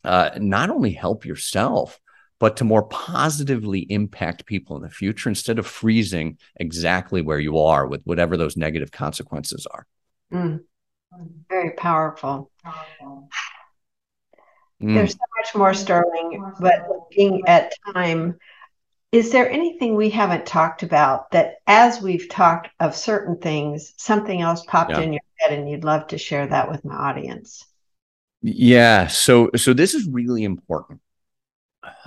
uh, 0.05 0.31
not 0.37 0.71
only 0.71 0.93
help 0.93 1.25
yourself, 1.25 1.99
but 2.39 2.59
to 2.59 2.65
more 2.65 2.83
positively 2.83 3.81
impact 3.91 4.45
people 4.45 4.77
in 4.77 4.83
the 4.83 4.91
future 4.91 5.29
instead 5.29 5.59
of 5.59 5.67
freezing 5.67 6.37
exactly 6.57 7.23
where 7.23 7.39
you 7.39 7.59
are 7.59 7.87
with 7.87 8.03
whatever 8.05 8.37
those 8.37 8.57
negative 8.57 8.91
consequences 8.91 9.67
are. 9.71 9.87
Mm. 10.33 10.61
Very 11.49 11.71
powerful. 11.71 12.51
Mm. 14.85 14.95
There's 14.95 15.13
so 15.13 15.19
much 15.39 15.55
more, 15.55 15.75
Sterling, 15.75 16.53
but 16.61 16.87
looking 16.89 17.43
at 17.47 17.73
time, 17.93 18.39
is 19.13 19.31
there 19.31 19.49
anything 19.49 19.95
we 19.95 20.11
haven't 20.11 20.45
talked 20.45 20.83
about 20.83 21.31
that 21.31 21.57
as 21.67 22.03
we've 22.03 22.29
talked 22.29 22.69
of 22.81 22.95
certain 22.95 23.39
things, 23.39 23.95
something 23.97 24.41
else 24.41 24.65
popped 24.67 24.91
yeah. 24.91 25.01
in 25.01 25.13
your 25.13 25.23
head 25.39 25.59
and 25.59 25.71
you'd 25.71 25.85
love 25.85 26.09
to 26.09 26.19
share 26.19 26.47
that 26.47 26.71
with 26.71 26.85
my 26.85 26.95
audience? 26.95 27.65
Yeah. 28.43 29.07
So 29.07 29.51
so 29.57 29.73
this 29.73 29.95
is 29.95 30.07
really 30.07 30.45
important. 30.45 31.01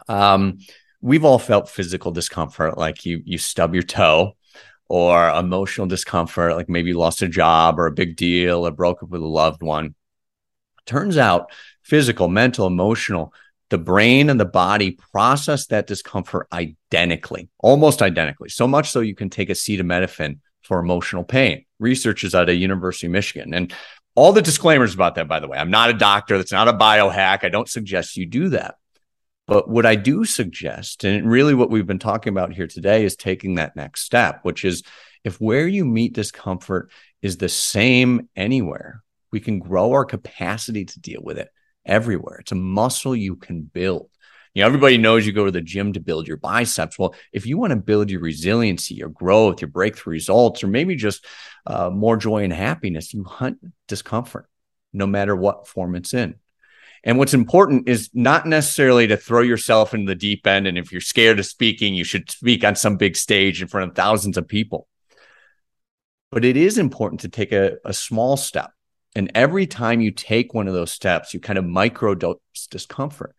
Um, 0.07 0.59
we've 1.01 1.25
all 1.25 1.39
felt 1.39 1.69
physical 1.69 2.11
discomfort, 2.11 2.77
like 2.77 3.05
you 3.05 3.21
you 3.25 3.37
stub 3.37 3.73
your 3.73 3.83
toe, 3.83 4.35
or 4.89 5.29
emotional 5.29 5.87
discomfort, 5.87 6.55
like 6.55 6.69
maybe 6.69 6.89
you 6.89 6.97
lost 6.97 7.21
a 7.21 7.27
job 7.27 7.79
or 7.79 7.87
a 7.87 7.91
big 7.91 8.15
deal 8.15 8.67
or 8.67 8.71
broke 8.71 9.01
up 9.01 9.09
with 9.09 9.21
a 9.21 9.27
loved 9.27 9.63
one. 9.63 9.95
Turns 10.85 11.17
out 11.17 11.51
physical, 11.87 12.27
mental, 12.27 12.67
emotional, 12.67 13.33
the 13.69 13.77
brain 13.77 14.29
and 14.29 14.39
the 14.39 14.45
body 14.45 14.99
process 15.11 15.67
that 15.67 15.87
discomfort 15.87 16.47
identically, 16.51 17.49
almost 17.59 18.01
identically. 18.01 18.49
So 18.49 18.67
much 18.67 18.89
so 18.91 18.99
you 18.99 19.15
can 19.15 19.29
take 19.29 19.49
acetaminophen 19.49 20.39
for 20.63 20.79
emotional 20.79 21.23
pain. 21.23 21.65
Research 21.79 22.25
is 22.25 22.35
of 22.35 22.49
University 22.49 23.07
of 23.07 23.13
Michigan. 23.13 23.53
And 23.53 23.73
all 24.15 24.33
the 24.33 24.41
disclaimers 24.41 24.93
about 24.93 25.15
that, 25.15 25.29
by 25.29 25.39
the 25.39 25.47
way. 25.47 25.57
I'm 25.57 25.69
not 25.69 25.89
a 25.89 25.93
doctor. 25.93 26.37
That's 26.37 26.51
not 26.51 26.67
a 26.67 26.73
biohack. 26.73 27.43
I 27.43 27.49
don't 27.49 27.69
suggest 27.69 28.17
you 28.17 28.25
do 28.25 28.49
that. 28.49 28.75
But 29.47 29.69
what 29.69 29.85
I 29.85 29.95
do 29.95 30.25
suggest, 30.25 31.05
and 31.05 31.29
really 31.29 31.53
what 31.53 31.69
we've 31.69 31.87
been 31.87 31.99
talking 31.99 32.31
about 32.31 32.53
here 32.53 32.67
today, 32.67 33.05
is 33.05 33.15
taking 33.15 33.55
that 33.55 33.77
next 33.77 34.01
step, 34.01 34.39
which 34.43 34.65
is 34.65 34.83
if 35.23 35.39
where 35.39 35.67
you 35.67 35.85
meet 35.85 36.13
discomfort 36.13 36.91
is 37.21 37.37
the 37.37 37.47
same 37.47 38.27
anywhere, 38.35 39.03
we 39.31 39.39
can 39.39 39.59
grow 39.59 39.93
our 39.93 40.03
capacity 40.03 40.83
to 40.83 40.99
deal 40.99 41.21
with 41.23 41.37
it 41.37 41.49
everywhere. 41.87 42.39
It's 42.39 42.51
a 42.51 42.55
muscle 42.55 43.15
you 43.15 43.35
can 43.35 43.61
build. 43.63 44.09
You 44.53 44.61
know, 44.61 44.67
everybody 44.67 44.97
knows 44.97 45.25
you 45.25 45.33
go 45.33 45.45
to 45.45 45.51
the 45.51 45.61
gym 45.61 45.93
to 45.93 45.99
build 45.99 46.27
your 46.27 46.37
biceps. 46.37 46.97
Well, 46.97 47.13
if 47.31 47.45
you 47.45 47.57
want 47.57 47.71
to 47.71 47.77
build 47.77 48.09
your 48.09 48.21
resiliency, 48.21 48.95
your 48.95 49.09
growth, 49.09 49.61
your 49.61 49.69
breakthrough 49.69 50.13
results, 50.13 50.63
or 50.63 50.67
maybe 50.67 50.95
just 50.95 51.25
uh, 51.65 51.89
more 51.89 52.17
joy 52.17 52.43
and 52.43 52.53
happiness, 52.53 53.13
you 53.13 53.23
hunt 53.23 53.59
discomfort, 53.87 54.49
no 54.93 55.05
matter 55.05 55.35
what 55.35 55.67
form 55.67 55.95
it's 55.95 56.13
in. 56.13 56.35
And 57.03 57.17
what's 57.17 57.35
important 57.35 57.87
is 57.87 58.09
not 58.13 58.47
necessarily 58.47 59.07
to 59.07 59.17
throw 59.17 59.41
yourself 59.41 59.93
into 59.93 60.07
the 60.07 60.15
deep 60.15 60.47
end. 60.47 60.65
And 60.65 60.77
if 60.77 60.91
you're 60.91 61.01
scared 61.01 61.39
of 61.39 61.45
speaking, 61.45 61.93
you 61.93 62.03
should 62.03 62.29
speak 62.29 62.63
on 62.63 62.75
some 62.75 62.97
big 62.97 63.15
stage 63.15 63.61
in 63.61 63.67
front 63.67 63.89
of 63.89 63.95
thousands 63.95 64.37
of 64.37 64.47
people. 64.47 64.87
But 66.31 66.43
it 66.43 66.57
is 66.57 66.77
important 66.77 67.21
to 67.21 67.29
take 67.29 67.51
a, 67.51 67.77
a 67.85 67.93
small 67.93 68.35
step 68.35 68.71
and 69.17 69.31
every 69.33 69.65
time 69.65 69.99
you 69.99 70.11
take 70.11 70.53
one 70.53 70.67
of 70.67 70.75
those 70.75 70.91
steps, 70.91 71.33
you 71.33 71.39
kind 71.39 71.57
of 71.57 71.65
microdose 71.65 72.37
discomfort. 72.69 73.35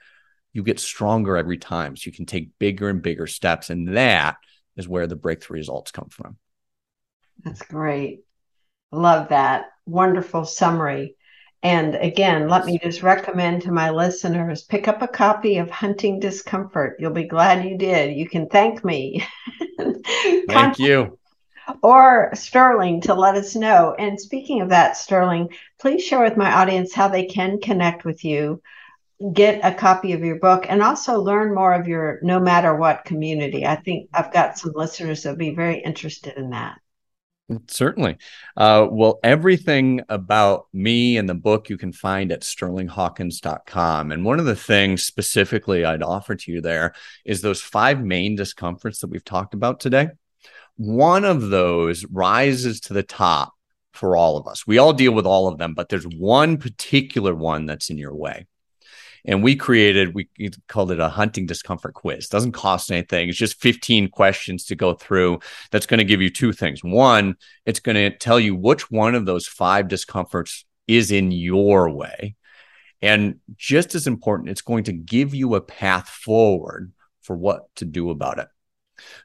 You 0.52 0.64
get 0.64 0.80
stronger 0.80 1.36
every 1.36 1.56
time. 1.56 1.94
So 1.94 2.06
you 2.06 2.12
can 2.12 2.26
take 2.26 2.58
bigger 2.58 2.88
and 2.88 3.00
bigger 3.00 3.28
steps. 3.28 3.70
And 3.70 3.96
that 3.96 4.38
is 4.76 4.88
where 4.88 5.06
the 5.06 5.14
breakthrough 5.14 5.58
results 5.58 5.92
come 5.92 6.08
from. 6.08 6.36
That's 7.44 7.62
great. 7.62 8.24
Love 8.90 9.28
that. 9.28 9.66
Wonderful 9.86 10.46
summary. 10.46 11.14
And 11.62 11.94
again, 11.94 12.48
let 12.48 12.64
me 12.64 12.80
just 12.82 13.04
recommend 13.04 13.62
to 13.62 13.70
my 13.70 13.90
listeners 13.90 14.64
pick 14.64 14.88
up 14.88 15.00
a 15.00 15.06
copy 15.06 15.58
of 15.58 15.70
Hunting 15.70 16.18
Discomfort. 16.18 16.96
You'll 16.98 17.12
be 17.12 17.28
glad 17.28 17.64
you 17.64 17.78
did. 17.78 18.16
You 18.16 18.28
can 18.28 18.48
thank 18.48 18.84
me. 18.84 19.24
Thank 20.48 20.80
you 20.80 21.18
or 21.82 22.30
Sterling 22.34 23.00
to 23.02 23.14
let 23.14 23.34
us 23.34 23.54
know. 23.54 23.94
And 23.98 24.20
speaking 24.20 24.62
of 24.62 24.70
that, 24.70 24.96
Sterling, 24.96 25.50
please 25.80 26.04
share 26.04 26.22
with 26.22 26.36
my 26.36 26.52
audience 26.52 26.94
how 26.94 27.08
they 27.08 27.26
can 27.26 27.60
connect 27.60 28.04
with 28.04 28.24
you, 28.24 28.62
get 29.32 29.60
a 29.64 29.74
copy 29.74 30.12
of 30.12 30.20
your 30.20 30.38
book, 30.38 30.66
and 30.68 30.82
also 30.82 31.20
learn 31.20 31.54
more 31.54 31.72
of 31.72 31.88
your 31.88 32.20
no 32.22 32.40
matter 32.40 32.74
what 32.74 33.04
community. 33.04 33.66
I 33.66 33.76
think 33.76 34.08
I've 34.12 34.32
got 34.32 34.58
some 34.58 34.72
listeners 34.74 35.22
that'll 35.22 35.36
be 35.36 35.54
very 35.54 35.80
interested 35.80 36.36
in 36.36 36.50
that. 36.50 36.78
Certainly. 37.66 38.18
Uh, 38.58 38.86
well, 38.90 39.20
everything 39.22 40.02
about 40.10 40.66
me 40.74 41.16
and 41.16 41.26
the 41.26 41.34
book 41.34 41.70
you 41.70 41.78
can 41.78 41.92
find 41.92 42.30
at 42.30 42.42
sterlinghawkins.com. 42.42 44.12
And 44.12 44.22
one 44.22 44.38
of 44.38 44.44
the 44.44 44.54
things 44.54 45.04
specifically 45.04 45.82
I'd 45.82 46.02
offer 46.02 46.36
to 46.36 46.52
you 46.52 46.60
there 46.60 46.92
is 47.24 47.40
those 47.40 47.62
five 47.62 48.04
main 48.04 48.36
discomforts 48.36 48.98
that 48.98 49.08
we've 49.08 49.24
talked 49.24 49.54
about 49.54 49.80
today 49.80 50.10
one 50.78 51.24
of 51.24 51.50
those 51.50 52.06
rises 52.06 52.80
to 52.80 52.94
the 52.94 53.02
top 53.02 53.52
for 53.92 54.16
all 54.16 54.36
of 54.36 54.46
us. 54.46 54.66
We 54.66 54.78
all 54.78 54.92
deal 54.92 55.12
with 55.12 55.26
all 55.26 55.48
of 55.48 55.58
them, 55.58 55.74
but 55.74 55.88
there's 55.88 56.06
one 56.06 56.56
particular 56.56 57.34
one 57.34 57.66
that's 57.66 57.90
in 57.90 57.98
your 57.98 58.14
way. 58.14 58.46
And 59.24 59.42
we 59.42 59.56
created, 59.56 60.14
we 60.14 60.28
called 60.68 60.92
it 60.92 61.00
a 61.00 61.08
hunting 61.08 61.46
discomfort 61.46 61.94
quiz. 61.94 62.28
Doesn't 62.28 62.52
cost 62.52 62.92
anything. 62.92 63.28
It's 63.28 63.36
just 63.36 63.60
15 63.60 64.08
questions 64.10 64.66
to 64.66 64.76
go 64.76 64.94
through. 64.94 65.40
That's 65.72 65.86
going 65.86 65.98
to 65.98 66.04
give 66.04 66.22
you 66.22 66.30
two 66.30 66.52
things. 66.52 66.84
One, 66.84 67.34
it's 67.66 67.80
going 67.80 67.96
to 67.96 68.16
tell 68.16 68.38
you 68.38 68.54
which 68.54 68.88
one 68.88 69.16
of 69.16 69.26
those 69.26 69.48
five 69.48 69.88
discomforts 69.88 70.64
is 70.86 71.10
in 71.10 71.32
your 71.32 71.90
way. 71.90 72.36
And 73.02 73.40
just 73.56 73.96
as 73.96 74.06
important, 74.06 74.48
it's 74.48 74.62
going 74.62 74.84
to 74.84 74.92
give 74.92 75.34
you 75.34 75.56
a 75.56 75.60
path 75.60 76.08
forward 76.08 76.92
for 77.22 77.36
what 77.36 77.74
to 77.76 77.84
do 77.84 78.10
about 78.10 78.38
it. 78.38 78.48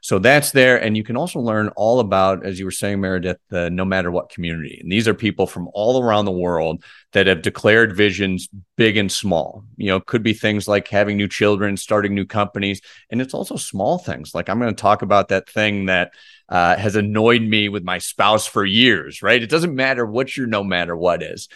So 0.00 0.18
that's 0.18 0.52
there. 0.52 0.82
And 0.82 0.96
you 0.96 1.04
can 1.04 1.16
also 1.16 1.40
learn 1.40 1.68
all 1.76 2.00
about, 2.00 2.44
as 2.44 2.58
you 2.58 2.64
were 2.64 2.70
saying, 2.70 3.00
Meredith, 3.00 3.38
the 3.48 3.70
no 3.70 3.84
matter 3.84 4.10
what 4.10 4.28
community. 4.28 4.78
And 4.82 4.90
these 4.90 5.08
are 5.08 5.14
people 5.14 5.46
from 5.46 5.68
all 5.72 6.02
around 6.02 6.24
the 6.24 6.32
world 6.32 6.84
that 7.12 7.26
have 7.26 7.42
declared 7.42 7.96
visions 7.96 8.48
big 8.76 8.96
and 8.96 9.10
small. 9.10 9.64
You 9.76 9.88
know, 9.88 10.00
could 10.00 10.22
be 10.22 10.32
things 10.32 10.66
like 10.66 10.88
having 10.88 11.16
new 11.16 11.28
children, 11.28 11.76
starting 11.76 12.14
new 12.14 12.26
companies. 12.26 12.80
And 13.10 13.20
it's 13.20 13.34
also 13.34 13.56
small 13.56 13.98
things. 13.98 14.34
Like 14.34 14.48
I'm 14.48 14.58
going 14.58 14.74
to 14.74 14.80
talk 14.80 15.02
about 15.02 15.28
that 15.28 15.48
thing 15.48 15.86
that 15.86 16.12
uh, 16.48 16.76
has 16.76 16.96
annoyed 16.96 17.42
me 17.42 17.68
with 17.68 17.84
my 17.84 17.98
spouse 17.98 18.46
for 18.46 18.64
years, 18.64 19.22
right? 19.22 19.42
It 19.42 19.50
doesn't 19.50 19.74
matter 19.74 20.04
what 20.04 20.36
your 20.36 20.46
no 20.46 20.62
matter 20.62 20.96
what 20.96 21.22
is 21.22 21.48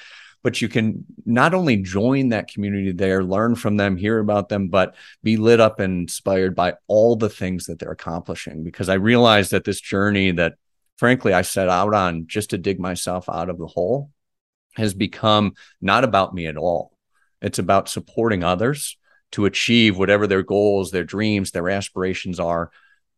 but 0.43 0.63
you 0.63 0.69
can 0.69 1.05
not 1.25 1.55
only 1.55 1.77
join 1.77 2.29
that 2.29 2.49
community 2.49 2.93
there, 2.93 3.25
learn 3.25 3.55
from 3.55 3.77
them, 3.77 3.97
hear 3.97 4.19
about 4.19 4.49
them, 4.49 4.69
but 4.69 4.95
be 5.23 5.37
lit 5.37 5.61
up 5.61 5.81
and 5.81 6.03
inspired 6.03 6.55
by 6.55 6.75
all 6.87 7.17
the 7.17 7.29
things 7.29 7.67
that 7.67 7.79
they're 7.79 7.91
accomplishing. 7.91 8.63
Because 8.63 8.89
I 8.89 8.95
realized 8.95 9.51
that 9.51 9.65
this 9.65 9.81
journey 9.81 10.31
that, 10.33 10.55
frankly, 10.97 11.33
I 11.33 11.43
set 11.43 11.69
out 11.69 11.95
on 11.95 12.27
just 12.27 12.51
to 12.51 12.59
dig 12.59 12.79
myself 12.79 13.29
out 13.29 13.51
of 13.51 13.59
the 13.59 13.67
hole 13.67 14.11
has 14.77 14.95
become 14.95 15.55
not 15.81 16.05
about 16.05 16.35
me 16.35 16.47
at 16.47 16.57
all. 16.57 16.93
It's 17.43 17.59
about 17.59 17.89
supporting 17.89 18.45
others 18.45 18.97
to 19.33 19.45
achieve 19.45 19.99
whatever 19.99 20.27
their 20.27 20.43
goals, 20.43 20.91
their 20.91 21.05
dreams, 21.05 21.51
their 21.51 21.69
aspirations 21.69 22.41
are, 22.41 22.71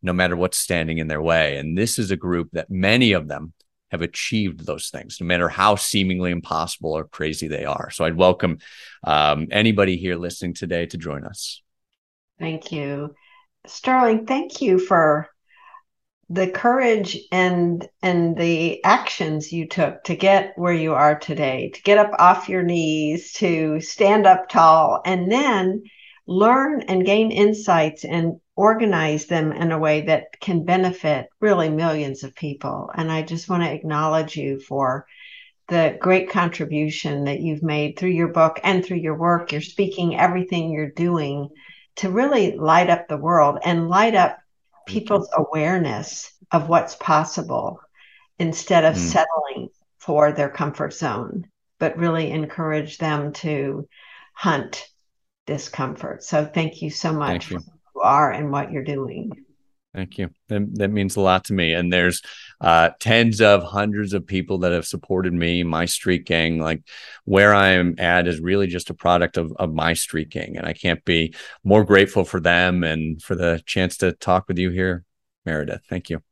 no 0.03 0.13
matter 0.13 0.37
what's 0.37 0.59
standing 0.59 0.99
in 0.99 1.09
their 1.09 1.23
way. 1.23 1.59
And 1.59 1.77
this 1.77 1.99
is 1.99 2.11
a 2.11 2.17
group 2.17 2.49
that 2.53 2.71
many 2.71 3.13
of 3.13 3.29
them 3.29 3.53
have 3.91 4.03
achieved 4.03 4.65
those 4.67 4.91
things, 4.91 5.19
no 5.21 5.27
matter 5.27 5.49
how 5.49 5.75
seemingly 5.75 6.31
impossible 6.31 6.93
or 6.93 7.05
crazy 7.05 7.49
they 7.49 7.65
are. 7.65 7.91
So 7.91 8.05
I'd 8.05 8.17
welcome 8.17 8.59
um, 9.05 9.49
anybody 9.51 9.97
here 9.97 10.17
listening 10.17 10.55
today 10.55 10.87
to 10.87 10.99
join 10.99 11.25
us. 11.25 11.63
Thank 12.39 12.73
you, 12.73 13.15
Sterling. 13.67 14.27
Thank 14.27 14.63
you 14.63 14.79
for 14.79 15.29
the 16.31 16.49
courage 16.49 17.19
and 17.33 17.87
and 18.03 18.37
the 18.37 18.83
actions 18.85 19.53
you 19.53 19.67
took 19.67 20.05
to 20.05 20.15
get 20.15 20.53
where 20.57 20.73
you 20.73 20.95
are 20.95 21.19
today 21.19 21.71
to 21.75 21.83
get 21.83 21.99
up 21.99 22.13
off 22.21 22.49
your 22.49 22.63
knees 22.63 23.33
to 23.33 23.81
stand 23.81 24.27
up 24.27 24.49
tall 24.49 25.03
and 25.05 25.31
then 25.31 25.83
learn 26.29 26.83
and 26.83 27.05
gain 27.05 27.33
insights 27.33 28.05
and 28.05 28.41
organize 28.61 29.25
them 29.27 29.53
in 29.53 29.73
a 29.73 29.79
way 29.79 30.03
that 30.03 30.39
can 30.41 30.65
benefit 30.65 31.29
really 31.41 31.71
millions 31.71 32.25
of 32.25 32.35
people. 32.35 32.91
And 32.95 33.11
I 33.11 33.23
just 33.23 33.49
want 33.49 33.63
to 33.63 33.73
acknowledge 33.73 34.37
you 34.37 34.61
for 34.61 35.07
the 35.69 35.97
great 35.99 36.29
contribution 36.29 37.25
that 37.25 37.41
you've 37.41 37.63
made 37.63 37.97
through 37.97 38.11
your 38.11 38.29
book 38.29 38.61
and 38.63 38.85
through 38.85 38.99
your 38.99 39.17
work, 39.17 39.53
your 39.53 39.63
speaking, 39.63 40.19
everything 40.19 40.71
you're 40.71 40.91
doing 41.09 41.49
to 41.97 42.11
really 42.11 42.57
light 42.57 42.91
up 42.91 43.09
the 43.09 43.17
world 43.17 43.59
and 43.65 43.89
light 43.89 44.15
up 44.15 44.39
people's 44.87 45.31
awareness 45.33 46.33
of 46.51 46.69
what's 46.69 46.97
possible. 46.97 47.81
instead 48.41 48.85
of 48.85 48.95
mm. 48.95 48.99
settling 48.99 49.69
for 49.99 50.33
their 50.33 50.49
comfort 50.49 50.95
zone, 50.95 51.47
but 51.79 51.99
really 51.99 52.31
encourage 52.31 52.99
them 52.99 53.33
to 53.33 53.87
hunt 54.33 54.89
discomfort. 55.47 56.25
So 56.25 56.47
thank 56.47 56.83
you 56.83 56.91
so 56.91 57.13
much 57.13 57.53
you 57.95 58.01
are 58.03 58.31
and 58.31 58.51
what 58.51 58.73
you're 58.73 58.85
doing. 58.85 59.33
Thank 59.95 60.19
you. 60.19 60.31
That, 60.49 60.75
that 60.77 60.91
means 60.91 61.17
a 61.17 61.21
lot 61.21 61.45
to 61.47 61.53
me. 61.53 61.73
And 61.73 61.93
there's 61.93 62.23
uh, 62.61 62.91
tens 63.01 63.41
of 63.41 63.65
hundreds 63.65 64.13
of 64.13 64.27
people 64.27 64.59
that 64.59 64.71
have 64.73 64.87
supported 64.87 65.33
me, 65.33 65.65
my 65.65 65.87
street 65.87 66.27
gang. 66.27 66.61
Like 66.61 66.83
where 67.25 67.53
I 67.53 67.71
am 67.71 67.97
at 67.99 68.29
is 68.29 68.41
really 68.41 68.69
just 68.69 68.91
a 68.91 68.95
product 68.95 69.37
of, 69.37 69.53
of 69.57 69.75
my 69.75 69.95
street 69.95 70.29
gang. 70.29 70.57
And 70.57 70.67
I 70.67 70.75
can't 70.75 71.05
be 71.05 71.35
more 71.65 71.85
grateful 71.85 72.25
for 72.25 72.39
them 72.39 72.85
and 72.85 73.21
for 73.21 73.35
the 73.35 73.61
chance 73.67 73.97
to 73.99 74.13
talk 74.13 74.47
with 74.47 74.59
you 74.59 74.71
here, 74.71 75.05
Meredith. 75.45 75.83
Thank 75.89 76.09
you. 76.09 76.23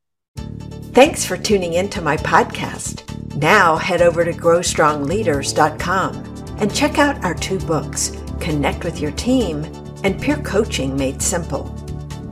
Thanks 0.92 1.24
for 1.24 1.36
tuning 1.36 1.74
in 1.74 1.88
to 1.90 2.00
my 2.00 2.16
podcast. 2.16 3.04
Now 3.36 3.76
head 3.76 4.02
over 4.02 4.24
to 4.24 4.32
growstrongleaders.com 4.32 6.14
and 6.59 6.74
check 6.74 6.98
out 6.98 7.24
our 7.24 7.34
two 7.34 7.59
books, 7.61 8.16
Connect 8.40 8.84
with 8.84 9.00
Your 9.00 9.12
Team 9.12 9.64
and 10.05 10.20
Peer 10.20 10.36
Coaching 10.38 10.96
Made 10.96 11.20
Simple. 11.20 11.64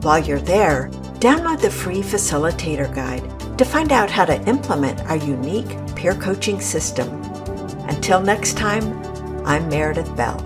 While 0.01 0.19
you're 0.19 0.39
there, 0.39 0.89
Download 1.19 1.59
the 1.59 1.71
free 1.71 2.01
Facilitator 2.01 2.93
Guide 2.93 3.57
to 3.57 3.65
find 3.65 3.91
out 3.91 4.11
how 4.11 4.23
to 4.23 4.39
implement 4.47 5.01
our 5.09 5.15
unique 5.15 5.75
peer 5.95 6.13
coaching 6.13 6.61
system. 6.61 7.09
Until 7.89 8.21
next 8.21 8.55
time, 8.55 8.93
I'm 9.43 9.67
Meredith 9.67 10.15
Bell. 10.15 10.37